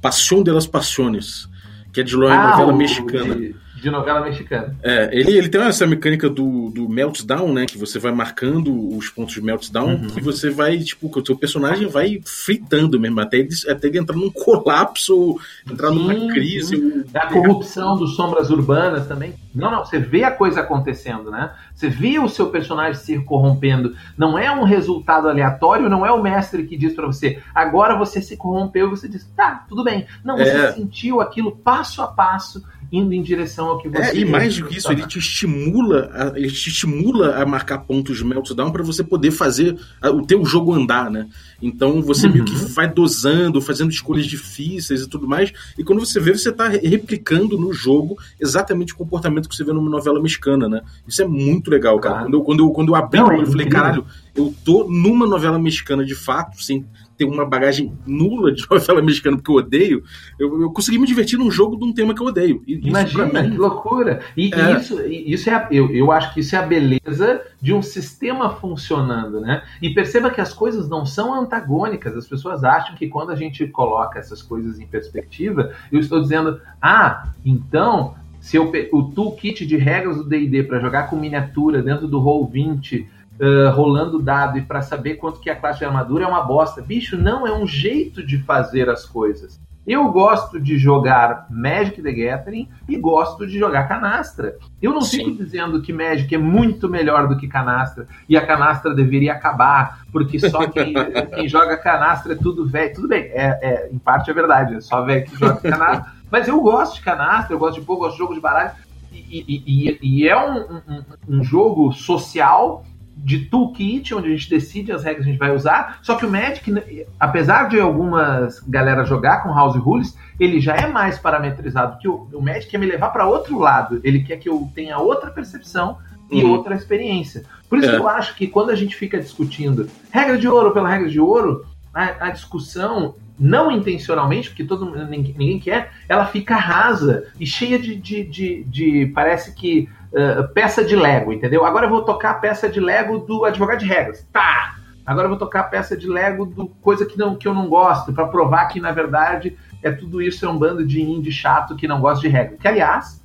Passion 0.00 0.42
de 0.42 0.50
las 0.50 0.66
Passiones, 0.66 1.48
que 1.92 2.00
é 2.00 2.02
de 2.02 2.16
uma 2.16 2.32
ah, 2.32 2.50
novela 2.50 2.72
mexicana. 2.72 3.34
De 3.34 3.54
de 3.80 3.90
novela 3.90 4.20
mexicana. 4.20 4.74
É, 4.82 5.08
ele, 5.12 5.36
ele 5.36 5.48
tem 5.48 5.60
essa 5.62 5.86
mecânica 5.86 6.28
do, 6.28 6.70
do 6.70 6.88
meltdown, 6.88 7.52
né? 7.52 7.66
Que 7.66 7.78
você 7.78 7.98
vai 7.98 8.12
marcando 8.12 8.96
os 8.96 9.08
pontos 9.08 9.34
de 9.34 9.42
meltdown, 9.42 9.90
uhum. 9.90 10.08
que 10.08 10.20
você 10.20 10.50
vai, 10.50 10.78
tipo, 10.78 11.10
que 11.10 11.20
o 11.20 11.24
seu 11.26 11.36
personagem 11.36 11.88
vai 11.88 12.20
fritando 12.24 12.98
mesmo, 12.98 13.20
até 13.20 13.38
ele, 13.38 13.48
até 13.68 13.88
ele 13.88 13.98
entrar 13.98 14.16
num 14.16 14.30
colapso, 14.30 15.38
entrar 15.70 15.90
sim, 15.90 15.94
numa 15.94 16.32
crise. 16.32 16.76
Sim. 16.76 17.04
É 17.14 17.18
a 17.18 17.26
corrupção 17.26 17.96
dos 17.96 18.16
sombras 18.16 18.50
urbanas 18.50 19.06
também. 19.06 19.34
Não, 19.54 19.70
não, 19.70 19.84
você 19.84 19.98
vê 19.98 20.24
a 20.24 20.30
coisa 20.30 20.60
acontecendo, 20.60 21.30
né? 21.30 21.52
Você 21.74 21.88
vê 21.88 22.18
o 22.18 22.28
seu 22.28 22.50
personagem 22.50 22.94
se 22.94 23.18
corrompendo. 23.20 23.94
Não 24.16 24.38
é 24.38 24.50
um 24.50 24.64
resultado 24.64 25.28
aleatório, 25.28 25.88
não 25.88 26.04
é 26.04 26.12
o 26.12 26.22
mestre 26.22 26.64
que 26.64 26.76
diz 26.76 26.94
para 26.94 27.06
você, 27.06 27.40
agora 27.54 27.96
você 27.96 28.20
se 28.20 28.36
corrompeu 28.36 28.86
e 28.86 28.90
você 28.90 29.08
diz, 29.08 29.24
tá, 29.36 29.64
tudo 29.68 29.84
bem. 29.84 30.06
Não, 30.24 30.36
você 30.36 30.50
é. 30.50 30.72
sentiu 30.72 31.20
aquilo 31.20 31.56
passo 31.56 32.02
a 32.02 32.08
passo 32.08 32.62
indo 32.90 33.12
em 33.12 33.22
direção 33.22 33.66
ao 33.66 33.78
que 33.78 33.88
você. 33.88 34.02
É, 34.02 34.16
e 34.16 34.24
mais 34.24 34.56
do 34.56 34.66
que 34.66 34.76
isso, 34.76 34.90
ele 34.90 35.06
te 35.06 35.18
estimula, 35.18 36.10
a, 36.12 36.38
ele 36.38 36.50
te 36.50 36.68
estimula 36.68 37.36
a 37.36 37.46
marcar 37.46 37.78
pontos 37.78 38.16
de 38.16 38.24
meltdown 38.24 38.70
para 38.70 38.82
você 38.82 39.04
poder 39.04 39.30
fazer 39.30 39.78
a, 40.00 40.10
o 40.10 40.24
teu 40.24 40.44
jogo 40.44 40.72
andar, 40.72 41.10
né? 41.10 41.28
Então 41.60 42.00
você 42.00 42.26
uhum. 42.26 42.32
meio 42.32 42.44
que 42.44 42.54
uhum. 42.54 42.68
vai 42.68 42.88
dosando, 42.88 43.60
fazendo 43.60 43.90
escolhas 43.90 44.26
difíceis 44.26 45.02
e 45.02 45.08
tudo 45.08 45.28
mais. 45.28 45.52
E 45.76 45.84
quando 45.84 46.00
você 46.00 46.18
vê, 46.18 46.32
você 46.32 46.50
tá 46.50 46.68
replicando 46.68 47.58
no 47.58 47.72
jogo 47.72 48.16
exatamente 48.40 48.94
o 48.94 48.96
comportamento 48.96 49.48
que 49.48 49.54
você 49.54 49.64
vê 49.64 49.72
numa 49.72 49.90
novela 49.90 50.20
mexicana, 50.20 50.68
né? 50.68 50.80
Isso 51.06 51.20
é 51.22 51.26
muito 51.26 51.70
legal, 51.70 51.98
cara. 51.98 52.22
Quando, 52.22 52.34
eu, 52.34 52.42
quando, 52.42 52.60
eu, 52.60 52.70
quando 52.70 52.88
eu 52.88 52.94
abri 52.94 53.20
Não, 53.20 53.26
o 53.26 53.30
olho, 53.30 53.42
eu 53.42 53.46
falei, 53.46 53.66
caralho, 53.66 54.06
eu 54.34 54.54
tô 54.64 54.88
numa 54.88 55.26
novela 55.26 55.58
mexicana 55.58 56.04
de 56.04 56.14
fato, 56.14 56.62
sem 56.62 56.86
ter 57.18 57.24
uma 57.24 57.44
bagagem 57.44 57.92
nula 58.06 58.52
de 58.52 58.64
novela 58.70 59.02
mexicana 59.02 59.36
porque 59.36 59.50
eu 59.50 59.56
odeio, 59.56 60.04
eu, 60.38 60.62
eu 60.62 60.72
consegui 60.72 60.98
me 60.98 61.06
divertir 61.06 61.38
num 61.38 61.50
jogo 61.50 61.76
de 61.76 61.84
um 61.84 61.92
tema 61.92 62.14
que 62.14 62.22
eu 62.22 62.26
odeio. 62.26 62.62
E, 62.66 62.74
Imagina, 62.88 63.42
mim, 63.42 63.50
que 63.50 63.58
loucura! 63.58 64.20
E, 64.36 64.54
é... 64.54 64.76
isso, 64.78 65.02
isso 65.04 65.50
é, 65.50 65.66
eu, 65.70 65.90
eu 65.90 66.12
acho 66.12 66.32
que 66.32 66.40
isso 66.40 66.54
é 66.54 66.58
a 66.60 66.62
beleza 66.62 67.42
de 67.60 67.74
um 67.74 67.82
sistema 67.82 68.50
funcionando, 68.50 69.40
né? 69.40 69.62
E 69.82 69.90
perceba 69.90 70.30
que 70.30 70.40
as 70.40 70.54
coisas 70.54 70.88
não 70.88 71.04
são 71.04 71.34
antagônicas. 71.34 72.16
As 72.16 72.28
pessoas 72.28 72.62
acham 72.62 72.94
que 72.94 73.08
quando 73.08 73.30
a 73.30 73.36
gente 73.36 73.66
coloca 73.66 74.18
essas 74.18 74.40
coisas 74.40 74.78
em 74.78 74.86
perspectiva, 74.86 75.72
eu 75.90 75.98
estou 75.98 76.20
dizendo, 76.20 76.60
ah, 76.80 77.32
então 77.44 78.14
se 78.40 78.56
eu, 78.56 78.72
o 78.92 79.02
toolkit 79.02 79.66
de 79.66 79.76
regras 79.76 80.16
do 80.16 80.24
D&D 80.24 80.62
para 80.62 80.78
jogar 80.78 81.10
com 81.10 81.16
miniatura 81.16 81.82
dentro 81.82 82.06
do 82.06 82.20
Roll20 82.20 83.06
uh, 83.40 83.70
rolando 83.74 84.20
dado 84.20 84.58
e 84.58 84.62
para 84.62 84.82
saber 84.82 85.14
quanto 85.14 85.40
que 85.40 85.48
é 85.48 85.52
a 85.52 85.56
classe 85.56 85.78
de 85.78 85.84
armadura 85.84 86.24
é 86.24 86.28
uma 86.28 86.42
bosta. 86.42 86.82
Bicho, 86.82 87.16
não 87.16 87.46
é 87.46 87.52
um 87.52 87.66
jeito 87.66 88.24
de 88.24 88.38
fazer 88.38 88.88
as 88.88 89.04
coisas. 89.04 89.60
Eu 89.88 90.12
gosto 90.12 90.60
de 90.60 90.76
jogar 90.76 91.46
Magic 91.48 92.02
the 92.02 92.12
Gathering 92.12 92.68
e 92.86 92.98
gosto 92.98 93.46
de 93.46 93.58
jogar 93.58 93.88
canastra. 93.88 94.58
Eu 94.82 94.92
não 94.92 95.00
Sim. 95.00 95.24
fico 95.24 95.42
dizendo 95.42 95.80
que 95.80 95.94
Magic 95.94 96.34
é 96.34 96.36
muito 96.36 96.90
melhor 96.90 97.26
do 97.26 97.38
que 97.38 97.48
canastra 97.48 98.06
e 98.28 98.36
a 98.36 98.46
canastra 98.46 98.94
deveria 98.94 99.32
acabar, 99.32 100.00
porque 100.12 100.38
só 100.38 100.68
quem, 100.68 100.92
quem 101.34 101.48
joga 101.48 101.78
canastra 101.78 102.34
é 102.34 102.36
tudo 102.36 102.68
velho. 102.68 102.94
Tudo 102.94 103.08
bem, 103.08 103.30
é, 103.32 103.58
é, 103.62 103.88
em 103.90 103.96
parte 103.96 104.30
é 104.30 104.34
verdade, 104.34 104.74
é 104.74 104.80
só 104.82 105.02
velho 105.02 105.24
que 105.24 105.38
joga 105.38 105.56
canastra. 105.56 106.12
Mas 106.30 106.46
eu 106.46 106.60
gosto 106.60 106.96
de 106.96 107.00
canastra, 107.00 107.54
eu 107.54 107.58
gosto 107.58 107.80
de 107.80 107.86
pouco, 107.86 108.02
gosto 108.02 108.16
de 108.16 108.18
jogo 108.18 108.34
de 108.34 108.40
baralho. 108.40 108.72
E, 109.10 109.42
e, 109.48 109.62
e, 109.66 109.98
e 110.02 110.28
é 110.28 110.36
um, 110.36 110.58
um, 110.58 111.04
um 111.38 111.42
jogo 111.42 111.92
social 111.92 112.84
de 113.24 113.46
toolkit, 113.46 114.14
onde 114.14 114.28
a 114.28 114.30
gente 114.30 114.48
decide 114.48 114.92
as 114.92 115.02
regras 115.02 115.24
que 115.24 115.30
a 115.30 115.32
gente 115.32 115.40
vai 115.40 115.54
usar. 115.54 115.98
Só 116.02 116.14
que 116.14 116.24
o 116.24 116.30
Magic, 116.30 116.72
apesar 117.18 117.68
de 117.68 117.78
algumas 117.80 118.60
galera 118.60 119.04
jogar 119.04 119.42
com 119.42 119.54
House 119.54 119.76
Rules, 119.76 120.16
ele 120.38 120.60
já 120.60 120.74
é 120.74 120.86
mais 120.86 121.18
parametrizado 121.18 121.98
que 121.98 122.08
o, 122.08 122.28
o 122.32 122.40
Magic 122.40 122.68
quer 122.68 122.78
me 122.78 122.86
levar 122.86 123.10
para 123.10 123.26
outro 123.26 123.58
lado. 123.58 124.00
Ele 124.04 124.22
quer 124.22 124.36
que 124.36 124.48
eu 124.48 124.70
tenha 124.74 124.98
outra 124.98 125.30
percepção 125.30 125.98
e 126.30 126.42
uhum. 126.42 126.52
outra 126.52 126.74
experiência. 126.74 127.44
Por 127.68 127.78
isso 127.78 127.88
é. 127.88 127.90
que 127.92 128.00
eu 128.00 128.08
acho 128.08 128.36
que 128.36 128.46
quando 128.46 128.70
a 128.70 128.74
gente 128.74 128.94
fica 128.94 129.18
discutindo 129.18 129.88
regra 130.10 130.38
de 130.38 130.48
ouro 130.48 130.72
pela 130.72 130.88
regra 130.88 131.08
de 131.08 131.20
ouro, 131.20 131.66
a, 131.92 132.28
a 132.28 132.30
discussão 132.30 133.14
não 133.38 133.70
intencionalmente, 133.70 134.48
porque 134.48 134.64
todo 134.64 134.86
ninguém, 135.06 135.34
ninguém 135.38 135.60
quer, 135.60 135.92
ela 136.08 136.26
fica 136.26 136.56
rasa 136.56 137.28
e 137.38 137.46
cheia 137.46 137.78
de, 137.78 137.94
de, 137.94 138.24
de, 138.24 138.64
de 138.64 139.06
parece 139.14 139.54
que 139.54 139.88
uh, 140.12 140.48
peça 140.52 140.84
de 140.84 140.96
Lego, 140.96 141.32
entendeu? 141.32 141.64
Agora 141.64 141.86
eu 141.86 141.90
vou 141.90 142.04
tocar 142.04 142.30
a 142.30 142.34
peça 142.34 142.68
de 142.68 142.80
Lego 142.80 143.18
do 143.18 143.44
advogado 143.44 143.78
de 143.78 143.86
regras. 143.86 144.26
Tá! 144.32 144.76
Agora 145.04 145.24
eu 145.24 145.30
vou 145.30 145.38
tocar 145.38 145.60
a 145.60 145.64
peça 145.64 145.96
de 145.96 146.06
Lego 146.06 146.44
do 146.44 146.68
coisa 146.68 147.06
que, 147.06 147.18
não, 147.18 147.34
que 147.34 147.48
eu 147.48 147.54
não 147.54 147.68
gosto, 147.68 148.12
para 148.12 148.26
provar 148.26 148.66
que, 148.66 148.78
na 148.78 148.92
verdade, 148.92 149.56
é 149.82 149.90
tudo 149.90 150.20
isso 150.20 150.44
é 150.44 150.48
um 150.48 150.58
bando 150.58 150.86
de 150.86 151.00
indie 151.00 151.32
chato 151.32 151.76
que 151.76 151.88
não 151.88 152.00
gosta 152.00 152.20
de 152.20 152.28
regra. 152.28 152.58
Que, 152.58 152.68
aliás, 152.68 153.24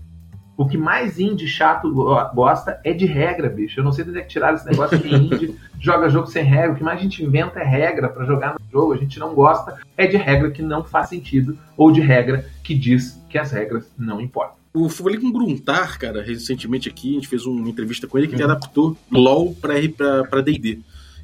o 0.55 0.65
que 0.65 0.77
mais 0.77 1.19
indie 1.19 1.47
chato 1.47 1.91
gosta 2.33 2.79
é 2.83 2.93
de 2.93 3.05
regra, 3.05 3.49
bicho. 3.49 3.79
Eu 3.79 3.83
não 3.83 3.91
sei 3.91 4.05
de 4.05 4.11
onde 4.11 4.19
é 4.19 4.21
que 4.21 4.29
tiraram 4.29 4.55
esse 4.55 4.65
negócio 4.65 4.99
que 4.99 5.13
indie 5.13 5.59
joga 5.79 6.09
jogo 6.09 6.27
sem 6.27 6.43
regra. 6.43 6.71
O 6.71 6.75
que 6.75 6.83
mais 6.83 6.99
a 6.99 7.01
gente 7.01 7.23
inventa 7.23 7.59
é 7.59 7.65
regra 7.65 8.07
para 8.07 8.23
jogar 8.23 8.53
no 8.53 8.71
jogo. 8.71 8.93
A 8.93 8.97
gente 8.97 9.19
não 9.19 9.33
gosta 9.33 9.79
é 9.97 10.07
de 10.07 10.15
regra 10.15 10.51
que 10.51 10.61
não 10.61 10.83
faz 10.83 11.09
sentido 11.09 11.57
ou 11.75 11.91
de 11.91 11.99
regra 11.99 12.45
que 12.63 12.75
diz 12.75 13.21
que 13.27 13.37
as 13.37 13.51
regras 13.51 13.91
não 13.97 14.21
importam. 14.21 14.62
O 14.73 14.87
o 14.87 15.31
Gruntar, 15.31 15.99
cara, 15.99 16.23
recentemente 16.23 16.89
aqui, 16.89 17.11
a 17.11 17.13
gente 17.15 17.27
fez 17.27 17.45
uma 17.45 17.69
entrevista 17.69 18.07
com 18.07 18.17
ele 18.17 18.27
que 18.27 18.33
ele 18.33 18.43
adaptou 18.43 18.97
LOL 19.11 19.55
para 19.55 20.41
D&D. 20.41 20.79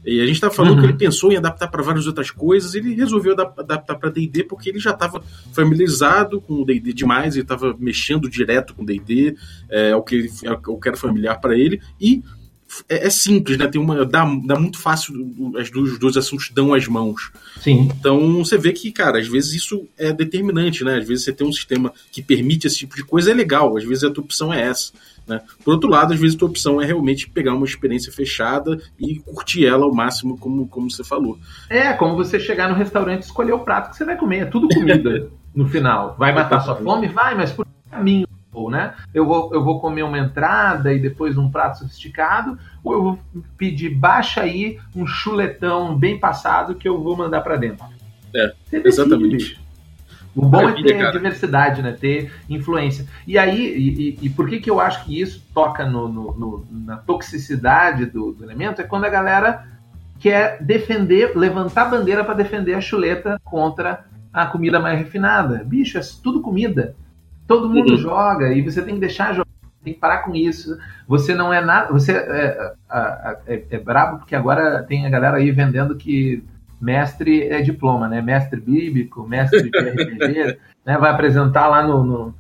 E 0.05 0.21
a 0.21 0.25
gente 0.25 0.35
estava 0.35 0.53
falando 0.53 0.75
uhum. 0.75 0.79
que 0.79 0.85
ele 0.85 0.97
pensou 0.97 1.31
em 1.31 1.37
adaptar 1.37 1.67
para 1.67 1.83
várias 1.83 2.07
outras 2.07 2.31
coisas, 2.31 2.73
ele 2.73 2.93
resolveu 2.93 3.33
adaptar 3.33 3.95
para 3.95 4.09
D&D 4.09 4.43
porque 4.43 4.69
ele 4.69 4.79
já 4.79 4.91
estava 4.91 5.21
familiarizado 5.51 6.39
com 6.39 6.61
o 6.61 6.65
D&D 6.65 6.93
demais, 6.93 7.35
ele 7.35 7.43
estava 7.43 7.75
mexendo 7.77 8.29
direto 8.29 8.73
com 8.73 8.85
D&D, 8.85 9.35
é, 9.69 9.95
o 9.95 10.01
que 10.01 10.15
ele, 10.15 10.31
é 10.43 10.51
o 10.51 10.77
que 10.77 10.87
era 10.87 10.97
familiar 10.97 11.39
para 11.41 11.57
ele, 11.57 11.81
e 11.99 12.23
é, 12.87 13.07
é, 13.07 13.09
simples, 13.09 13.57
né? 13.57 13.67
Tem 13.67 13.79
uma. 13.79 14.05
Dá, 14.05 14.25
dá 14.45 14.59
muito 14.59 14.79
fácil, 14.79 15.13
as 15.57 15.69
duas, 15.69 15.93
os 15.93 15.99
dois 15.99 16.17
assuntos 16.17 16.49
dão 16.51 16.73
as 16.73 16.87
mãos. 16.87 17.31
Sim. 17.61 17.89
Então 17.99 18.43
você 18.43 18.57
vê 18.57 18.71
que, 18.71 18.91
cara, 18.91 19.19
às 19.19 19.27
vezes 19.27 19.53
isso 19.53 19.87
é 19.97 20.13
determinante, 20.13 20.83
né? 20.83 20.97
Às 20.97 21.07
vezes 21.07 21.25
você 21.25 21.33
tem 21.33 21.47
um 21.47 21.51
sistema 21.51 21.91
que 22.11 22.21
permite 22.21 22.67
esse 22.67 22.77
tipo 22.77 22.95
de 22.95 23.03
coisa, 23.03 23.31
é 23.31 23.33
legal, 23.33 23.75
às 23.77 23.83
vezes 23.83 24.03
a 24.03 24.11
tua 24.11 24.23
opção 24.23 24.53
é 24.53 24.61
essa. 24.61 24.91
Né? 25.27 25.41
Por 25.63 25.73
outro 25.73 25.89
lado, 25.89 26.13
às 26.13 26.19
vezes 26.19 26.35
a 26.35 26.39
tua 26.39 26.49
opção 26.49 26.81
é 26.81 26.85
realmente 26.85 27.29
pegar 27.29 27.53
uma 27.53 27.65
experiência 27.65 28.11
fechada 28.11 28.81
e 28.99 29.19
curtir 29.19 29.65
ela 29.65 29.85
ao 29.85 29.93
máximo, 29.93 30.37
como, 30.37 30.67
como 30.67 30.89
você 30.89 31.03
falou. 31.03 31.37
É, 31.69 31.93
como 31.93 32.15
você 32.15 32.39
chegar 32.39 32.67
no 32.67 32.75
restaurante 32.75 33.23
e 33.23 33.25
escolher 33.25 33.53
o 33.53 33.59
prato 33.59 33.91
que 33.91 33.97
você 33.97 34.05
vai 34.05 34.17
comer. 34.17 34.39
É 34.39 34.45
tudo 34.45 34.67
comida 34.67 35.29
no 35.53 35.67
final. 35.67 36.15
Vai 36.17 36.33
matar 36.33 36.61
sua 36.61 36.75
fome? 36.75 37.07
Vai, 37.07 37.35
mas 37.35 37.51
por 37.51 37.67
caminho 37.91 38.27
ou 38.59 38.71
né? 38.71 38.93
Eu 39.13 39.25
vou, 39.25 39.53
eu 39.53 39.63
vou 39.63 39.79
comer 39.79 40.03
uma 40.03 40.17
entrada 40.17 40.93
e 40.93 40.99
depois 40.99 41.37
um 41.37 41.49
prato 41.49 41.79
sofisticado, 41.79 42.57
ou 42.83 42.93
eu 42.93 43.03
vou 43.03 43.19
pedir 43.57 43.89
baixa 43.89 44.41
aí 44.41 44.79
um 44.95 45.05
chuletão 45.05 45.95
bem 45.95 46.19
passado 46.19 46.75
que 46.75 46.87
eu 46.87 47.01
vou 47.01 47.15
mandar 47.15 47.41
para 47.41 47.55
dentro. 47.55 47.85
É, 48.35 48.53
exatamente. 48.71 49.59
O 50.35 50.45
bom 50.45 50.69
é 50.69 50.73
ter 50.73 50.97
cara. 50.97 51.11
diversidade, 51.11 51.81
né? 51.81 51.91
Ter 51.91 52.31
influência. 52.49 53.05
E 53.25 53.37
aí, 53.37 53.59
e, 53.59 53.89
e, 53.89 54.19
e, 54.21 54.29
por 54.29 54.47
que, 54.47 54.59
que 54.59 54.69
eu 54.69 54.79
acho 54.79 55.03
que 55.03 55.19
isso 55.19 55.43
toca 55.53 55.85
no, 55.85 56.07
no, 56.07 56.33
no 56.33 56.67
na 56.71 56.97
toxicidade 56.97 58.05
do, 58.05 58.31
do, 58.31 58.43
elemento? 58.43 58.79
É 58.79 58.83
quando 58.83 59.05
a 59.05 59.09
galera 59.09 59.67
quer 60.19 60.61
defender, 60.61 61.35
levantar 61.35 61.89
bandeira 61.89 62.23
para 62.23 62.35
defender 62.35 62.75
a 62.75 62.81
chuleta 62.81 63.39
contra 63.43 64.05
a 64.31 64.45
comida 64.45 64.79
mais 64.79 64.99
refinada. 64.99 65.63
Bicho, 65.63 65.97
é 65.97 66.01
tudo 66.21 66.41
comida. 66.41 66.95
Todo 67.49 67.67
mundo 67.67 67.93
uhum. 67.93 67.97
joga 67.97 68.53
e 68.53 68.61
você 68.61 68.79
tem 68.79 68.93
que 68.93 68.99
deixar 68.99 69.33
jogar, 69.33 69.49
tem 69.83 69.91
que 69.91 69.99
parar 69.99 70.19
com 70.19 70.35
isso. 70.35 70.77
Você 71.07 71.33
não 71.33 71.51
é 71.51 71.59
nada. 71.59 71.91
Você 71.91 72.11
é, 72.11 72.73
é, 73.47 73.63
é, 73.71 73.79
brabo 73.79 74.19
porque 74.19 74.35
agora 74.35 74.83
tem 74.83 75.03
a 75.03 75.09
galera 75.09 75.37
aí 75.37 75.49
vendendo 75.49 75.95
que 75.95 76.43
mestre 76.79 77.41
é 77.47 77.59
diploma, 77.59 78.07
né? 78.07 78.21
Mestre 78.21 78.61
bíblico, 78.61 79.27
mestre 79.27 79.63
de 79.63 79.79
RPG, 79.79 80.59
né? 80.85 80.95
Vai 80.99 81.09
apresentar 81.09 81.67
lá 81.67 81.81
no, 81.81 82.03
no, 82.03 82.35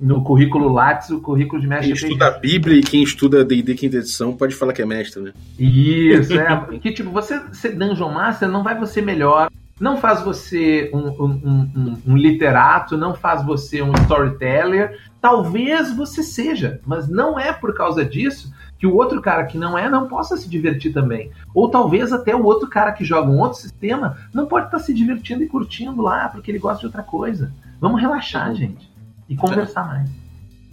no 0.00 0.24
currículo 0.24 0.72
Lattes 0.72 1.10
o 1.10 1.20
currículo 1.20 1.60
de 1.60 1.68
mestre. 1.68 1.92
Quem 1.92 2.08
estuda 2.08 2.28
a 2.28 2.38
Bíblia 2.38 2.78
e 2.78 2.82
quem 2.82 3.02
estuda 3.02 3.44
D&D 3.44 3.74
quinta 3.74 3.98
edição 3.98 4.34
pode 4.34 4.54
falar 4.54 4.72
que 4.72 4.80
é 4.80 4.86
mestre, 4.86 5.22
né? 5.22 5.32
Isso, 5.58 6.32
é. 6.40 6.78
que 6.78 6.90
tipo, 6.90 7.10
você 7.10 7.38
ser 7.52 7.76
Dungeon 7.76 8.10
Master 8.10 8.48
não 8.48 8.62
vai 8.62 8.78
você 8.78 9.02
melhor 9.02 9.50
não 9.80 9.96
faz 9.96 10.22
você 10.22 10.90
um, 10.94 11.08
um, 11.08 11.72
um, 11.74 12.02
um, 12.08 12.16
literato, 12.16 12.96
não 12.96 13.14
faz 13.14 13.44
você 13.44 13.82
um 13.82 13.92
storyteller. 13.92 15.00
Talvez 15.20 15.94
você 15.94 16.22
seja, 16.22 16.80
mas 16.86 17.08
não 17.08 17.38
é 17.38 17.52
por 17.52 17.74
causa 17.74 18.04
disso 18.04 18.52
que 18.78 18.86
o 18.86 18.94
outro 18.94 19.20
cara 19.20 19.44
que 19.44 19.56
não 19.56 19.76
é 19.78 19.88
não 19.88 20.08
possa 20.08 20.36
se 20.36 20.48
divertir 20.48 20.92
também. 20.92 21.30
Ou 21.54 21.68
talvez 21.68 22.12
até 22.12 22.36
o 22.36 22.44
outro 22.44 22.68
cara 22.68 22.92
que 22.92 23.04
joga 23.04 23.30
um 23.30 23.40
outro 23.40 23.58
sistema 23.58 24.18
não 24.32 24.46
pode 24.46 24.66
estar 24.66 24.78
se 24.78 24.92
divertindo 24.92 25.42
e 25.42 25.48
curtindo 25.48 26.02
lá 26.02 26.28
porque 26.28 26.50
ele 26.50 26.58
gosta 26.58 26.80
de 26.80 26.86
outra 26.86 27.02
coisa. 27.02 27.52
Vamos 27.80 28.00
relaxar, 28.00 28.54
gente, 28.54 28.88
e 29.28 29.34
conversar 29.34 29.86
mais. 29.86 30.10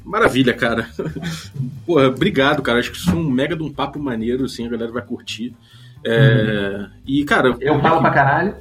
Maravilha, 0.04 0.54
cara. 0.54 0.88
Porra, 1.86 2.08
obrigado, 2.08 2.62
cara. 2.62 2.80
Acho 2.80 2.92
que 2.92 2.98
isso 2.98 3.12
é 3.12 3.16
um 3.16 3.30
mega 3.30 3.56
de 3.56 3.64
um 3.64 3.72
papo 3.72 4.00
maneiro, 4.00 4.46
assim, 4.46 4.66
a 4.66 4.70
galera 4.70 4.92
vai 4.92 5.02
curtir. 5.04 5.54
É, 6.06 6.88
E, 7.06 7.24
cara. 7.24 7.56
Eu 7.60 7.80
falo 7.80 8.02
pra 8.02 8.10
caralho. 8.10 8.56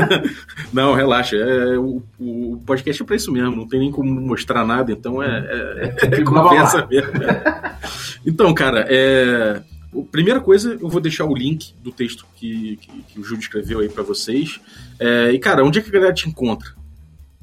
não, 0.72 0.94
relaxa. 0.94 1.36
É, 1.36 1.78
o, 1.78 2.02
o 2.18 2.60
podcast 2.66 3.02
é 3.02 3.06
pra 3.06 3.16
isso 3.16 3.32
mesmo, 3.32 3.54
não 3.54 3.68
tem 3.68 3.80
nem 3.80 3.90
como 3.90 4.08
mostrar 4.20 4.64
nada, 4.64 4.90
então 4.92 5.22
é, 5.22 5.28
é, 5.28 5.94
é, 6.02 6.20
é 6.20 6.24
conversa 6.24 6.86
mesmo. 6.86 7.12
Então, 8.26 8.52
cara, 8.54 8.86
é. 8.88 9.62
Primeira 10.10 10.40
coisa, 10.40 10.76
eu 10.80 10.88
vou 10.88 11.00
deixar 11.00 11.24
o 11.24 11.32
link 11.32 11.72
do 11.80 11.92
texto 11.92 12.26
que, 12.34 12.76
que, 12.78 13.02
que 13.02 13.20
o 13.20 13.22
Júlio 13.22 13.40
escreveu 13.40 13.78
aí 13.78 13.88
para 13.88 14.02
vocês. 14.02 14.60
É, 14.98 15.30
e, 15.30 15.38
cara, 15.38 15.64
onde 15.64 15.78
é 15.78 15.82
que 15.82 15.88
a 15.88 15.92
galera 15.92 16.12
te 16.12 16.28
encontra? 16.28 16.70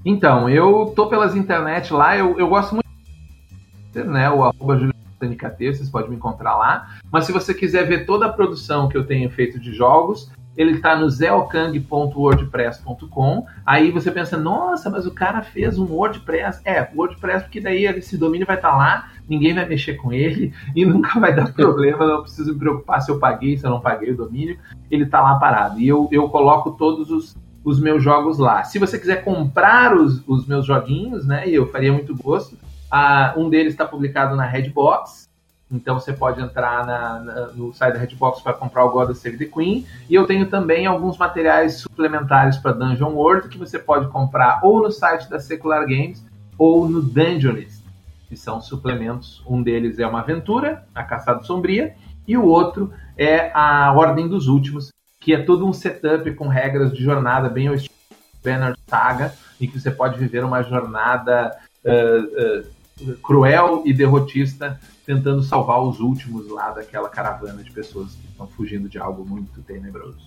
Então, 0.04 0.50
eu 0.50 0.92
tô 0.94 1.08
pelas 1.08 1.34
internet 1.34 1.94
lá, 1.94 2.18
eu, 2.18 2.38
eu 2.38 2.50
gosto 2.50 2.76
muito, 2.76 4.10
né, 4.10 4.30
o 4.30 4.44
arroba 4.44 4.91
NKT, 5.26 5.76
vocês 5.76 5.90
podem 5.90 6.10
me 6.10 6.16
encontrar 6.16 6.58
lá. 6.58 6.96
Mas 7.12 7.26
se 7.26 7.32
você 7.32 7.54
quiser 7.54 7.88
ver 7.88 8.06
toda 8.06 8.26
a 8.26 8.34
produção 8.34 8.88
que 8.88 8.98
eu 8.98 9.06
tenho 9.06 9.30
feito 9.30 9.60
de 9.60 9.74
jogos, 9.74 10.32
ele 10.56 10.74
está 10.74 10.96
no 10.96 11.10
zelkang.wordpress.com. 11.10 13.46
Aí 13.66 13.90
você 13.92 14.12
pensa, 14.12 14.38
nossa, 14.38 14.88
mas 14.90 15.06
o 15.06 15.12
cara 15.12 15.42
fez 15.42 15.78
um 15.80 15.86
WordPress. 15.86 16.60
É, 16.66 16.90
WordPress, 16.94 17.46
porque 17.46 17.62
daí 17.62 17.86
esse 17.86 18.18
domínio 18.18 18.46
vai 18.46 18.58
estar 18.58 18.72
tá 18.72 18.78
lá, 18.78 19.10
ninguém 19.28 19.54
vai 19.54 19.66
mexer 19.66 19.94
com 19.96 20.12
ele 20.12 20.54
e 20.76 20.86
nunca 20.86 21.18
vai 21.20 21.34
dar 21.34 21.54
problema. 21.54 22.06
não 22.06 22.22
preciso 22.22 22.52
me 22.54 22.60
preocupar 22.60 23.02
se 23.02 23.10
eu 23.10 23.20
paguei, 23.20 23.58
se 23.58 23.66
eu 23.66 23.72
não 23.72 23.80
paguei 23.80 24.12
o 24.12 24.18
domínio. 24.18 24.60
Ele 24.90 25.06
está 25.06 25.22
lá 25.22 25.36
parado. 25.36 25.80
E 25.80 25.88
eu, 25.88 26.10
eu 26.12 26.28
coloco 26.28 26.72
todos 26.72 27.10
os, 27.10 27.38
os 27.64 27.80
meus 27.80 28.04
jogos 28.04 28.38
lá. 28.38 28.64
Se 28.64 28.78
você 28.78 29.00
quiser 29.00 29.24
comprar 29.24 29.96
os, 29.96 30.22
os 30.28 30.46
meus 30.46 30.66
joguinhos, 30.66 31.26
né, 31.26 31.48
eu 31.48 31.66
faria 31.68 31.94
muito 31.94 32.14
gosto, 32.16 32.58
ah, 32.92 33.34
um 33.38 33.50
deles 33.50 33.74
está 33.74 33.86
publicado 33.86 34.36
na 34.36 34.46
Redbox, 34.46 35.30
então 35.72 35.98
você 35.98 36.12
pode 36.12 36.42
entrar 36.42 36.86
na, 36.86 37.20
na, 37.20 37.48
no 37.48 37.74
site 37.74 37.94
da 37.94 38.00
Redbox 38.00 38.42
para 38.42 38.54
comprar 38.54 38.84
o 38.84 38.92
God 38.92 39.12
of 39.12 39.20
Save 39.20 39.38
the 39.38 39.46
Queen. 39.46 39.86
E 40.10 40.14
eu 40.14 40.26
tenho 40.28 40.50
também 40.50 40.86
alguns 40.86 41.18
materiais 41.18 41.78
suplementares 41.78 42.58
para 42.58 42.74
Dungeon 42.74 43.14
World 43.14 43.48
que 43.48 43.58
você 43.58 43.80
pode 43.80 44.10
comprar 44.10 44.60
ou 44.64 44.82
no 44.82 44.92
site 44.92 45.30
da 45.30 45.40
Secular 45.40 45.88
Games 45.88 46.24
ou 46.58 46.90
no 46.90 47.02
Dungeonist, 47.02 47.82
que 48.28 48.36
são 48.36 48.62
suplementos. 48.62 49.42
Um 49.48 49.64
deles 49.64 49.98
é 49.98 50.06
uma 50.06 50.20
aventura, 50.20 50.84
a 50.94 51.04
Caçada 51.04 51.44
Sombria, 51.44 51.96
e 52.28 52.38
o 52.38 52.46
outro 52.46 52.94
é 53.18 53.52
a 53.54 53.94
Ordem 53.94 54.28
dos 54.28 54.48
Últimos, 54.48 54.92
que 55.22 55.34
é 55.34 55.42
todo 55.42 55.66
um 55.66 55.72
setup 55.72 56.30
com 56.34 56.48
regras 56.48 56.92
de 56.92 57.02
jornada 57.02 57.48
bem 57.48 57.68
ao 57.68 57.76
estilo 57.76 57.96
Banner 58.44 58.76
Saga, 58.88 59.34
em 59.60 59.68
que 59.68 59.80
você 59.80 59.92
pode 59.92 60.18
viver 60.18 60.44
uma 60.44 60.64
jornada 60.64 61.56
uh, 61.86 62.60
uh, 62.60 62.81
cruel 63.22 63.84
e 63.86 63.94
derrotista 63.94 64.80
tentando 65.06 65.44
salvar 65.44 65.82
os 65.82 66.00
últimos 66.00 66.50
lá 66.50 66.72
daquela 66.72 67.10
caravana 67.10 67.64
de 67.64 67.72
pessoas 67.72 68.14
que 68.14 68.28
estão 68.28 68.48
fugindo 68.48 68.88
de 68.88 68.98
algo 68.98 69.26
muito 69.26 69.62
tenebroso. 69.62 70.18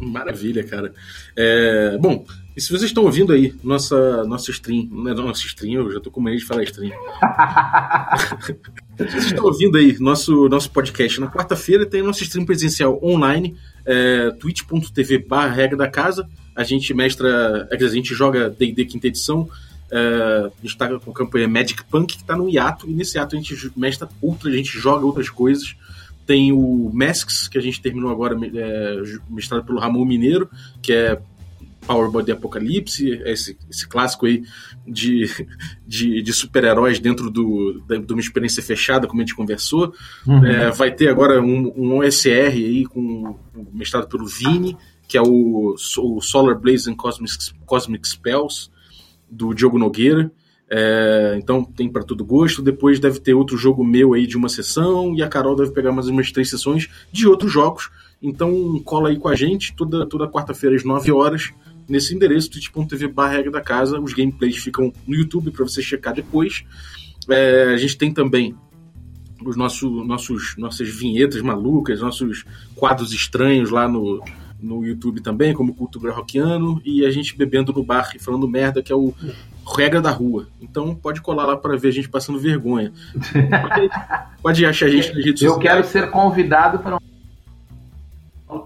Maravilha, 0.00 0.64
cara. 0.64 0.92
É, 1.36 1.96
bom, 1.98 2.24
e 2.56 2.60
se 2.60 2.68
vocês 2.68 2.82
estão 2.82 3.04
ouvindo 3.04 3.32
aí 3.32 3.54
nossa, 3.62 4.24
nossa 4.24 4.50
stream, 4.50 4.88
não 4.90 5.10
é 5.10 5.14
nossa 5.14 5.46
stream, 5.46 5.74
eu 5.74 5.92
já 5.92 6.00
tô 6.00 6.10
com 6.10 6.20
medo 6.20 6.36
de 6.36 6.44
falar 6.44 6.64
stream. 6.64 6.92
se 8.98 9.04
vocês 9.08 9.24
estão 9.26 9.44
ouvindo 9.44 9.78
aí 9.78 9.96
nosso, 10.00 10.48
nosso 10.48 10.70
podcast 10.70 11.20
na 11.20 11.30
quarta-feira, 11.30 11.86
tem 11.86 12.02
nosso 12.02 12.22
stream 12.24 12.44
presencial 12.44 12.98
online, 13.02 13.56
é, 13.86 14.30
twitch.tv 14.32 15.18
barra 15.18 15.48
regra 15.48 15.76
da 15.76 15.88
casa. 15.88 16.28
A 16.54 16.64
gente 16.64 16.92
mestra, 16.92 17.68
a 17.70 17.76
gente 17.88 18.14
joga 18.14 18.50
D&D 18.50 18.84
quinta 18.84 19.06
edição, 19.06 19.48
Uh, 19.92 20.46
a 20.46 20.62
gente 20.62 20.78
tá 20.78 20.88
com 20.98 21.10
a 21.10 21.14
campanha 21.14 21.46
Magic 21.46 21.84
Punk, 21.84 22.16
que 22.16 22.24
tá 22.24 22.34
no 22.34 22.48
hiato, 22.48 22.88
e 22.88 22.94
nesse 22.94 23.18
hiato 23.18 23.36
a 23.36 23.38
gente 23.38 23.70
mestra 23.76 24.08
outra, 24.22 24.48
a 24.48 24.52
gente 24.52 24.70
joga 24.78 25.04
outras 25.04 25.28
coisas. 25.28 25.76
Tem 26.26 26.50
o 26.50 26.90
Masks, 26.94 27.46
que 27.46 27.58
a 27.58 27.60
gente 27.60 27.82
terminou 27.82 28.10
agora, 28.10 28.34
é, 28.42 29.02
mestrado 29.28 29.66
pelo 29.66 29.78
Ramon 29.78 30.06
Mineiro, 30.06 30.48
que 30.80 30.94
é 30.94 31.20
Power 31.86 32.10
Body 32.10 32.32
Apocalipse, 32.32 33.20
esse, 33.24 33.58
esse 33.68 33.86
clássico 33.86 34.24
aí 34.24 34.44
de, 34.86 35.28
de, 35.86 36.22
de 36.22 36.32
super-heróis 36.32 36.98
dentro 36.98 37.28
do, 37.28 37.82
de 37.86 38.12
uma 38.12 38.20
experiência 38.20 38.62
fechada, 38.62 39.06
como 39.06 39.20
a 39.20 39.24
gente 39.24 39.34
conversou. 39.34 39.92
Uhum. 40.26 40.46
É, 40.46 40.70
vai 40.70 40.90
ter 40.90 41.08
agora 41.08 41.42
um, 41.42 41.70
um 41.76 41.98
OSR 41.98 42.54
aí, 42.54 42.86
com, 42.86 43.38
mestrado 43.74 44.08
pelo 44.08 44.24
Vini, 44.24 44.74
que 45.06 45.18
é 45.18 45.22
o, 45.22 45.74
o 45.74 46.20
Solar 46.22 46.58
Blaze 46.58 46.90
and 46.90 46.94
Cosmic, 46.94 47.34
Cosmic 47.66 48.08
Spells 48.08 48.71
do 49.32 49.54
Diogo 49.54 49.78
Nogueira. 49.78 50.30
É, 50.70 51.34
então 51.36 51.64
tem 51.64 51.90
para 51.90 52.02
todo 52.02 52.24
gosto. 52.24 52.62
Depois 52.62 53.00
deve 53.00 53.18
ter 53.18 53.34
outro 53.34 53.56
jogo 53.56 53.84
meu 53.84 54.14
aí 54.14 54.26
de 54.26 54.36
uma 54.36 54.48
sessão 54.48 55.14
e 55.14 55.22
a 55.22 55.28
Carol 55.28 55.56
deve 55.56 55.72
pegar 55.72 55.92
mais 55.92 56.08
umas 56.08 56.30
três 56.30 56.50
sessões 56.50 56.88
de 57.10 57.26
outros 57.26 57.50
jogos. 57.50 57.90
Então 58.22 58.80
cola 58.84 59.08
aí 59.08 59.18
com 59.18 59.28
a 59.28 59.34
gente 59.34 59.74
toda, 59.74 60.06
toda 60.06 60.28
quarta-feira 60.28 60.76
às 60.76 60.84
9 60.84 61.10
horas 61.12 61.52
nesse 61.88 62.14
endereço 62.14 62.50
twitch.tv 62.50 63.08
barra 63.08 63.42
da 63.50 63.60
casa. 63.60 64.00
Os 64.00 64.12
gameplays 64.12 64.56
ficam 64.56 64.92
no 65.06 65.14
YouTube 65.14 65.50
para 65.50 65.64
você 65.64 65.82
checar 65.82 66.14
depois. 66.14 66.64
É, 67.28 67.72
a 67.74 67.76
gente 67.76 67.96
tem 67.96 68.12
também 68.12 68.54
os 69.44 69.56
nossos, 69.56 70.06
nossos 70.06 70.56
nossas 70.56 70.88
vinhetas 70.88 71.42
malucas, 71.42 72.00
nossos 72.00 72.44
quadros 72.74 73.12
estranhos 73.12 73.70
lá 73.70 73.88
no, 73.88 74.24
no 74.62 74.84
YouTube 74.84 75.20
também, 75.20 75.52
como 75.52 75.74
Cultura 75.74 76.12
Rockiano, 76.12 76.80
e 76.84 77.04
a 77.04 77.10
gente 77.10 77.36
bebendo 77.36 77.72
no 77.72 77.82
bar 77.82 78.12
e 78.14 78.18
falando 78.18 78.48
merda, 78.48 78.82
que 78.82 78.92
é 78.92 78.96
o 78.96 79.12
Regra 79.76 80.00
da 80.00 80.10
Rua. 80.10 80.48
Então 80.60 80.94
pode 80.94 81.20
colar 81.20 81.46
lá 81.46 81.56
para 81.56 81.76
ver 81.76 81.88
a 81.88 81.92
gente 81.92 82.08
passando 82.08 82.38
vergonha. 82.38 82.92
Pode, 83.12 83.90
pode 84.42 84.66
achar 84.66 84.86
a 84.86 84.90
gente 84.90 85.12
nas 85.14 85.24
redes 85.24 85.42
Eu 85.42 85.58
quero 85.58 85.84
ser 85.84 86.10
convidado 86.10 86.78
para 86.78 86.96
um 86.96 87.02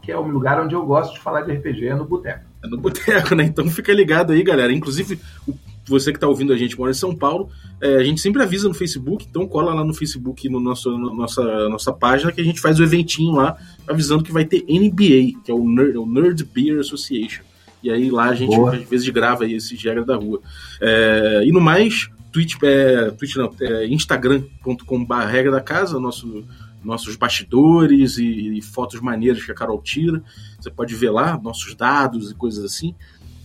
que 0.06 0.12
é 0.12 0.16
o 0.16 0.22
lugar 0.22 0.60
onde 0.60 0.74
eu 0.74 0.84
gosto 0.84 1.14
de 1.14 1.20
falar 1.20 1.42
de 1.42 1.52
RPG, 1.52 1.88
é 1.88 1.94
no 1.94 2.04
boteco. 2.04 2.44
É 2.62 2.68
no 2.68 2.78
boteco, 2.78 3.34
né? 3.34 3.44
Então 3.44 3.68
fica 3.68 3.92
ligado 3.92 4.32
aí, 4.32 4.42
galera. 4.42 4.72
Inclusive, 4.72 5.18
você 5.84 6.12
que 6.12 6.16
está 6.16 6.28
ouvindo 6.28 6.52
a 6.52 6.56
gente 6.56 6.78
mora 6.78 6.92
em 6.92 6.94
São 6.94 7.14
Paulo, 7.14 7.48
é, 7.80 7.96
a 7.96 8.04
gente 8.04 8.20
sempre 8.20 8.42
avisa 8.42 8.68
no 8.68 8.74
Facebook, 8.74 9.26
então 9.28 9.46
cola 9.46 9.74
lá 9.74 9.84
no 9.84 9.92
Facebook, 9.92 10.48
no 10.48 10.60
nosso, 10.60 10.96
no 10.96 11.14
nossa, 11.14 11.68
nossa 11.68 11.92
página, 11.92 12.32
que 12.32 12.40
a 12.40 12.44
gente 12.44 12.60
faz 12.60 12.78
o 12.78 12.84
eventinho 12.84 13.32
lá, 13.32 13.56
avisando 13.88 14.24
que 14.24 14.32
vai 14.32 14.44
ter 14.44 14.64
NBA, 14.68 15.40
que 15.44 15.50
é 15.50 15.54
o 15.54 15.68
Nerd, 15.68 15.96
o 15.96 16.06
Nerd 16.06 16.44
Beer 16.44 16.80
Association. 16.80 17.42
E 17.82 17.90
aí 17.90 18.10
lá 18.10 18.30
a 18.30 18.34
gente 18.34 18.56
Boa. 18.56 18.74
às 18.74 18.88
vezes 18.88 19.08
grava 19.10 19.44
aí 19.44 19.54
esse 19.54 19.76
Regra 19.76 20.04
da 20.04 20.16
Rua. 20.16 20.40
É, 20.80 21.42
e 21.44 21.52
no 21.52 21.60
mais, 21.60 22.10
Twitch, 22.32 22.56
é, 22.62 23.10
Twitch 23.12 23.36
não, 23.36 23.50
é, 23.60 23.86
instagram.com.br 23.86 25.14
regra 25.26 25.52
da 25.52 25.60
casa, 25.60 25.98
nosso, 25.98 26.44
nossos 26.84 27.16
bastidores 27.16 28.18
e, 28.18 28.58
e, 28.58 28.62
fotos 28.62 29.00
maneiras 29.00 29.44
que 29.44 29.52
a 29.52 29.54
Carol 29.54 29.80
tira. 29.80 30.22
Você 30.58 30.70
pode 30.70 30.94
ver 30.94 31.10
lá 31.10 31.38
nossos 31.42 31.74
dados 31.74 32.30
e 32.30 32.34
coisas 32.34 32.64
assim. 32.64 32.94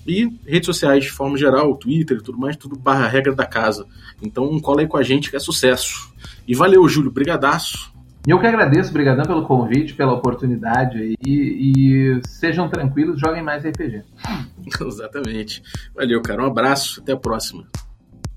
E 0.06 0.28
redes 0.46 0.66
sociais 0.66 1.04
de 1.04 1.12
forma 1.12 1.38
geral, 1.38 1.76
Twitter 1.76 2.18
e 2.18 2.24
tudo 2.24 2.38
mais, 2.38 2.58
tudo 2.58 2.78
barra 2.78 3.08
regra 3.08 3.34
da 3.34 3.46
casa. 3.46 3.86
Então 4.22 4.60
cola 4.60 4.82
aí 4.82 4.88
com 4.88 4.98
a 4.98 5.04
gente 5.04 5.30
que 5.30 5.36
é 5.36 5.40
sucesso. 5.40 6.12
E 6.48 6.56
valeu, 6.56 6.88
Júlio, 6.88 7.12
brigadaço. 7.12 7.94
Eu 8.28 8.40
que 8.40 8.46
agradeço, 8.46 8.94
brigadão 8.94 9.26
pelo 9.26 9.46
convite, 9.48 9.96
pela 9.96 10.14
oportunidade 10.14 11.16
e, 11.26 12.18
e 12.18 12.22
sejam 12.28 12.70
tranquilos, 12.70 13.20
joguem 13.20 13.42
mais 13.42 13.64
RPG. 13.66 14.04
Exatamente. 14.86 15.64
Valeu, 15.96 16.22
cara. 16.22 16.44
Um 16.44 16.48
abraço, 16.48 17.02
até 17.02 17.14
a 17.14 17.18
próxima. 17.18 17.66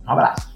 Um 0.06 0.10
abraço. 0.10 0.53